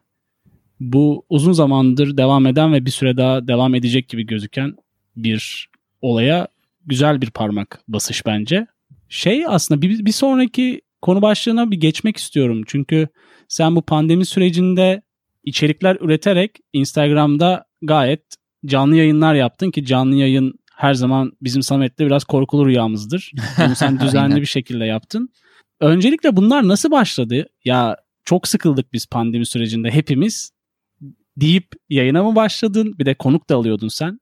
Bu 0.80 1.26
uzun 1.30 1.52
zamandır 1.52 2.18
devam 2.18 2.46
eden 2.46 2.74
ve 2.74 2.86
bir 2.86 2.92
süre 2.92 3.18
daha 3.18 3.48
devam 3.48 3.76
edecek 3.76 4.10
gibi 4.10 4.26
gözüken 4.26 4.76
bir 5.16 5.70
olaya 6.04 6.48
güzel 6.86 7.22
bir 7.22 7.30
parmak 7.30 7.82
basış 7.88 8.26
bence. 8.26 8.68
Şey 9.10 9.46
aslında 9.48 9.82
bir, 9.82 10.06
bir 10.06 10.12
sonraki 10.12 10.82
konu 11.02 11.22
başlığına 11.22 11.72
bir 11.72 11.78
geçmek 11.78 12.18
istiyorum. 12.18 12.62
Çünkü 12.68 13.08
sen 13.48 13.76
bu 13.76 13.82
pandemi 13.82 14.26
sürecinde 14.26 15.02
içerikler 15.44 15.98
üreterek 16.02 16.52
Instagram'da 16.74 17.66
gayet 17.82 18.22
canlı 18.66 18.96
yayınlar 18.96 19.36
yaptın 19.36 19.72
ki 19.72 19.86
canlı 19.86 20.16
yayın 20.16 20.54
her 20.76 20.94
zaman 20.94 21.32
bizim 21.42 21.62
Samet'le 21.62 22.00
biraz 22.00 22.24
korkulu 22.24 22.66
rüyamızdır. 22.66 23.32
Bunu 23.66 23.76
sen 23.76 24.00
düzenli 24.00 24.42
bir 24.42 24.46
şekilde 24.46 24.86
yaptın. 24.86 25.30
Öncelikle 25.80 26.36
bunlar 26.36 26.68
nasıl 26.68 26.92
başladı? 26.92 27.46
Ya 27.66 27.98
çok 28.26 28.48
sıkıldık 28.48 28.94
biz 28.94 29.08
pandemi 29.08 29.46
sürecinde 29.46 29.92
hepimiz 29.92 30.52
deyip 31.38 31.68
yayına 31.90 32.24
mı 32.24 32.36
başladın? 32.36 32.96
Bir 33.00 33.06
de 33.06 33.14
konuk 33.14 33.50
da 33.50 33.56
alıyordun 33.56 33.88
sen. 33.88 34.20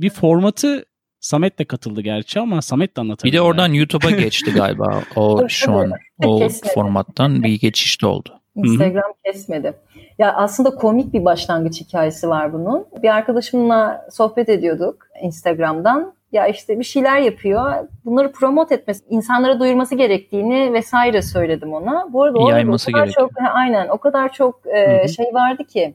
Bir 0.00 0.10
formatı 0.10 0.84
Samet 1.24 1.58
de 1.58 1.64
katıldı 1.64 2.00
gerçi 2.00 2.40
ama 2.40 2.62
Samet 2.62 2.96
de 2.96 3.00
anlatabilir. 3.00 3.32
Bir 3.32 3.38
de 3.38 3.42
oradan 3.42 3.66
yani. 3.66 3.78
YouTube'a 3.78 4.10
geçti 4.10 4.52
galiba 4.54 5.02
o 5.16 5.48
şu 5.48 5.72
an 5.72 5.92
o 6.24 6.48
formattan 6.74 7.42
bir 7.42 7.60
geçiş 7.60 8.02
de 8.02 8.06
oldu. 8.06 8.28
Instagram 8.54 9.12
kesmedi. 9.24 9.74
Ya 10.18 10.34
aslında 10.34 10.70
komik 10.70 11.12
bir 11.12 11.24
başlangıç 11.24 11.80
hikayesi 11.80 12.28
var 12.28 12.52
bunun. 12.52 12.86
Bir 13.02 13.08
arkadaşımla 13.08 14.06
sohbet 14.10 14.48
ediyorduk 14.48 15.06
Instagram'dan. 15.22 16.14
Ya 16.32 16.46
işte 16.46 16.78
bir 16.78 16.84
şeyler 16.84 17.18
yapıyor. 17.18 17.88
Bunları 18.04 18.32
promote 18.32 18.74
etmesi, 18.74 19.04
insanlara 19.10 19.60
duyurması 19.60 19.94
gerektiğini 19.94 20.72
vesaire 20.72 21.22
söyledim 21.22 21.72
ona. 21.72 22.12
Bu 22.12 22.22
arada 22.22 22.38
orada 22.38 22.72
o 22.72 22.76
kadar 22.76 23.04
gerekiyor. 23.04 23.28
çok 23.28 23.30
aynen 23.54 23.88
o 23.88 23.98
kadar 23.98 24.32
çok 24.32 24.60
e, 24.66 25.08
şey 25.08 25.26
vardı 25.34 25.64
ki 25.64 25.94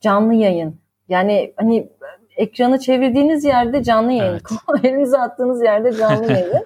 canlı 0.00 0.34
yayın. 0.34 0.80
Yani 1.08 1.52
hani 1.56 1.88
ekranı 2.36 2.78
çevirdiğiniz 2.78 3.44
yerde 3.44 3.82
canlı 3.82 4.12
yayın. 4.12 4.32
Evet. 4.32 4.84
Elinize 4.84 5.18
attığınız 5.18 5.62
yerde 5.62 5.92
canlı 5.92 6.26
yayın. 6.32 6.64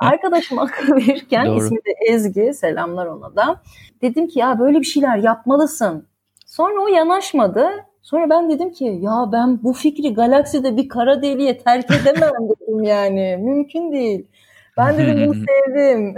Arkadaşım 0.00 0.58
akıl 0.58 0.96
verirken 0.96 1.46
Doğru. 1.46 1.56
ismi 1.56 1.76
de 1.76 1.90
Ezgi. 2.08 2.54
Selamlar 2.54 3.06
ona 3.06 3.36
da. 3.36 3.60
Dedim 4.02 4.26
ki 4.28 4.38
ya 4.38 4.58
böyle 4.58 4.80
bir 4.80 4.84
şeyler 4.84 5.16
yapmalısın. 5.16 6.06
Sonra 6.46 6.80
o 6.80 6.88
yanaşmadı. 6.88 7.68
Sonra 8.02 8.30
ben 8.30 8.50
dedim 8.50 8.72
ki 8.72 8.98
ya 9.02 9.28
ben 9.32 9.62
bu 9.62 9.72
fikri 9.72 10.14
galakside 10.14 10.76
bir 10.76 10.88
kara 10.88 11.22
deliğe 11.22 11.58
terk 11.58 11.90
edemem 11.90 12.32
dedim 12.48 12.82
yani. 12.82 13.36
Mümkün 13.40 13.92
değil. 13.92 14.26
Ben 14.76 14.98
dedim 14.98 15.26
bunu 15.26 15.34
sevdim. 15.34 16.14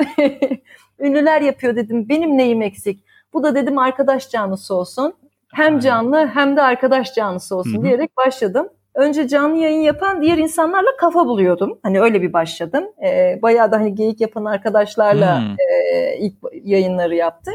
Ünlüler 0.99 1.41
yapıyor 1.41 1.77
dedim. 1.77 2.09
Benim 2.09 2.39
neyim 2.39 2.63
eksik? 2.63 3.05
Bu 3.33 3.43
da 3.43 3.55
dedim 3.55 3.79
arkadaş 3.79 4.31
canlısı 4.31 4.75
olsun 4.75 5.15
hem 5.53 5.79
canlı 5.79 6.27
hem 6.27 6.57
de 6.57 6.63
arkadaş 6.63 7.15
canlısı 7.15 7.57
olsun 7.57 7.75
Hı-hı. 7.75 7.83
diyerek 7.83 8.17
başladım. 8.17 8.69
Önce 8.95 9.29
canlı 9.29 9.57
yayın 9.57 9.81
yapan 9.81 10.23
diğer 10.23 10.39
insanlarla 10.39 10.97
kafa 10.99 11.27
buluyordum. 11.27 11.79
Hani 11.83 12.01
öyle 12.01 12.23
bir 12.23 12.33
başladım. 12.33 12.85
Ee, 13.07 13.39
bayağı 13.43 13.73
da 13.73 13.77
hani 13.77 13.95
geyik 13.95 14.21
yapan 14.21 14.45
arkadaşlarla 14.45 15.43
e, 15.59 16.17
ilk 16.19 16.35
yayınları 16.65 17.15
yaptık. 17.15 17.55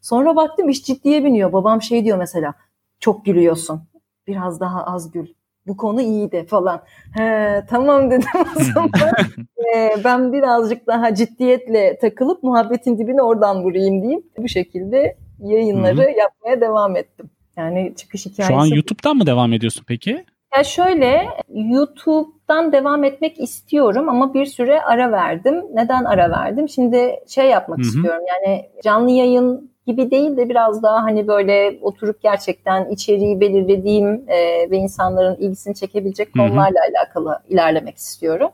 Sonra 0.00 0.36
baktım 0.36 0.68
iş 0.68 0.84
ciddiye 0.84 1.24
biniyor. 1.24 1.52
Babam 1.52 1.82
şey 1.82 2.04
diyor 2.04 2.18
mesela 2.18 2.54
çok 3.00 3.24
gülüyorsun. 3.24 3.82
Biraz 4.26 4.60
daha 4.60 4.84
az 4.84 5.10
gül. 5.10 5.26
Bu 5.66 5.76
konu 5.76 6.00
iyiydi 6.00 6.46
falan. 6.46 6.82
He, 7.14 7.62
tamam 7.70 8.10
dedim 8.10 8.28
o 8.56 8.62
zaman. 8.62 8.90
ee, 9.74 9.90
ben 10.04 10.32
birazcık 10.32 10.86
daha 10.86 11.14
ciddiyetle 11.14 11.98
takılıp 11.98 12.42
muhabbetin 12.42 12.98
dibine 12.98 13.22
oradan 13.22 13.62
vurayım 13.64 14.02
diyeyim. 14.02 14.22
Bu 14.38 14.48
şekilde 14.48 15.16
yayınları 15.38 16.00
Hı-hı. 16.00 16.18
yapmaya 16.18 16.60
devam 16.60 16.96
ettim. 16.96 17.30
Yani 17.56 17.94
çıkış 17.96 18.26
hikayesi. 18.26 18.52
Şu 18.52 18.58
an 18.58 18.66
YouTube'dan 18.66 19.16
mı 19.16 19.26
devam 19.26 19.52
ediyorsun 19.52 19.84
peki? 19.88 20.24
Ya 20.56 20.64
şöyle 20.64 21.28
YouTube'dan 21.54 22.72
devam 22.72 23.04
etmek 23.04 23.40
istiyorum 23.40 24.08
ama 24.08 24.34
bir 24.34 24.46
süre 24.46 24.80
ara 24.82 25.12
verdim. 25.12 25.64
Neden 25.74 26.04
ara 26.04 26.30
verdim? 26.30 26.68
Şimdi 26.68 27.14
şey 27.28 27.46
yapmak 27.46 27.78
Hı-hı. 27.78 27.86
istiyorum. 27.86 28.22
Yani 28.28 28.66
canlı 28.84 29.10
yayın 29.10 29.70
gibi 29.86 30.10
değil 30.10 30.36
de 30.36 30.48
biraz 30.48 30.82
daha 30.82 31.02
hani 31.02 31.28
böyle 31.28 31.78
oturup 31.82 32.22
gerçekten 32.22 32.90
içeriği 32.90 33.40
belirlediğim 33.40 34.24
e, 34.28 34.70
ve 34.70 34.76
insanların 34.76 35.36
ilgisini 35.36 35.74
çekebilecek 35.74 36.32
konularla 36.32 36.80
Hı-hı. 36.80 36.98
alakalı 36.98 37.38
ilerlemek 37.48 37.96
istiyorum. 37.96 38.50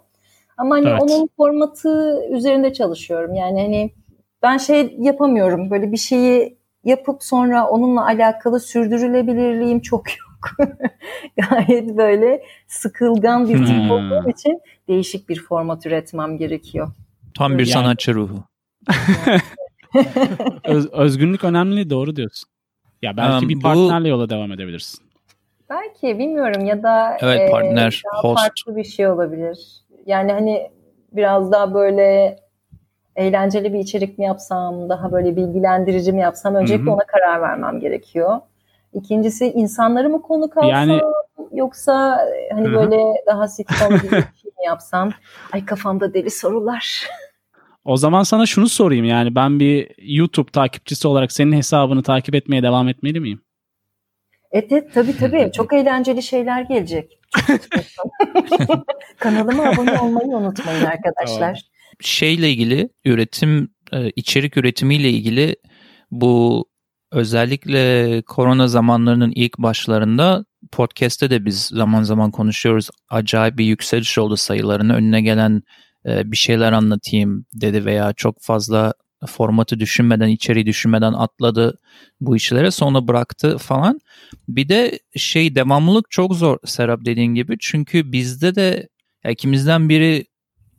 Ama 0.56 0.74
hani 0.74 0.88
evet. 0.88 1.02
onun 1.02 1.28
formatı 1.36 2.22
üzerinde 2.30 2.72
çalışıyorum. 2.72 3.34
Yani 3.34 3.62
hani 3.62 3.90
ben 4.42 4.56
şey 4.56 4.96
yapamıyorum. 4.98 5.70
Böyle 5.70 5.92
bir 5.92 5.96
şeyi 5.96 6.56
yapıp 6.84 7.22
sonra 7.22 7.68
onunla 7.68 8.06
alakalı 8.06 8.60
sürdürülebilirliğim 8.60 9.80
çok 9.80 10.04
yok. 10.10 10.68
Gayet 11.36 11.96
böyle 11.96 12.42
sıkılgan 12.66 13.48
bir 13.48 13.66
tip 13.66 13.76
hmm. 13.76 13.90
olduğum 13.90 14.30
için 14.30 14.60
değişik 14.88 15.28
bir 15.28 15.42
format 15.42 15.86
üretmem 15.86 16.38
gerekiyor. 16.38 16.88
Tam 17.38 17.52
bir 17.52 17.58
yani... 17.58 17.66
sanatçı 17.66 18.14
ruhu. 18.14 18.44
Öz, 20.64 20.92
özgünlük 20.92 21.44
önemli 21.44 21.90
doğru 21.90 22.16
diyorsun. 22.16 22.48
Ya 23.02 23.16
belki 23.16 23.44
um, 23.44 23.48
bir 23.48 23.60
partnerle 23.60 24.04
bu... 24.04 24.08
yola 24.08 24.30
devam 24.30 24.52
edebilirsin. 24.52 25.04
Belki 25.70 26.18
bilmiyorum 26.18 26.64
ya 26.64 26.82
da 26.82 27.16
evet, 27.20 27.50
partner, 27.50 28.02
e, 28.06 28.12
daha 28.12 28.22
host. 28.22 28.40
farklı 28.40 28.76
bir 28.76 28.84
şey 28.84 29.08
olabilir. 29.08 29.58
Yani 30.06 30.32
hani 30.32 30.70
biraz 31.12 31.52
daha 31.52 31.74
böyle 31.74 32.36
eğlenceli 33.16 33.72
bir 33.72 33.78
içerik 33.78 34.18
mi 34.18 34.24
yapsam, 34.24 34.88
daha 34.88 35.12
böyle 35.12 35.36
bilgilendirici 35.36 36.12
mi 36.12 36.20
yapsam 36.20 36.54
öncelikle 36.54 36.84
Hı-hı. 36.84 36.94
ona 36.94 37.06
karar 37.06 37.40
vermem 37.42 37.80
gerekiyor. 37.80 38.40
İkincisi 38.94 39.46
insanları 39.46 40.10
mı 40.10 40.22
konuk 40.22 40.56
alsam 40.56 40.70
yani... 40.70 41.00
yoksa 41.52 42.26
hani 42.52 42.68
Hı-hı. 42.68 42.74
böyle 42.74 43.02
daha 43.26 43.48
sitcom 43.48 43.88
gibi 43.88 44.12
bir 44.12 44.40
şey 44.42 44.50
mi 44.58 44.66
yapsam? 44.66 45.10
Ay 45.52 45.64
kafamda 45.64 46.14
deli 46.14 46.30
sorular. 46.30 47.06
O 47.84 47.96
zaman 47.96 48.22
sana 48.22 48.46
şunu 48.46 48.68
sorayım 48.68 49.04
yani 49.04 49.34
ben 49.34 49.60
bir 49.60 49.90
YouTube 49.98 50.50
takipçisi 50.50 51.08
olarak 51.08 51.32
senin 51.32 51.52
hesabını 51.52 52.02
takip 52.02 52.34
etmeye 52.34 52.62
devam 52.62 52.88
etmeli 52.88 53.20
miyim? 53.20 53.40
Evet, 54.52 54.72
evet 54.72 54.94
tabii 54.94 55.16
tabii 55.16 55.50
çok 55.52 55.72
eğlenceli 55.72 56.22
şeyler 56.22 56.62
gelecek. 56.62 57.18
Kanalıma 59.18 59.62
abone 59.62 60.00
olmayı 60.00 60.28
unutmayın 60.28 60.84
arkadaşlar. 60.84 61.71
Şeyle 62.02 62.50
ilgili 62.50 62.88
üretim 63.04 63.68
e, 63.92 64.10
içerik 64.16 64.56
üretimiyle 64.56 65.10
ilgili 65.10 65.56
bu 66.10 66.66
özellikle 67.12 68.22
korona 68.22 68.68
zamanlarının 68.68 69.32
ilk 69.34 69.58
başlarında 69.58 70.44
podcast'te 70.72 71.30
de 71.30 71.44
biz 71.44 71.62
zaman 71.62 72.02
zaman 72.02 72.30
konuşuyoruz. 72.30 72.90
Acayip 73.08 73.58
bir 73.58 73.64
yükseliş 73.64 74.18
oldu 74.18 74.36
sayılarını 74.36 74.94
önüne 74.94 75.20
gelen 75.20 75.62
e, 76.06 76.32
bir 76.32 76.36
şeyler 76.36 76.72
anlatayım 76.72 77.46
dedi 77.54 77.84
veya 77.84 78.12
çok 78.12 78.36
fazla 78.40 78.94
formatı 79.26 79.80
düşünmeden, 79.80 80.28
içeriği 80.28 80.66
düşünmeden 80.66 81.12
atladı 81.12 81.78
bu 82.20 82.36
işlere 82.36 82.70
sonra 82.70 83.08
bıraktı 83.08 83.58
falan. 83.58 84.00
Bir 84.48 84.68
de 84.68 84.98
şey 85.16 85.54
devamlılık 85.54 86.10
çok 86.10 86.34
zor 86.34 86.58
Serap 86.64 87.04
dediğin 87.04 87.34
gibi. 87.34 87.56
Çünkü 87.60 88.12
bizde 88.12 88.54
de 88.54 88.88
ikimizden 89.30 89.88
biri 89.88 90.24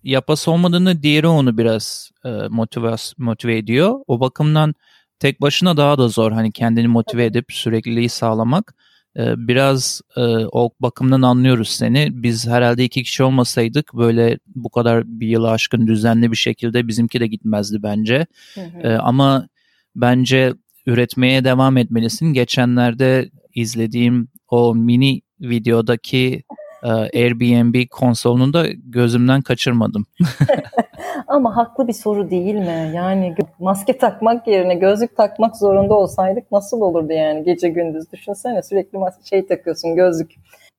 yapası 0.03 0.51
olmadığını 0.51 1.03
diğeri 1.03 1.27
onu 1.27 1.57
biraz 1.57 2.11
e, 2.25 2.29
motive, 2.29 2.95
motive 3.17 3.57
ediyor. 3.57 3.99
O 4.07 4.19
bakımdan 4.19 4.73
tek 5.19 5.41
başına 5.41 5.77
daha 5.77 5.97
da 5.97 6.07
zor 6.07 6.31
hani 6.31 6.51
kendini 6.51 6.87
motive 6.87 7.25
edip 7.25 7.45
sürekliliği 7.49 8.09
sağlamak. 8.09 8.75
E, 9.17 9.47
biraz 9.47 10.01
e, 10.17 10.21
o 10.51 10.69
bakımdan 10.79 11.21
anlıyoruz 11.21 11.69
seni. 11.69 12.09
Biz 12.11 12.47
herhalde 12.47 12.83
iki 12.83 13.03
kişi 13.03 13.23
olmasaydık 13.23 13.93
böyle 13.93 14.39
bu 14.55 14.69
kadar 14.69 15.03
bir 15.05 15.27
yılı 15.27 15.51
aşkın 15.51 15.87
düzenli 15.87 16.31
bir 16.31 16.37
şekilde 16.37 16.87
bizimki 16.87 17.19
de 17.19 17.27
gitmezdi 17.27 17.83
bence. 17.83 18.25
Hı 18.53 18.61
hı. 18.61 18.87
E, 18.87 18.97
ama 18.97 19.47
bence 19.95 20.53
üretmeye 20.85 21.43
devam 21.43 21.77
etmelisin. 21.77 22.33
Geçenlerde 22.33 23.29
izlediğim 23.55 24.27
o 24.49 24.75
mini 24.75 25.21
videodaki 25.41 26.43
Airbnb 26.91 27.87
konsolunu 27.91 28.53
da 28.53 28.67
gözümden 28.71 29.41
kaçırmadım. 29.41 30.05
Ama 31.27 31.55
haklı 31.55 31.87
bir 31.87 31.93
soru 31.93 32.29
değil 32.29 32.55
mi? 32.55 32.91
Yani 32.95 33.35
maske 33.59 33.97
takmak 33.97 34.47
yerine 34.47 34.75
gözlük 34.75 35.17
takmak 35.17 35.57
zorunda 35.57 35.93
olsaydık 35.93 36.51
nasıl 36.51 36.81
olurdu 36.81 37.13
yani 37.13 37.43
gece 37.43 37.69
gündüz 37.69 38.11
düşünsene 38.11 38.63
sürekli 38.63 38.99
şey 39.29 39.47
takıyorsun 39.47 39.95
gözlük. 39.95 40.31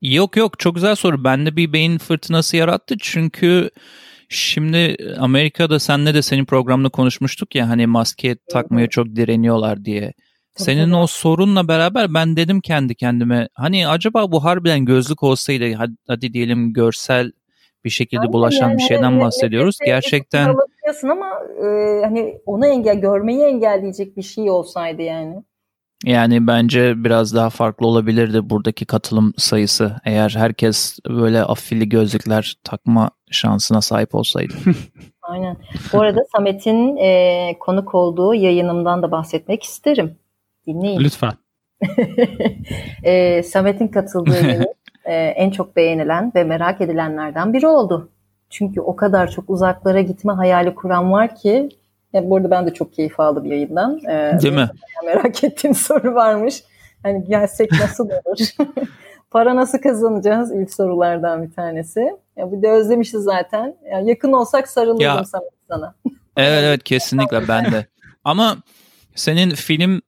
Yok 0.02 0.36
yok 0.36 0.58
çok 0.58 0.74
güzel 0.74 0.94
soru. 0.94 1.24
Bende 1.24 1.56
bir 1.56 1.72
beyin 1.72 1.98
fırtınası 1.98 2.56
yarattı 2.56 2.94
çünkü 3.00 3.70
şimdi 4.28 4.96
Amerika'da 5.18 5.78
senle 5.78 6.14
de 6.14 6.22
senin 6.22 6.44
programda 6.44 6.88
konuşmuştuk 6.88 7.54
ya 7.54 7.68
hani 7.68 7.86
maske 7.86 8.36
takmaya 8.52 8.88
çok 8.88 9.06
direniyorlar 9.06 9.84
diye. 9.84 10.12
Senin 10.56 10.92
o 10.92 11.06
sorunla 11.06 11.68
beraber 11.68 12.14
ben 12.14 12.36
dedim 12.36 12.60
kendi 12.60 12.94
kendime 12.94 13.48
hani 13.54 13.88
acaba 13.88 14.32
bu 14.32 14.44
harbiden 14.44 14.84
gözlük 14.84 15.22
olsaydı 15.22 15.74
hadi, 15.74 15.92
hadi 16.06 16.32
diyelim 16.32 16.72
görsel 16.72 17.32
bir 17.84 17.90
şekilde 17.90 18.20
Aynen 18.20 18.32
bulaşan 18.32 18.68
yani, 18.68 18.78
bir 18.78 18.82
şeyden 18.82 19.02
hani, 19.02 19.20
bahsediyoruz. 19.20 19.78
Ne, 19.80 19.86
Gerçekten 19.86 20.54
ama 21.10 21.30
e, 21.58 22.00
hani 22.04 22.38
onu 22.46 22.66
engel 22.66 23.00
görmeyi 23.00 23.42
engelleyecek 23.42 24.16
bir 24.16 24.22
şey 24.22 24.50
olsaydı 24.50 25.02
yani. 25.02 25.42
Yani 26.04 26.46
bence 26.46 27.04
biraz 27.04 27.34
daha 27.34 27.50
farklı 27.50 27.86
olabilirdi 27.86 28.50
buradaki 28.50 28.84
katılım 28.84 29.32
sayısı 29.36 30.00
eğer 30.04 30.34
herkes 30.38 30.98
böyle 31.08 31.42
afilli 31.42 31.88
gözlükler 31.88 32.54
takma 32.64 33.10
şansına 33.30 33.80
sahip 33.80 34.14
olsaydı. 34.14 34.54
Aynen. 35.22 35.56
Bu 35.92 36.00
arada 36.00 36.20
Samet'in 36.36 36.96
e, 36.96 37.56
konuk 37.60 37.94
olduğu 37.94 38.34
yayınımdan 38.34 39.02
da 39.02 39.10
bahsetmek 39.10 39.62
isterim. 39.62 40.18
Dinleyin. 40.66 41.00
Lütfen. 41.00 41.32
e, 43.02 43.42
Samet'in 43.42 43.88
katıldığı 43.88 44.46
yayın 44.46 44.74
e, 45.04 45.14
en 45.14 45.50
çok 45.50 45.76
beğenilen 45.76 46.32
ve 46.34 46.44
merak 46.44 46.80
edilenlerden 46.80 47.52
biri 47.52 47.66
oldu. 47.66 48.08
Çünkü 48.50 48.80
o 48.80 48.96
kadar 48.96 49.30
çok 49.30 49.50
uzaklara 49.50 50.00
gitme 50.00 50.32
hayali 50.32 50.74
kuran 50.74 51.12
var 51.12 51.36
ki 51.36 51.68
yani 52.12 52.30
bu 52.30 52.36
arada 52.36 52.50
ben 52.50 52.66
de 52.66 52.74
çok 52.74 52.92
keyif 52.92 53.20
aldım 53.20 53.46
yayından. 53.46 54.00
Ee, 54.08 54.38
Değil 54.42 54.54
mi? 54.54 54.68
Merak 55.04 55.44
ettiğim 55.44 55.74
soru 55.74 56.14
varmış. 56.14 56.62
Hani 57.02 57.24
gelsek 57.24 57.72
nasıl 57.72 58.04
olur? 58.04 58.38
Para 59.30 59.56
nasıl 59.56 59.78
kazanacağız? 59.78 60.52
İlk 60.52 60.74
sorulardan 60.74 61.42
bir 61.42 61.52
tanesi. 61.52 62.00
Ya 62.36 62.52
bir 62.52 62.62
de 62.62 62.70
özlemişiz 62.70 63.22
zaten. 63.22 63.76
Ya 63.92 64.00
yakın 64.00 64.32
olsak 64.32 64.68
sarılırım 64.68 65.00
ya, 65.00 65.24
sana. 65.24 65.42
sana. 65.68 65.94
Evet 66.36 66.64
evet 66.64 66.84
kesinlikle 66.84 67.48
ben 67.48 67.72
de. 67.72 67.86
Ama 68.24 68.56
senin 69.14 69.50
film 69.50 70.00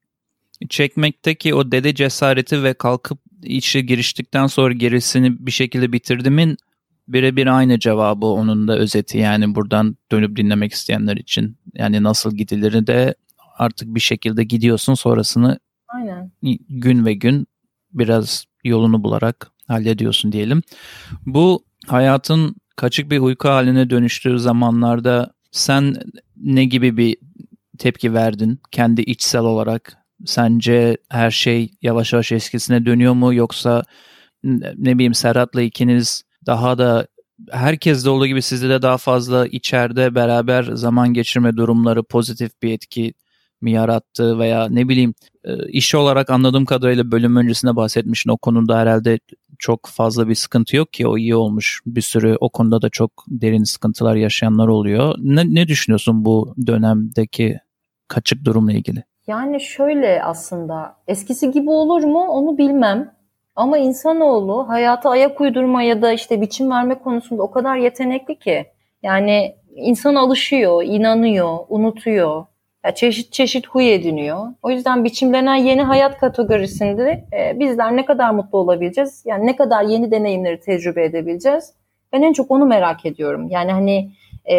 çekmekteki 0.68 1.54
o 1.54 1.72
dede 1.72 1.94
cesareti 1.94 2.62
ve 2.62 2.74
kalkıp 2.74 3.18
işe 3.42 3.80
giriştikten 3.80 4.46
sonra 4.46 4.74
gerisini 4.74 5.46
bir 5.46 5.50
şekilde 5.50 5.92
bitirdimin 5.92 6.56
birebir 7.08 7.46
aynı 7.46 7.78
cevabı 7.78 8.26
onun 8.26 8.68
da 8.68 8.78
özeti 8.78 9.18
yani 9.18 9.54
buradan 9.54 9.96
dönüp 10.12 10.36
dinlemek 10.36 10.72
isteyenler 10.72 11.16
için 11.16 11.58
yani 11.74 12.02
nasıl 12.02 12.36
gidilir 12.36 12.86
de 12.86 13.14
artık 13.58 13.94
bir 13.94 14.00
şekilde 14.00 14.44
gidiyorsun 14.44 14.94
sonrasını 14.94 15.58
Aynen. 15.88 16.32
gün 16.68 17.06
ve 17.06 17.14
gün 17.14 17.46
biraz 17.92 18.44
yolunu 18.64 19.04
bularak 19.04 19.50
hallediyorsun 19.68 20.32
diyelim. 20.32 20.62
Bu 21.26 21.64
hayatın 21.86 22.56
kaçık 22.76 23.10
bir 23.10 23.18
uyku 23.18 23.48
haline 23.48 23.90
dönüştüğü 23.90 24.38
zamanlarda 24.38 25.32
sen 25.50 25.94
ne 26.36 26.64
gibi 26.64 26.96
bir 26.96 27.16
tepki 27.78 28.14
verdin 28.14 28.60
kendi 28.70 29.02
içsel 29.02 29.40
olarak? 29.42 30.05
Sence 30.24 30.96
her 31.08 31.30
şey 31.30 31.70
yavaş 31.82 32.12
yavaş 32.12 32.32
eskisine 32.32 32.86
dönüyor 32.86 33.12
mu 33.12 33.34
yoksa 33.34 33.84
ne 34.76 34.94
bileyim 34.94 35.14
Serhat'la 35.14 35.62
ikiniz 35.62 36.22
daha 36.46 36.78
da 36.78 37.06
herkes 37.50 38.04
de 38.04 38.10
olduğu 38.10 38.26
gibi 38.26 38.42
sizde 38.42 38.68
de 38.68 38.82
daha 38.82 38.98
fazla 38.98 39.46
içeride 39.46 40.14
beraber 40.14 40.62
zaman 40.62 41.14
geçirme 41.14 41.56
durumları 41.56 42.02
pozitif 42.02 42.62
bir 42.62 42.72
etki 42.72 43.14
mi 43.60 43.72
yarattı 43.72 44.38
veya 44.38 44.68
ne 44.68 44.88
bileyim 44.88 45.14
e, 45.44 45.68
iş 45.68 45.94
olarak 45.94 46.30
anladığım 46.30 46.64
kadarıyla 46.64 47.10
bölüm 47.10 47.36
öncesinde 47.36 47.76
bahsetmişsin 47.76 48.30
o 48.30 48.36
konuda 48.36 48.78
herhalde 48.78 49.18
çok 49.58 49.86
fazla 49.86 50.28
bir 50.28 50.34
sıkıntı 50.34 50.76
yok 50.76 50.92
ki 50.92 51.06
o 51.06 51.18
iyi 51.18 51.34
olmuş 51.34 51.80
bir 51.86 52.00
sürü 52.00 52.36
o 52.40 52.50
konuda 52.50 52.82
da 52.82 52.90
çok 52.90 53.24
derin 53.28 53.64
sıkıntılar 53.64 54.16
yaşayanlar 54.16 54.68
oluyor. 54.68 55.14
Ne, 55.18 55.54
ne 55.54 55.68
düşünüyorsun 55.68 56.24
bu 56.24 56.54
dönemdeki 56.66 57.58
kaçık 58.08 58.44
durumla 58.44 58.72
ilgili? 58.72 59.04
Yani 59.26 59.60
şöyle 59.60 60.22
aslında 60.22 60.96
eskisi 61.08 61.50
gibi 61.50 61.70
olur 61.70 62.04
mu 62.04 62.20
onu 62.28 62.58
bilmem. 62.58 63.16
Ama 63.56 63.78
insanoğlu 63.78 64.68
hayata 64.68 65.10
ayak 65.10 65.40
uydurma 65.40 65.82
ya 65.82 66.02
da 66.02 66.12
işte 66.12 66.40
biçim 66.40 66.70
verme 66.70 66.94
konusunda 66.98 67.42
o 67.42 67.50
kadar 67.50 67.76
yetenekli 67.76 68.38
ki. 68.38 68.66
Yani 69.02 69.56
insan 69.74 70.14
alışıyor, 70.14 70.82
inanıyor, 70.84 71.58
unutuyor. 71.68 72.44
Ya 72.84 72.94
çeşit 72.94 73.32
çeşit 73.32 73.66
huy 73.68 73.94
ediniyor. 73.94 74.46
O 74.62 74.70
yüzden 74.70 75.04
biçimlenen 75.04 75.54
yeni 75.54 75.82
hayat 75.82 76.18
kategorisinde 76.18 77.24
e, 77.32 77.60
bizler 77.60 77.96
ne 77.96 78.04
kadar 78.04 78.30
mutlu 78.30 78.58
olabileceğiz? 78.58 79.22
Yani 79.26 79.46
ne 79.46 79.56
kadar 79.56 79.82
yeni 79.82 80.10
deneyimleri 80.10 80.60
tecrübe 80.60 81.04
edebileceğiz? 81.04 81.74
Ben 82.12 82.22
en 82.22 82.32
çok 82.32 82.50
onu 82.50 82.66
merak 82.66 83.06
ediyorum. 83.06 83.48
Yani 83.50 83.72
hani 83.72 84.10
e, 84.44 84.56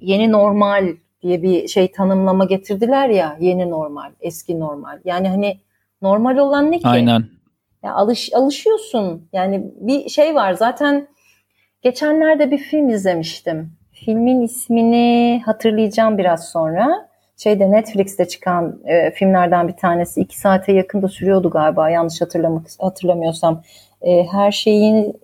yeni 0.00 0.32
normal 0.32 0.88
diye 1.22 1.42
bir 1.42 1.68
şey 1.68 1.92
tanımlama 1.92 2.44
getirdiler 2.44 3.08
ya 3.08 3.36
yeni 3.40 3.70
normal, 3.70 4.10
eski 4.20 4.60
normal. 4.60 4.98
Yani 5.04 5.28
hani 5.28 5.60
normal 6.02 6.36
olan 6.36 6.72
ne 6.72 6.78
ki? 6.78 6.88
Aynen. 6.88 7.24
Ya 7.84 7.94
alış 7.94 8.34
alışıyorsun. 8.34 9.28
Yani 9.32 9.66
bir 9.80 10.08
şey 10.08 10.34
var 10.34 10.52
zaten 10.52 11.08
geçenlerde 11.82 12.50
bir 12.50 12.58
film 12.58 12.88
izlemiştim. 12.88 13.72
Filmin 13.92 14.40
ismini 14.40 15.42
hatırlayacağım 15.46 16.18
biraz 16.18 16.48
sonra. 16.48 17.10
Şeyde 17.36 17.70
Netflix'te 17.70 18.28
çıkan 18.28 18.80
e, 18.84 19.10
filmlerden 19.10 19.68
bir 19.68 19.76
tanesi. 19.76 20.20
iki 20.20 20.38
saate 20.38 20.72
yakın 20.72 21.02
da 21.02 21.08
sürüyordu 21.08 21.50
galiba 21.50 21.90
yanlış 21.90 22.20
hatırlamak 22.20 22.66
hatırlamıyorsam. 22.78 23.62
E, 24.02 24.26
her 24.32 24.52
şeyin 24.52 25.20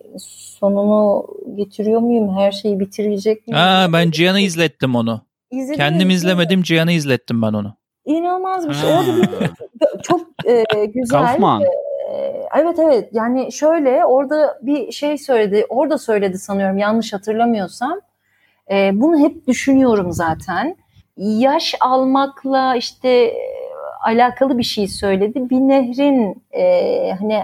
sonunu 0.59 1.27
getiriyor 1.55 1.99
muyum? 1.99 2.37
Her 2.37 2.51
şeyi 2.51 2.79
bitirecek 2.79 3.47
miyim? 3.47 3.57
Aa, 3.57 3.93
ben 3.93 4.11
Cihan'ı 4.11 4.39
izlettim 4.39 4.95
onu. 4.95 5.21
İzledim, 5.51 5.77
Kendim 5.77 6.09
izlemedim 6.09 6.61
Cihan'ı 6.61 6.91
izlettim 6.91 7.41
ben 7.41 7.53
onu. 7.53 7.75
İnanılmaz 8.05 8.69
bir 8.69 8.73
şey. 8.73 8.89
Orada 8.89 9.17
bir, 9.17 9.29
çok 10.03 10.21
e, 10.45 10.85
güzel. 10.85 11.25
Kaufman. 11.25 11.61
E, 11.61 11.67
evet 12.55 12.79
evet 12.79 13.09
yani 13.11 13.51
şöyle 13.51 14.05
orada 14.05 14.59
bir 14.61 14.91
şey 14.91 15.17
söyledi 15.17 15.65
orada 15.69 15.97
söyledi 15.97 16.37
sanıyorum 16.37 16.77
yanlış 16.77 17.13
hatırlamıyorsam 17.13 17.99
e, 18.71 18.91
bunu 18.93 19.19
hep 19.19 19.47
düşünüyorum 19.47 20.11
zaten 20.11 20.75
yaş 21.17 21.75
almakla 21.79 22.75
işte 22.75 23.09
e, 23.09 23.35
alakalı 24.01 24.57
bir 24.57 24.63
şey 24.63 24.87
söyledi 24.87 25.49
bir 25.49 25.59
nehrin 25.59 26.43
e, 26.51 27.11
hani 27.19 27.43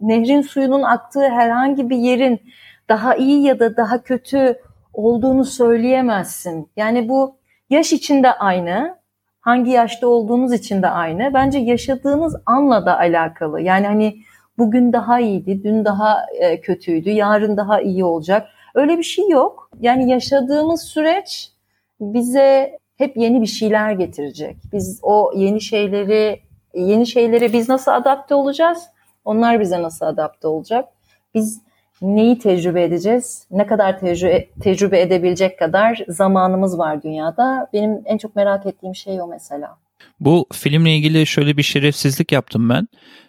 nehrin 0.00 0.42
suyunun 0.42 0.82
aktığı 0.82 1.28
herhangi 1.28 1.90
bir 1.90 1.96
yerin 1.96 2.40
daha 2.88 3.14
iyi 3.14 3.42
ya 3.42 3.58
da 3.58 3.76
daha 3.76 4.02
kötü 4.02 4.60
olduğunu 4.94 5.44
söyleyemezsin 5.44 6.68
yani 6.76 7.08
bu 7.08 7.36
yaş 7.70 7.92
içinde 7.92 8.32
aynı 8.32 9.00
hangi 9.40 9.70
yaşta 9.70 10.08
olduğunuz 10.08 10.52
için 10.52 10.82
de 10.82 10.88
aynı. 10.88 11.34
Bence 11.34 11.58
yaşadığınız 11.58 12.36
anla 12.46 12.86
da 12.86 12.98
alakalı. 12.98 13.60
Yani 13.60 13.86
hani 13.86 14.16
bugün 14.58 14.92
daha 14.92 15.20
iyiydi, 15.20 15.64
dün 15.64 15.84
daha 15.84 16.26
e, 16.40 16.60
kötüydü, 16.60 17.10
yarın 17.10 17.56
daha 17.56 17.80
iyi 17.80 18.04
olacak. 18.04 18.48
Öyle 18.74 18.98
bir 18.98 19.02
şey 19.02 19.28
yok. 19.28 19.70
Yani 19.80 20.10
yaşadığımız 20.10 20.82
süreç 20.82 21.52
bize 22.00 22.78
hep 22.98 23.16
yeni 23.16 23.42
bir 23.42 23.46
şeyler 23.46 23.92
getirecek. 23.92 24.56
Biz 24.72 25.00
o 25.02 25.32
yeni 25.36 25.60
şeyleri 25.60 26.40
yeni 26.74 27.06
şeylere 27.06 27.52
biz 27.52 27.68
nasıl 27.68 27.90
adapte 27.90 28.34
olacağız? 28.34 28.86
Onlar 29.24 29.60
bize 29.60 29.82
nasıl 29.82 30.06
adapte 30.06 30.48
olacak? 30.48 30.88
Biz 31.34 31.62
neyi 32.02 32.38
tecrübe 32.38 32.84
edeceğiz? 32.84 33.46
Ne 33.50 33.66
kadar 33.66 33.98
tecrübe, 33.98 34.48
tecrübe 34.62 35.00
edebilecek 35.00 35.58
kadar 35.58 36.04
zamanımız 36.08 36.78
var 36.78 37.02
dünyada? 37.02 37.68
Benim 37.72 38.02
en 38.04 38.18
çok 38.18 38.36
merak 38.36 38.66
ettiğim 38.66 38.94
şey 38.94 39.20
o 39.20 39.26
mesela. 39.26 39.76
Bu 40.20 40.46
filmle 40.52 40.96
ilgili 40.96 41.26
şöyle 41.26 41.56
bir 41.56 41.62
şerefsizlik 41.62 42.32
yaptım 42.32 42.68
ben. 42.68 42.88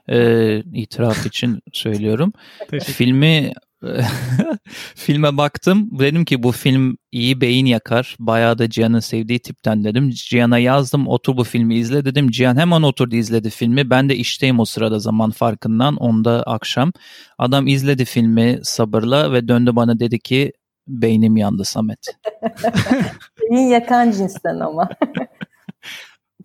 Ee, 0.09 0.57
itiraf 0.73 1.25
için 1.25 1.59
söylüyorum. 1.73 2.33
Filmi 2.83 3.53
filme 4.95 5.37
baktım. 5.37 5.89
Dedim 5.99 6.25
ki 6.25 6.43
bu 6.43 6.51
film 6.51 6.97
iyi 7.11 7.41
beyin 7.41 7.65
yakar. 7.65 8.15
Bayağı 8.19 8.57
da 8.57 8.69
Cihan'ın 8.69 8.99
sevdiği 8.99 9.39
tipten 9.39 9.83
dedim. 9.83 10.09
Cihan'a 10.09 10.57
yazdım 10.57 11.07
otur 11.07 11.37
bu 11.37 11.43
filmi 11.43 11.75
izle 11.75 12.05
dedim. 12.05 12.31
Cihan 12.31 12.57
hemen 12.57 12.81
oturdu 12.81 13.15
izledi 13.15 13.49
filmi. 13.49 13.89
Ben 13.89 14.09
de 14.09 14.15
işteyim 14.15 14.59
o 14.59 14.65
sırada 14.65 14.99
zaman 14.99 15.31
farkından. 15.31 15.95
Onda 15.95 16.43
akşam. 16.43 16.91
Adam 17.37 17.67
izledi 17.67 18.05
filmi 18.05 18.59
sabırla 18.63 19.33
ve 19.33 19.47
döndü 19.47 19.75
bana 19.75 19.99
dedi 19.99 20.19
ki 20.19 20.51
beynim 20.87 21.37
yandı 21.37 21.65
Samet. 21.65 21.99
Beyin 23.51 23.67
yakan 23.67 24.11
cinsten 24.11 24.59
ama. 24.59 24.89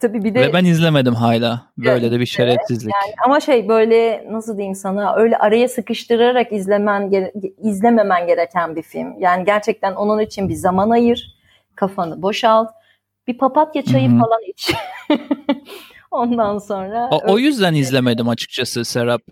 Tabii 0.00 0.24
bir 0.24 0.34
de 0.34 0.40
Ve 0.40 0.52
ben 0.52 0.64
izlemedim 0.64 1.14
hala. 1.14 1.62
Böyle 1.78 2.10
de 2.10 2.20
bir 2.20 2.26
şerefsizlik. 2.26 2.94
Yani 3.02 3.14
ama 3.24 3.40
şey 3.40 3.68
böyle 3.68 4.26
nasıl 4.30 4.56
diyeyim 4.56 4.74
sana 4.74 5.16
öyle 5.16 5.36
araya 5.36 5.68
sıkıştırarak 5.68 6.52
izlemen 6.52 7.32
izlememen 7.58 8.26
gereken 8.26 8.76
bir 8.76 8.82
film. 8.82 9.14
Yani 9.18 9.44
gerçekten 9.44 9.94
onun 9.94 10.18
için 10.18 10.48
bir 10.48 10.54
zaman 10.54 10.90
ayır, 10.90 11.36
kafanı 11.74 12.22
boşalt, 12.22 12.68
bir 13.26 13.38
papatya 13.38 13.82
çayı 13.82 14.08
Hı 14.10 14.14
hı. 14.14 14.18
falan 14.18 14.40
iç. 14.48 14.74
Ondan 16.10 16.58
sonra 16.58 17.08
O, 17.10 17.32
o 17.32 17.38
yüzden 17.38 17.74
izlemedim 17.74 18.28
açıkçası 18.28 18.84
Serap. 18.84 19.22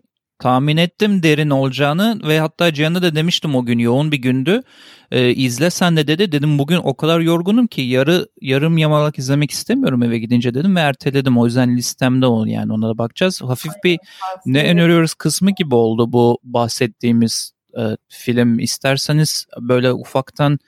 Tahmin 0.45 0.77
ettim 0.77 1.23
derin 1.23 1.51
olacağını 1.51 2.21
ve 2.29 2.41
hatta 2.41 2.75
Cihan'a 2.75 3.03
da 3.03 3.15
demiştim 3.15 3.55
o 3.55 3.65
gün 3.65 3.79
yoğun 3.79 4.13
bir 4.13 4.17
gündü. 4.17 4.63
Ee, 5.11 5.31
izle 5.31 5.71
sen 5.71 5.97
de 5.97 6.07
dedi. 6.07 6.33
Dedim 6.33 6.59
bugün 6.59 6.77
o 6.77 6.97
kadar 6.97 7.21
yorgunum 7.21 7.67
ki 7.67 7.81
yarı 7.81 8.29
yarım 8.41 8.79
yamalak 8.79 9.19
izlemek 9.19 9.51
istemiyorum 9.51 10.03
eve 10.03 10.19
gidince 10.19 10.55
dedim 10.55 10.77
ve 10.77 10.81
erteledim. 10.81 11.39
O 11.39 11.47
yüzden 11.47 11.77
listemde 11.77 12.27
o 12.27 12.45
yani 12.45 12.73
ona 12.73 12.89
da 12.89 12.99
bakacağız. 12.99 13.43
Hafif 13.43 13.73
bir 13.85 13.99
ne 14.47 14.71
öneriyoruz 14.71 15.15
kısmı 15.15 15.51
gibi 15.51 15.75
oldu 15.75 16.13
bu 16.13 16.39
bahsettiğimiz 16.43 17.53
e, 17.79 17.83
film. 18.09 18.59
İsterseniz 18.59 19.47
böyle 19.61 19.93
ufaktan 19.93 20.59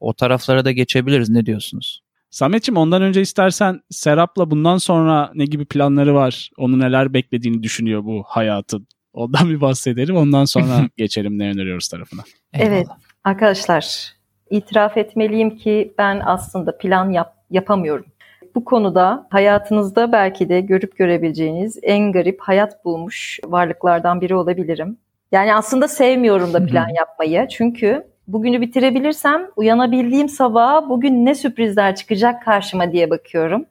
o 0.00 0.14
taraflara 0.14 0.64
da 0.64 0.72
geçebiliriz. 0.72 1.28
Ne 1.28 1.46
diyorsunuz? 1.46 2.00
Samet'ciğim 2.30 2.76
ondan 2.76 3.02
önce 3.02 3.20
istersen 3.20 3.80
Serap'la 3.90 4.50
bundan 4.50 4.78
sonra 4.78 5.30
ne 5.34 5.44
gibi 5.44 5.64
planları 5.64 6.14
var? 6.14 6.50
Onu 6.56 6.78
neler 6.78 7.14
beklediğini 7.14 7.62
düşünüyor 7.62 8.04
bu 8.04 8.24
hayatın. 8.26 8.86
Ondan 9.16 9.48
bir 9.50 9.60
bahsedelim. 9.60 10.16
Ondan 10.16 10.44
sonra 10.44 10.88
geçelim 10.96 11.38
ne 11.38 11.50
öneriyoruz 11.50 11.88
tarafına. 11.88 12.22
Evet. 12.54 12.72
Eyvallah. 12.72 12.98
Arkadaşlar, 13.24 14.12
itiraf 14.50 14.96
etmeliyim 14.96 15.56
ki 15.56 15.94
ben 15.98 16.22
aslında 16.24 16.78
plan 16.78 17.10
yap- 17.10 17.36
yapamıyorum. 17.50 18.06
Bu 18.54 18.64
konuda 18.64 19.26
hayatınızda 19.30 20.12
belki 20.12 20.48
de 20.48 20.60
görüp 20.60 20.96
görebileceğiniz 20.96 21.78
en 21.82 22.12
garip 22.12 22.40
hayat 22.40 22.84
bulmuş 22.84 23.40
varlıklardan 23.44 24.20
biri 24.20 24.34
olabilirim. 24.34 24.98
Yani 25.32 25.54
aslında 25.54 25.88
sevmiyorum 25.88 26.52
da 26.52 26.66
plan 26.66 26.88
yapmayı. 26.88 27.48
Çünkü 27.48 28.06
bugünü 28.28 28.60
bitirebilirsem 28.60 29.50
uyanabildiğim 29.56 30.28
sabaha 30.28 30.88
bugün 30.88 31.26
ne 31.26 31.34
sürprizler 31.34 31.96
çıkacak 31.96 32.44
karşıma 32.44 32.92
diye 32.92 33.10
bakıyorum. 33.10 33.66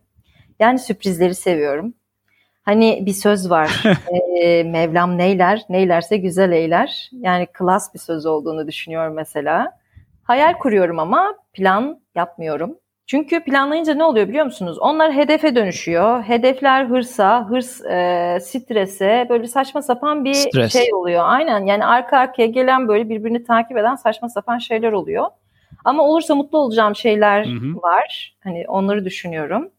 Yani 0.60 0.80
sürprizleri 0.80 1.36
seviyorum. 1.36 1.94
Hani 2.66 3.04
bir 3.06 3.14
söz 3.14 3.50
var. 3.50 3.84
Ee, 4.42 4.64
Mevlam 4.64 5.18
neyler, 5.18 5.62
neylerse 5.70 6.18
güzel 6.18 6.52
eyler. 6.52 7.10
Yani 7.12 7.46
klas 7.46 7.94
bir 7.94 8.00
söz 8.00 8.26
olduğunu 8.26 8.68
düşünüyorum 8.68 9.14
mesela. 9.14 9.78
Hayal 10.24 10.54
kuruyorum 10.54 11.00
ama 11.00 11.36
plan 11.54 12.00
yapmıyorum. 12.16 12.78
Çünkü 13.08 13.44
planlayınca 13.44 13.94
ne 13.94 14.04
oluyor 14.04 14.28
biliyor 14.28 14.46
musunuz? 14.46 14.80
Onlar 14.80 15.14
hedefe 15.14 15.56
dönüşüyor. 15.56 16.24
Hedefler 16.24 16.86
hırsa, 16.86 17.50
hırs 17.50 17.82
e, 17.86 18.38
strese, 18.42 19.28
böyle 19.30 19.48
saçma 19.48 19.82
sapan 19.82 20.26
bir 20.26 20.34
Stres. 20.34 20.74
şey 20.74 20.94
oluyor. 20.94 21.24
Aynen 21.26 21.66
yani 21.66 21.86
arka 21.86 22.18
arkaya 22.18 22.48
gelen 22.48 22.88
böyle 22.88 23.10
birbirini 23.10 23.44
takip 23.44 23.78
eden 23.78 23.96
saçma 23.96 24.30
sapan 24.30 24.58
şeyler 24.58 24.92
oluyor. 24.92 25.26
Ama 25.86 26.04
olursa 26.04 26.36
mutlu 26.36 26.58
olacağım 26.58 26.96
şeyler 26.96 27.46
Hı 27.46 27.50
hı. 27.50 27.82
var. 27.82 28.36
Hani 28.44 28.66
onları 28.68 29.06
düşünüyorum. 29.06 29.70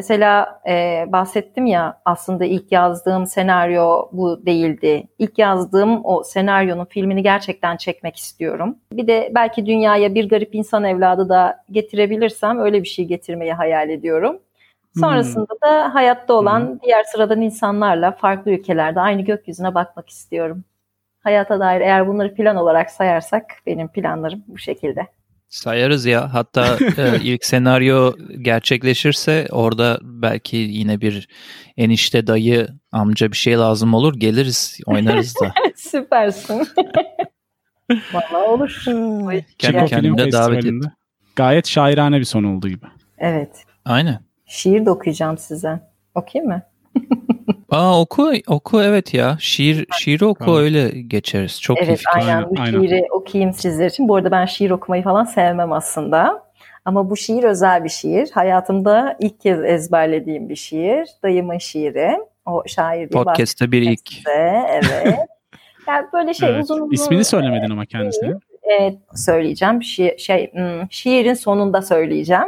Mesela 0.00 0.60
e, 0.68 1.04
bahsettim 1.08 1.66
ya 1.66 2.00
aslında 2.04 2.44
ilk 2.44 2.72
yazdığım 2.72 3.26
senaryo 3.26 4.08
bu 4.12 4.46
değildi. 4.46 5.08
İlk 5.18 5.38
yazdığım 5.38 6.00
o 6.04 6.22
senaryonun 6.22 6.84
filmini 6.84 7.22
gerçekten 7.22 7.76
çekmek 7.76 8.16
istiyorum. 8.16 8.76
Bir 8.92 9.06
de 9.06 9.32
belki 9.34 9.66
dünyaya 9.66 10.14
bir 10.14 10.28
garip 10.28 10.54
insan 10.54 10.84
evladı 10.84 11.28
da 11.28 11.64
getirebilirsem 11.70 12.58
öyle 12.58 12.82
bir 12.82 12.88
şey 12.88 13.04
getirmeyi 13.04 13.52
hayal 13.52 13.90
ediyorum. 13.90 14.38
Sonrasında 15.00 15.54
da 15.64 15.94
hayatta 15.94 16.34
olan 16.34 16.80
diğer 16.82 17.04
sıradan 17.04 17.40
insanlarla 17.40 18.12
farklı 18.12 18.50
ülkelerde 18.50 19.00
aynı 19.00 19.22
gökyüzüne 19.22 19.74
bakmak 19.74 20.08
istiyorum. 20.08 20.64
Hayata 21.22 21.60
dair 21.60 21.80
eğer 21.80 22.08
bunları 22.08 22.34
plan 22.34 22.56
olarak 22.56 22.90
sayarsak 22.90 23.44
benim 23.66 23.88
planlarım 23.88 24.44
bu 24.48 24.58
şekilde. 24.58 25.06
Sayarız 25.50 26.06
ya. 26.06 26.34
Hatta 26.34 26.78
e, 26.96 27.20
ilk 27.22 27.44
senaryo 27.44 28.12
gerçekleşirse 28.42 29.46
orada 29.50 29.98
belki 30.02 30.56
yine 30.56 31.00
bir 31.00 31.28
enişte 31.76 32.26
dayı 32.26 32.68
amca 32.92 33.32
bir 33.32 33.36
şey 33.36 33.56
lazım 33.56 33.94
olur. 33.94 34.14
Geliriz 34.16 34.80
oynarız 34.86 35.34
da. 35.40 35.54
Süpersin. 35.76 36.58
Vallahi 38.12 38.48
olur. 38.48 38.82
Kendi 39.58 39.86
kendine 39.86 40.32
davet 40.32 40.54
Festivali'nde. 40.54 40.86
Gayet 41.36 41.66
şairane 41.66 42.18
bir 42.18 42.24
son 42.24 42.44
olduğu 42.44 42.68
gibi. 42.68 42.86
Evet. 43.18 43.64
Aynen. 43.84 44.20
Şiir 44.46 44.86
de 44.86 44.90
okuyacağım 44.90 45.38
size. 45.38 45.80
Okuyayım 46.14 46.52
mı? 46.52 46.62
Aa 47.70 48.00
oku 48.00 48.32
oku 48.46 48.82
evet 48.82 49.14
ya. 49.14 49.36
Şiir 49.40 49.86
şiiri 49.98 50.24
oku 50.24 50.44
Tamam. 50.44 50.60
öyle 50.60 50.88
geçeriz. 50.88 51.60
Çok 51.60 51.78
iyi 51.78 51.84
evet 51.84 51.98
fikir. 51.98 52.10
aynen. 52.14 52.36
Aynen, 52.36 52.50
Bu 52.50 52.60
aynen. 52.60 52.80
şiiri 52.80 53.06
okuyayım 53.10 53.52
sizler 53.52 53.86
için. 53.90 54.08
Bu 54.08 54.16
arada 54.16 54.30
ben 54.30 54.46
şiir 54.46 54.70
okumayı 54.70 55.02
falan 55.02 55.24
sevmem 55.24 55.72
aslında. 55.72 56.50
Ama 56.84 57.10
bu 57.10 57.16
şiir 57.16 57.44
özel 57.44 57.84
bir 57.84 57.88
şiir. 57.88 58.30
Hayatımda 58.34 59.16
ilk 59.20 59.40
kez 59.40 59.64
ezberlediğim 59.64 60.48
bir 60.48 60.56
şiir. 60.56 61.08
Dayımın 61.22 61.58
şiiri. 61.58 62.10
O 62.46 62.62
şair 62.66 62.98
diye 63.10 63.22
Podcast'te 63.24 63.72
bir 63.72 63.82
ilk. 63.82 64.26
Evet. 64.26 64.84
Yani 65.88 66.06
böyle 66.12 66.34
şey 66.34 66.48
Evet. 66.48 66.62
uzun 66.64 66.80
uzun 66.80 66.90
İsmini 66.90 67.24
söylemedin 67.24 67.70
ama 67.70 67.86
kendisine. 67.86 68.30
e, 68.80 68.94
söyleyeceğim. 69.14 69.78
Şi- 69.78 70.18
şey, 70.18 70.52
hmm, 70.52 70.90
şiirin 70.90 71.34
sonunda 71.34 71.82
söyleyeceğim. 71.82 72.44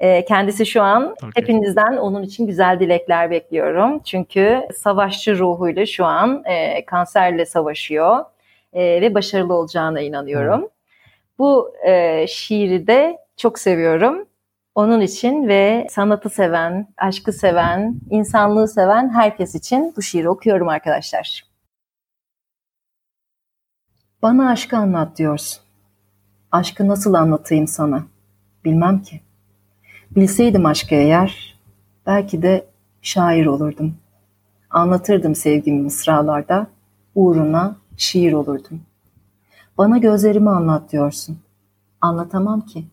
E, 0.00 0.24
kendisi 0.24 0.66
şu 0.66 0.82
an 0.82 1.12
Okey. 1.12 1.30
hepinizden 1.34 1.96
onun 1.96 2.22
için 2.22 2.46
güzel 2.46 2.80
dilekler 2.80 3.30
bekliyorum. 3.30 3.98
Çünkü 4.04 4.62
savaşçı 4.74 5.38
ruhuyla 5.38 5.86
şu 5.86 6.04
an 6.04 6.42
e, 6.44 6.84
kanserle 6.84 7.46
savaşıyor 7.46 8.24
e, 8.72 9.00
ve 9.00 9.14
başarılı 9.14 9.54
olacağına 9.54 10.00
inanıyorum. 10.00 10.68
Bu 11.38 11.74
e, 11.86 12.26
şiiri 12.26 12.86
de 12.86 13.18
çok 13.36 13.58
seviyorum. 13.58 14.26
Onun 14.74 15.00
için 15.00 15.48
ve 15.48 15.86
sanatı 15.90 16.30
seven, 16.30 16.88
aşkı 16.96 17.32
seven, 17.32 18.00
insanlığı 18.10 18.68
seven 18.68 19.08
herkes 19.08 19.54
için 19.54 19.92
bu 19.96 20.02
şiiri 20.02 20.28
okuyorum 20.28 20.68
arkadaşlar. 20.68 21.44
Bana 24.22 24.50
aşkı 24.50 24.76
anlat 24.76 25.18
diyorsun. 25.18 25.62
Aşkı 26.52 26.88
nasıl 26.88 27.14
anlatayım 27.14 27.66
sana? 27.66 28.02
Bilmem 28.64 29.02
ki. 29.02 29.20
Bilseydim 30.16 30.66
aşkı 30.66 30.94
eğer, 30.94 31.58
belki 32.06 32.42
de 32.42 32.66
şair 33.02 33.46
olurdum. 33.46 33.94
Anlatırdım 34.70 35.34
sevgimi 35.34 35.82
mısralarda, 35.82 36.66
uğruna 37.14 37.76
şiir 37.96 38.32
olurdum. 38.32 38.80
Bana 39.78 39.98
gözlerimi 39.98 40.50
anlat 40.50 40.92
diyorsun. 40.92 41.38
Anlatamam 42.00 42.60
ki. 42.60 42.84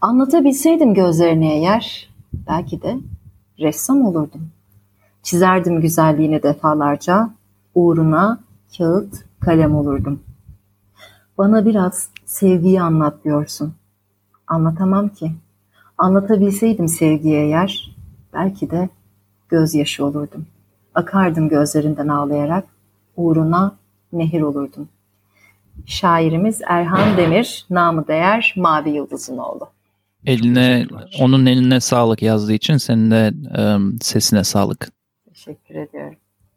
Anlatabilseydim 0.00 0.94
gözlerini 0.94 1.52
eğer, 1.52 2.10
belki 2.32 2.82
de 2.82 2.98
ressam 3.58 4.06
olurdum. 4.06 4.50
Çizerdim 5.22 5.80
güzelliğini 5.80 6.42
defalarca, 6.42 7.30
uğruna 7.74 8.40
kağıt, 8.78 9.24
kalem 9.40 9.74
olurdum. 9.74 10.22
Bana 11.38 11.66
biraz 11.66 12.08
sevgiyi 12.24 12.82
anlat 12.82 13.24
diyorsun. 13.24 13.74
Anlatamam 14.46 15.08
ki. 15.08 15.32
Anlatabilseydim 16.02 16.88
sevgiye 16.88 17.46
eğer, 17.46 17.90
belki 18.34 18.70
de 18.70 18.88
gözyaşı 19.48 20.04
olurdum. 20.04 20.46
Akardım 20.94 21.48
gözlerinden 21.48 22.08
ağlayarak, 22.08 22.64
uğruna 23.16 23.76
nehir 24.12 24.40
olurdum. 24.40 24.88
Şairimiz 25.86 26.60
Erhan 26.66 27.16
Demir, 27.16 27.66
namı 27.70 28.08
değer 28.08 28.54
Mavi 28.56 28.90
Yıldız'ın 28.90 29.38
oğlu. 29.38 29.68
Eline 30.26 30.86
onun 31.20 31.46
eline 31.46 31.80
sağlık 31.80 32.22
yazdığı 32.22 32.52
için 32.52 32.76
senin 32.76 33.10
de 33.10 33.32
e, 33.58 33.62
sesine 34.00 34.44
sağlık. 34.44 34.88
Teşekkür 35.28 35.74
ediyorum. 35.74 36.16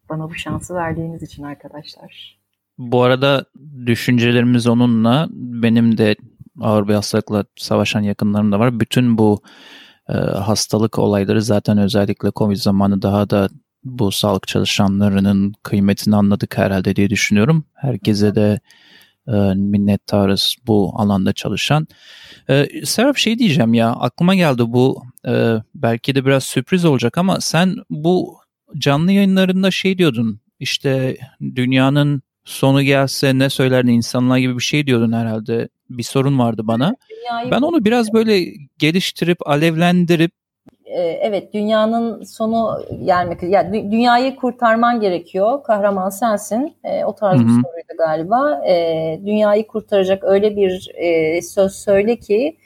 Bana 0.10 0.30
bu 0.30 0.36
şansı 0.36 0.76
verdiğiniz 0.76 1.24
için 1.24 1.44
arkadaşlar. 1.44 2.38
Bu 2.78 3.04
arada 3.04 3.46
düşüncelerimiz 3.86 4.68
onunla 4.68 5.28
benim 5.32 5.98
de 5.98 6.16
ağır 6.62 6.88
bir 6.88 6.94
hastalıkla 6.94 7.46
savaşan 7.56 8.02
yakınlarım 8.02 8.52
da 8.52 8.60
var. 8.60 8.80
Bütün 8.80 9.18
bu 9.18 9.42
e, 10.10 10.14
hastalık 10.14 11.00
olayları 11.00 11.42
zaten 11.42 11.78
özellikle 11.78 12.32
Covid 12.36 12.56
zamanı 12.56 13.02
daha 13.02 13.30
da 13.30 13.50
bu 13.84 14.12
sağlık 14.12 14.48
çalışanlarının 14.48 15.54
kıymetini 15.64 16.16
anladık 16.16 16.58
herhalde 16.58 16.96
diye 16.96 17.10
düşünüyorum. 17.10 17.66
Herkese 17.74 18.36
de 18.36 18.60
e, 19.28 19.32
minnettarız 19.56 20.56
bu 20.68 20.94
alanda 20.96 21.34
çalışan. 21.34 21.88
E, 22.50 22.86
Serap 22.86 23.18
şey 23.18 23.40
diyeceğim 23.40 23.74
ya 23.74 23.90
aklıma 23.90 24.36
geldi 24.36 24.64
bu 24.68 25.04
e, 25.28 25.56
belki 25.76 26.16
de 26.16 26.26
biraz 26.26 26.44
sürpriz 26.44 26.86
olacak 26.86 27.18
ama 27.18 27.42
sen 27.42 27.76
bu 27.90 28.38
canlı 28.78 29.12
yayınlarında 29.12 29.72
şey 29.72 29.98
diyordun 29.98 30.40
işte 30.60 31.18
dünyanın 31.56 32.22
sonu 32.46 32.82
gelse 32.84 33.40
ne 33.40 33.50
söylerdin 33.50 33.92
insanlar 33.92 34.38
gibi 34.38 34.58
bir 34.58 34.64
şey 34.64 34.88
diyordun 34.88 35.12
herhalde. 35.12 35.70
Bir 35.90 36.04
sorun 36.04 36.40
vardı 36.40 36.62
bana. 36.66 36.96
Dünyayı 37.10 37.52
Ben 37.52 37.62
onu 37.62 37.86
biraz 37.86 38.14
böyle 38.14 38.46
geliştirip 38.78 39.48
alevlendirip 39.48 40.32
e, 40.86 41.02
evet 41.02 41.54
dünyanın 41.54 42.24
sonu 42.24 42.86
gelmek 43.04 43.44
yani 43.44 43.92
dünyayı 43.92 44.36
kurtarman 44.36 45.00
gerekiyor. 45.00 45.64
Kahraman 45.64 46.10
sensin. 46.10 46.78
E, 46.84 47.06
o 47.06 47.16
tarz 47.16 47.40
Hı-hı. 47.40 47.48
bir 47.48 47.52
soruydu 47.54 47.98
galiba. 47.98 48.66
E, 48.68 49.20
dünyayı 49.26 49.68
kurtaracak 49.68 50.24
öyle 50.24 50.56
bir 50.56 50.92
e, 50.96 51.42
söz 51.42 51.76
söyle 51.76 52.16
ki 52.16 52.58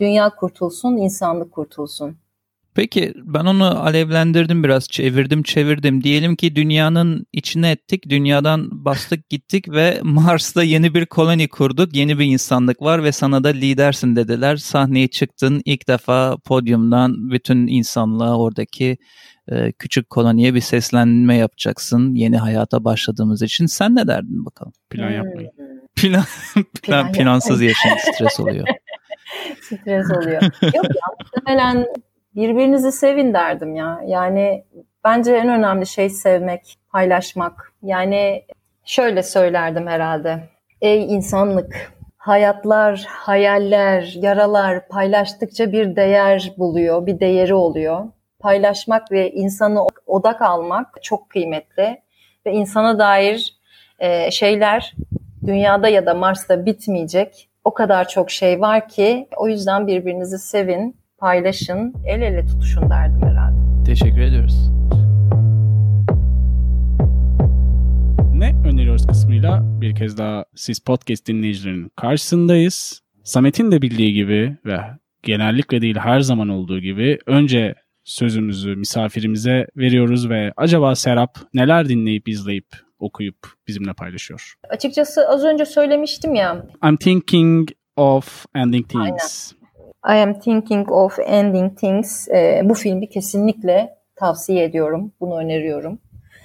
dünya 0.00 0.30
kurtulsun, 0.30 0.96
insanlık 0.96 1.52
kurtulsun. 1.52 2.16
Peki 2.74 3.12
ben 3.16 3.44
onu 3.44 3.84
alevlendirdim 3.84 4.64
biraz 4.64 4.88
çevirdim 4.88 5.42
çevirdim. 5.42 6.04
Diyelim 6.04 6.36
ki 6.36 6.56
dünyanın 6.56 7.26
içine 7.32 7.70
ettik, 7.70 8.08
dünyadan 8.08 8.84
bastık 8.84 9.28
gittik 9.28 9.68
ve 9.68 10.00
Mars'ta 10.02 10.62
yeni 10.62 10.94
bir 10.94 11.06
koloni 11.06 11.48
kurduk. 11.48 11.96
Yeni 11.96 12.18
bir 12.18 12.26
insanlık 12.26 12.82
var 12.82 13.04
ve 13.04 13.12
sana 13.12 13.44
da 13.44 13.48
lidersin 13.48 14.16
dediler. 14.16 14.56
Sahneye 14.56 15.08
çıktın 15.08 15.62
ilk 15.64 15.88
defa 15.88 16.36
podyumdan 16.44 17.30
bütün 17.30 17.66
insanlığa 17.66 18.38
oradaki 18.38 18.98
e, 19.48 19.72
küçük 19.72 20.10
koloniye 20.10 20.54
bir 20.54 20.60
seslenme 20.60 21.36
yapacaksın. 21.36 22.14
Yeni 22.14 22.38
hayata 22.38 22.84
başladığımız 22.84 23.42
için. 23.42 23.66
Sen 23.66 23.96
ne 23.96 24.06
derdin 24.06 24.44
bakalım? 24.44 24.72
Plan 24.90 25.10
yapmayın. 25.10 25.50
Plan, 25.96 26.24
plan 26.82 27.12
plansız 27.12 27.62
yaşam 27.62 27.92
stres 27.98 28.40
oluyor. 28.40 28.66
stres 29.62 30.10
oluyor. 30.10 30.42
Yok 30.62 30.74
ya 30.74 31.02
muhtemelen 31.20 31.86
birbirinizi 32.36 32.92
sevin 32.92 33.34
derdim 33.34 33.74
ya. 33.74 34.00
Yani 34.06 34.64
bence 35.04 35.32
en 35.32 35.48
önemli 35.48 35.86
şey 35.86 36.10
sevmek, 36.10 36.78
paylaşmak. 36.92 37.72
Yani 37.82 38.44
şöyle 38.84 39.22
söylerdim 39.22 39.86
herhalde. 39.86 40.48
Ey 40.80 41.14
insanlık, 41.14 41.92
hayatlar, 42.16 43.04
hayaller, 43.08 44.12
yaralar 44.16 44.88
paylaştıkça 44.88 45.72
bir 45.72 45.96
değer 45.96 46.52
buluyor, 46.58 47.06
bir 47.06 47.20
değeri 47.20 47.54
oluyor. 47.54 48.04
Paylaşmak 48.38 49.12
ve 49.12 49.30
insanı 49.30 49.86
odak 50.06 50.42
almak 50.42 51.02
çok 51.02 51.30
kıymetli 51.30 52.02
ve 52.46 52.52
insana 52.52 52.98
dair 52.98 53.56
e, 53.98 54.30
şeyler 54.30 54.94
dünyada 55.46 55.88
ya 55.88 56.06
da 56.06 56.14
Mars'ta 56.14 56.66
bitmeyecek. 56.66 57.48
O 57.64 57.74
kadar 57.74 58.08
çok 58.08 58.30
şey 58.30 58.60
var 58.60 58.88
ki 58.88 59.28
o 59.36 59.48
yüzden 59.48 59.86
birbirinizi 59.86 60.38
sevin, 60.38 60.96
paylaşın, 61.22 61.94
el 62.06 62.22
ele 62.22 62.46
tutuşun 62.46 62.90
derdim 62.90 63.22
herhalde. 63.22 63.56
Teşekkür 63.86 64.20
ediyoruz. 64.20 64.70
Ne 68.34 68.54
öneriyoruz 68.64 69.06
kısmıyla 69.06 69.62
bir 69.80 69.94
kez 69.94 70.18
daha 70.18 70.44
siz 70.54 70.78
podcast 70.78 71.26
dinleyicilerinin 71.26 71.90
karşısındayız. 71.96 73.02
Samet'in 73.24 73.72
de 73.72 73.82
bildiği 73.82 74.14
gibi 74.14 74.56
ve 74.66 74.78
genellikle 75.22 75.80
değil 75.80 75.96
her 75.96 76.20
zaman 76.20 76.48
olduğu 76.48 76.80
gibi 76.80 77.18
önce 77.26 77.74
sözümüzü 78.04 78.76
misafirimize 78.76 79.66
veriyoruz 79.76 80.30
ve 80.30 80.52
acaba 80.56 80.94
Serap 80.94 81.38
neler 81.54 81.88
dinleyip 81.88 82.28
izleyip 82.28 82.66
okuyup 82.98 83.36
bizimle 83.68 83.92
paylaşıyor? 83.92 84.54
Açıkçası 84.70 85.28
az 85.28 85.44
önce 85.44 85.64
söylemiştim 85.64 86.34
ya. 86.34 86.66
I'm 86.84 86.96
thinking 86.96 87.68
of 87.96 88.46
ending 88.54 88.88
things. 88.88 89.52
Aynen. 89.52 89.61
I 90.08 90.22
am 90.22 90.40
thinking 90.40 90.90
of 90.90 91.18
ending 91.18 91.78
things. 91.78 92.28
E, 92.28 92.60
bu 92.64 92.74
filmi 92.74 93.08
kesinlikle 93.08 93.96
tavsiye 94.16 94.64
ediyorum. 94.64 95.12
Bunu 95.20 95.38
öneriyorum. 95.38 95.98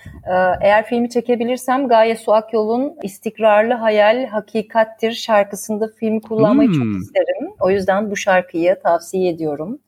E, 0.05 0.33
eğer 0.61 0.85
filmi 0.85 1.09
çekebilirsem 1.09 1.87
Gaye 1.87 2.15
Su 2.15 2.33
Akyol'un 2.33 2.95
İstikrarlı 3.03 3.73
Hayal 3.73 4.25
Hakikattir 4.25 5.11
şarkısında 5.11 5.89
filmi 5.99 6.21
kullanmayı 6.21 6.69
hmm. 6.69 6.75
çok 6.75 7.01
isterim. 7.01 7.53
O 7.59 7.69
yüzden 7.69 8.11
bu 8.11 8.15
şarkıyı 8.15 8.79
tavsiye 8.83 9.29
ediyorum. 9.29 9.79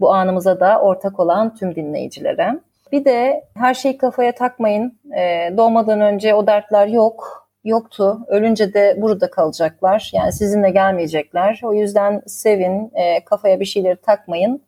Bu 0.00 0.14
anımıza 0.14 0.60
da 0.60 0.80
ortak 0.80 1.20
olan 1.20 1.54
tüm 1.54 1.74
dinleyicilere. 1.74 2.60
Bir 2.92 3.04
de 3.04 3.44
her 3.54 3.74
şeyi 3.74 3.98
kafaya 3.98 4.34
takmayın. 4.34 4.98
E, 5.18 5.56
doğmadan 5.56 6.00
önce 6.00 6.34
o 6.34 6.46
dertler 6.46 6.86
yok 6.86 7.45
yoktu. 7.66 8.18
Ölünce 8.28 8.74
de 8.74 8.96
burada 8.98 9.30
kalacaklar. 9.30 10.10
Yani 10.14 10.32
sizinle 10.32 10.70
gelmeyecekler. 10.70 11.60
O 11.62 11.74
yüzden 11.74 12.22
sevin, 12.26 12.90
e, 12.94 13.24
kafaya 13.24 13.60
bir 13.60 13.64
şeyleri 13.64 13.96
takmayın. 13.96 14.62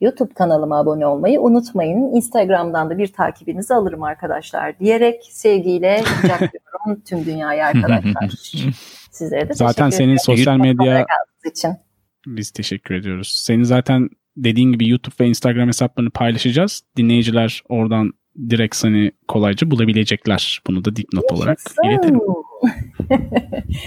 YouTube 0.00 0.34
kanalıma 0.34 0.78
abone 0.78 1.06
olmayı 1.06 1.40
unutmayın. 1.40 2.16
Instagram'dan 2.16 2.90
da 2.90 2.98
bir 2.98 3.12
takibinizi 3.12 3.74
alırım 3.74 4.02
arkadaşlar 4.02 4.78
diyerek 4.78 5.22
sevgiyle 5.30 6.02
kucaklıyorum 6.20 7.02
tüm 7.08 7.24
dünyayı 7.24 7.64
arkadaşlar. 7.64 8.30
Sizlere 9.10 9.48
de 9.48 9.54
Zaten 9.54 9.90
senin 9.90 10.16
sosyal 10.16 10.56
medya 10.56 11.06
için. 11.44 11.70
Biz 12.26 12.50
teşekkür 12.50 12.94
ediyoruz. 12.94 13.42
Senin 13.46 13.62
zaten 13.62 14.08
dediğin 14.36 14.72
gibi 14.72 14.88
YouTube 14.88 15.14
ve 15.20 15.28
Instagram 15.28 15.68
hesaplarını 15.68 16.10
paylaşacağız. 16.10 16.82
Dinleyiciler 16.96 17.62
oradan 17.68 18.12
direkt 18.50 18.76
seni 18.76 19.12
kolayca 19.28 19.70
bulabilecekler. 19.70 20.60
Bunu 20.66 20.84
da 20.84 20.96
dipnot 20.96 21.32
olarak 21.32 21.58
iletelim. 21.84 22.20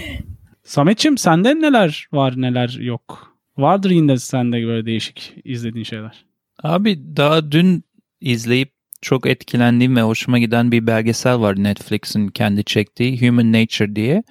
Sametçim 0.64 1.18
sende 1.18 1.54
neler 1.54 2.06
var 2.12 2.34
neler 2.36 2.68
yok? 2.80 3.36
Vardır 3.58 3.90
yine 3.90 4.18
sende 4.18 4.66
böyle 4.66 4.86
değişik 4.86 5.34
izlediğin 5.44 5.84
şeyler. 5.84 6.24
Abi 6.62 7.16
daha 7.16 7.52
dün 7.52 7.84
izleyip 8.20 8.72
çok 9.02 9.26
etkilendiğim 9.26 9.96
ve 9.96 10.02
hoşuma 10.02 10.38
giden 10.38 10.72
bir 10.72 10.86
belgesel 10.86 11.40
var 11.40 11.62
Netflix'in 11.62 12.28
kendi 12.28 12.64
çektiği 12.64 13.20
Human 13.20 13.52
Nature 13.52 13.96
diye. 13.96 14.22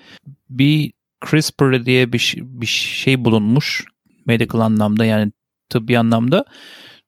Bir 0.50 0.92
CRISPR 1.26 1.86
diye 1.86 2.14
bir, 2.14 2.36
bir 2.38 2.66
şey 2.66 3.26
bulunmuş 3.26 3.86
medical 4.26 4.60
anlamda 4.60 5.06
yani 5.06 5.32
tıbbi 5.70 6.00
anlamda 6.00 6.46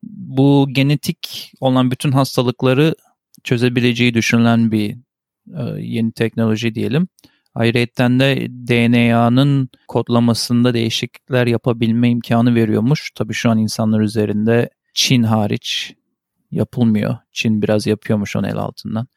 bu 0.04 0.68
genetik 0.72 1.52
olan 1.60 1.92
bütün 1.92 2.12
hastalıkları 2.12 2.96
çözebileceği 3.44 4.14
düşünülen 4.14 4.72
bir 4.72 4.96
e, 5.58 5.82
yeni 5.82 6.12
teknoloji 6.12 6.76
diyelim. 6.76 7.08
Ayrıca 7.56 8.10
de 8.20 8.48
DNA'nın 8.50 9.70
kodlamasında 9.88 10.74
değişiklikler 10.74 11.48
yapabilme 11.48 12.10
imkanı 12.10 12.56
veriyormuş. 12.56 13.12
Tabii 13.16 13.34
şu 13.34 13.50
an 13.50 13.58
insanlar 13.58 14.02
üzerinde 14.02 14.70
Çin 14.94 15.24
hariç 15.24 15.96
yapılmıyor. 16.52 17.18
Çin 17.32 17.62
biraz 17.62 17.88
yapıyormuş 17.88 18.36
onu 18.36 18.48
el 18.48 18.58
altından. 18.58 19.08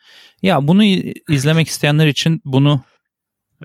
Ya 0.42 0.68
bunu 0.68 0.84
izlemek 1.28 1.68
isteyenler 1.68 2.06
için 2.06 2.40
bunu 2.44 2.80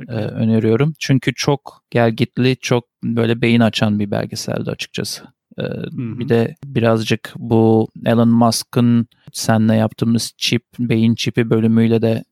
e, 0.07 0.13
öneriyorum. 0.13 0.93
Çünkü 0.99 1.33
çok 1.33 1.83
gelgitli, 1.89 2.57
çok 2.57 2.87
böyle 3.03 3.41
beyin 3.41 3.59
açan 3.59 3.99
bir 3.99 4.11
belgeseldi 4.11 4.71
açıkçası. 4.71 5.23
Ee, 5.59 5.63
bir 5.93 6.29
de 6.29 6.55
birazcık 6.65 7.33
bu 7.37 7.87
Elon 8.05 8.29
Musk'ın 8.29 9.07
senle 9.33 9.75
yaptığımız 9.75 10.33
çip, 10.37 10.63
beyin 10.79 11.15
çipi 11.15 11.49
bölümüyle 11.49 12.01
de 12.01 12.23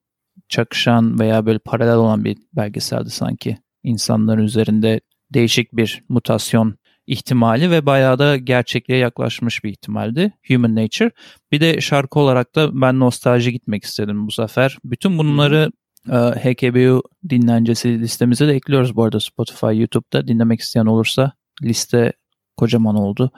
çakışan 0.49 1.20
veya 1.20 1.45
böyle 1.45 1.59
paralel 1.59 1.95
olan 1.95 2.24
bir 2.24 2.38
belgeseldi 2.53 3.09
sanki. 3.09 3.57
İnsanların 3.84 4.43
üzerinde 4.43 5.01
değişik 5.34 5.74
bir 5.74 6.03
mutasyon 6.09 6.76
ihtimali 7.07 7.72
ve 7.72 7.86
bayağı 7.86 8.20
da 8.20 8.38
gerçekliğe 8.38 8.99
yaklaşmış 8.99 9.63
bir 9.63 9.70
ihtimaldi. 9.70 10.34
Human 10.47 10.76
Nature. 10.76 11.11
Bir 11.51 11.61
de 11.61 11.82
şarkı 11.82 12.20
olarak 12.20 12.55
da 12.55 12.82
ben 12.82 12.99
nostalji 12.99 13.51
gitmek 13.51 13.84
istedim 13.84 14.28
bu 14.28 14.32
sefer. 14.32 14.78
Bütün 14.84 15.17
bunları 15.17 15.72
e, 16.07 16.15
HKBU 16.17 17.01
dinlencesi 17.30 17.99
listemize 17.99 18.47
de 18.47 18.53
ekliyoruz 18.53 18.95
bu 18.95 19.03
arada 19.03 19.20
Spotify, 19.20 19.65
YouTube'da 19.65 20.28
dinlemek 20.28 20.59
isteyen 20.59 20.86
olursa 20.86 21.32
liste 21.63 22.13
kocaman 22.60 22.95
oldu. 22.95 23.32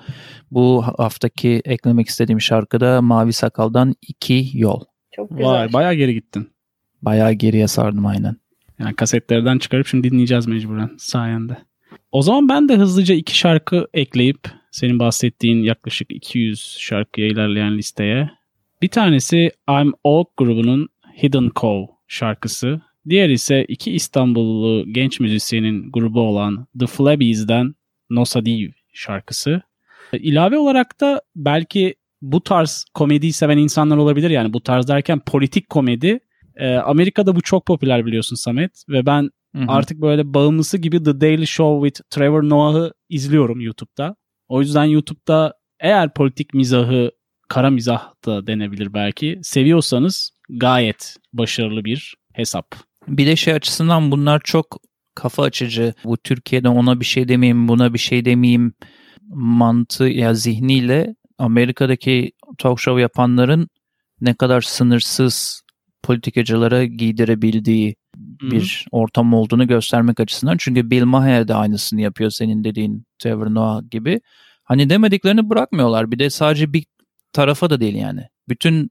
Bu 0.52 0.84
haftaki 0.98 1.62
eklemek 1.66 2.08
istediğim 2.08 2.42
şarkıda 2.42 3.02
Mavi 3.02 3.34
Sakal'dan 3.34 3.96
iki 4.08 4.50
Yol. 4.54 4.82
Çok 5.12 5.30
güzel. 5.30 5.46
Vay 5.46 5.74
bayağı 5.74 5.94
geri 5.94 6.14
gittin. 6.14 6.50
Bayağı 7.02 7.34
geriye 7.34 7.68
sardım 7.68 8.06
aynen. 8.06 8.36
Yani 8.80 8.96
kasetlerden 8.96 9.58
çıkarıp 9.58 9.88
şimdi 9.88 10.12
dinleyeceğiz 10.12 10.48
mecburen 10.48 10.90
sayende. 10.98 11.58
O 12.12 12.22
zaman 12.22 12.50
ben 12.50 12.70
de 12.70 12.76
hızlıca 12.76 13.16
iki 13.16 13.38
şarkı 13.38 13.88
ekleyip 13.94 14.40
senin 14.72 15.00
bahsettiğin 15.00 15.64
yaklaşık 15.64 16.12
200 16.12 16.78
şarkıya 16.80 17.28
ilerleyen 17.28 17.78
listeye. 17.78 18.30
Bir 18.82 18.88
tanesi 18.88 19.52
I'm 19.70 19.94
Oak 20.04 20.28
grubunun 20.38 20.90
Hidden 21.24 21.52
Cove 21.56 21.88
şarkısı. 22.08 22.82
Diğer 23.10 23.30
ise 23.30 23.66
iki 23.68 23.92
İstanbullu 23.92 24.94
genç 24.94 25.20
müzisyenin 25.20 25.92
grubu 25.92 26.22
olan 26.22 26.68
The 26.80 26.88
Flabbies'den 26.88 27.74
Nosa 28.10 28.46
Div 28.46 28.70
şarkısı. 28.92 29.62
İlave 30.14 30.58
olarak 30.58 31.02
da 31.02 31.22
belki 31.36 31.96
bu 32.22 32.44
tarz 32.44 32.86
komediyi 32.94 33.34
seven 33.34 33.58
insanlar 33.58 33.98
olabilir. 33.98 34.30
Yani 34.30 34.54
bu 34.54 34.64
tarz 34.64 34.88
derken 34.88 35.20
politik 35.20 35.70
komedi. 35.70 36.20
Ee, 36.56 36.76
Amerika'da 36.76 37.36
bu 37.36 37.42
çok 37.42 37.66
popüler 37.66 38.06
biliyorsun 38.06 38.36
Samet. 38.36 38.84
Ve 38.90 39.06
ben 39.06 39.30
hı 39.56 39.62
hı. 39.62 39.66
artık 39.68 40.02
böyle 40.02 40.34
bağımlısı 40.34 40.78
gibi 40.78 41.04
The 41.04 41.22
Daily 41.22 41.46
Show 41.46 41.90
with 41.90 42.10
Trevor 42.10 42.44
Noah'ı 42.44 42.94
izliyorum 43.10 43.62
YouTube'da. 43.62 44.16
O 44.48 44.62
yüzden 44.62 44.84
YouTube'da 44.84 45.54
eğer 45.80 46.14
politik 46.14 46.54
mizahı, 46.54 47.12
kara 47.50 47.70
mizah 47.70 48.14
da 48.26 48.48
denebilir 48.48 48.94
belki. 48.94 49.40
Seviyorsanız 49.44 50.32
gayet 50.50 51.18
başarılı 51.34 51.86
bir 51.86 52.16
hesap. 52.34 52.76
Bir 53.08 53.28
de 53.28 53.36
şey 53.36 53.54
açısından 53.54 54.12
bunlar 54.12 54.42
çok 54.44 54.78
kafa 55.16 55.44
açıcı. 55.44 55.94
Bu 56.04 56.18
Türkiye'de 56.18 56.70
ona 56.70 57.00
bir 57.00 57.06
şey 57.06 57.28
demeyeyim, 57.28 57.68
buna 57.68 57.94
bir 57.94 58.00
şey 58.00 58.26
demeyeyim 58.26 58.74
mantığı 59.34 60.04
ya 60.04 60.34
zihniyle 60.34 61.16
Amerika'daki 61.38 62.32
talk 62.58 62.80
show 62.80 63.02
yapanların 63.02 63.68
ne 64.22 64.34
kadar 64.34 64.62
sınırsız 64.62 65.62
politikacılara 66.04 66.86
giydirebildiği 66.86 67.96
bir 68.42 68.86
ortam 68.92 69.34
olduğunu 69.34 69.68
göstermek 69.68 70.20
açısından. 70.20 70.58
Çünkü 70.60 70.90
Bill 70.90 71.04
Maher 71.04 71.48
de 71.48 71.56
aynısını 71.56 72.02
yapıyor 72.02 72.30
senin 72.30 72.64
dediğin 72.64 73.06
Trevor 73.20 73.54
Noah 73.54 73.82
gibi. 73.92 74.22
Hani 74.64 74.90
demediklerini 74.90 75.50
bırakmıyorlar. 75.50 76.12
Bir 76.12 76.20
de 76.20 76.30
sadece 76.30 76.74
bir 76.74 76.86
tarafa 77.34 77.70
da 77.70 77.80
değil 77.80 77.96
yani. 77.96 78.22
Bütün 78.50 78.90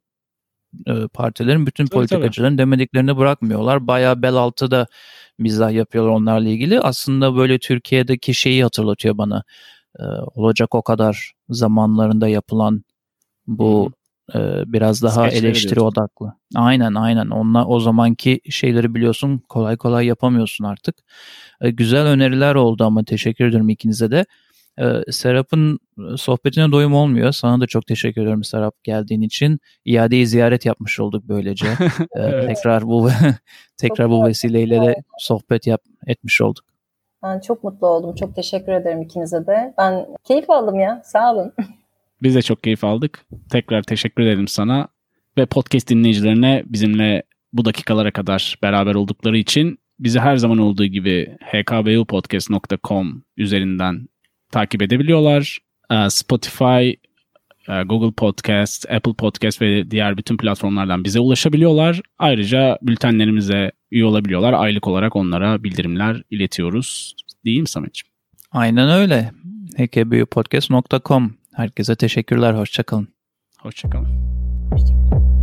e, 0.87 1.09
partilerin, 1.09 1.67
bütün 1.67 1.87
tabii, 1.87 1.95
politikacıların 1.95 2.53
tabii. 2.53 2.59
demediklerini 2.59 3.17
bırakmıyorlar. 3.17 3.87
Bayağı 3.87 4.23
bel 4.23 4.35
altı 4.35 4.71
da 4.71 4.87
mizah 5.39 5.73
yapıyorlar 5.73 6.13
onlarla 6.13 6.49
ilgili. 6.49 6.81
Aslında 6.81 7.37
böyle 7.37 7.59
Türkiye'deki 7.59 8.35
şeyi 8.35 8.63
hatırlatıyor 8.63 9.19
bana. 9.19 9.43
E, 9.99 10.05
olacak 10.35 10.75
o 10.75 10.83
kadar 10.83 11.33
zamanlarında 11.49 12.29
yapılan 12.29 12.85
bu 13.47 13.93
e, 14.35 14.39
biraz 14.73 15.03
daha 15.03 15.29
Skeçleri 15.29 15.47
eleştiri 15.47 15.77
diyorsun. 15.77 16.01
odaklı. 16.01 16.33
Aynen 16.55 16.95
aynen. 16.95 17.27
Onunla 17.27 17.67
o 17.67 17.81
zamanki 17.81 18.41
şeyleri 18.51 18.95
biliyorsun 18.95 19.39
kolay 19.49 19.77
kolay 19.77 20.07
yapamıyorsun 20.07 20.65
artık. 20.65 20.97
E, 21.61 21.71
güzel 21.71 22.07
öneriler 22.07 22.55
oldu 22.55 22.85
ama 22.85 23.05
teşekkür 23.05 23.45
ederim 23.45 23.69
ikinize 23.69 24.11
de. 24.11 24.27
E, 24.81 25.13
Serap'ın 25.13 25.79
sohbetine 26.17 26.73
doyum 26.73 26.95
olmuyor. 26.95 27.33
Sana 27.33 27.61
da 27.61 27.67
çok 27.67 27.87
teşekkür 27.87 28.23
ederim 28.23 28.45
Serap 28.45 28.85
geldiğin 28.85 29.23
için. 29.23 29.61
İadeyi 29.85 30.27
ziyaret 30.27 30.67
yapmış 30.67 31.01
olduk 31.01 31.25
böylece. 31.29 31.67
evet. 32.15 32.47
Tekrar 32.47 32.87
bu 32.87 33.11
tekrar 33.77 34.05
çok 34.05 34.11
bu 34.11 34.27
vesileyle 34.27 34.81
de 34.81 34.95
sohbet 35.19 35.67
yap 35.67 35.81
etmiş 36.07 36.41
olduk. 36.41 36.65
Ben 37.23 37.41
çok 37.41 37.65
mutlu 37.65 37.87
oldum. 37.87 38.15
Çok 38.15 38.37
teşekkür 38.37 38.73
ederim 38.73 39.03
ikinize 39.03 39.47
de. 39.47 39.75
Ben 39.79 40.07
keyif 40.25 40.51
aldım 40.51 40.81
ya. 40.81 41.03
Sağ 41.05 41.35
olun. 41.35 41.53
Biz 42.23 42.35
de 42.35 42.43
çok 42.43 42.63
keyif 42.63 42.85
aldık. 42.85 43.27
Tekrar 43.51 43.83
teşekkür 43.83 44.23
ederim 44.23 44.49
sana 44.49 44.89
ve 45.39 45.47
podcast 45.47 45.89
dinleyicilerine 45.89 46.63
bizimle 46.67 47.23
bu 47.53 47.65
dakikalara 47.65 48.11
kadar 48.11 48.59
beraber 48.63 48.95
oldukları 48.95 49.39
için 49.39 49.79
bizi 49.99 50.21
her 50.21 50.37
zaman 50.37 50.59
olduğu 50.59 50.85
gibi 50.85 51.37
hkbupodcast.com 51.41 53.23
üzerinden 53.37 54.09
takip 54.51 54.83
edebiliyorlar. 54.83 55.59
Ee, 55.91 56.11
Spotify, 56.11 56.91
e, 57.69 57.83
Google 57.87 58.13
Podcast, 58.13 58.91
Apple 58.91 59.13
Podcast 59.13 59.63
ve 59.63 59.91
diğer 59.91 60.17
bütün 60.17 60.37
platformlardan 60.37 61.05
bize 61.05 61.21
ulaşabiliyorlar. 61.21 62.01
Ayrıca 62.19 62.79
bültenlerimize 62.83 63.73
üye 63.91 64.05
olabiliyorlar. 64.05 64.53
Aylık 64.53 64.87
olarak 64.87 65.17
onlara 65.17 65.63
bildirimler 65.63 66.23
iletiyoruz. 66.31 67.15
Değil 67.45 67.61
mi 67.61 67.69
Samet'ciğim? 67.69 68.13
Aynen 68.53 68.91
öyle. 68.91 69.31
hkbupodcast.com 69.79 71.35
Herkese 71.55 71.97
teşekkürler. 71.97 72.55
Hoşçakalın. 72.55 73.09
Hoşçakalın. 73.59 74.09
Hoşçakalın. 74.71 75.40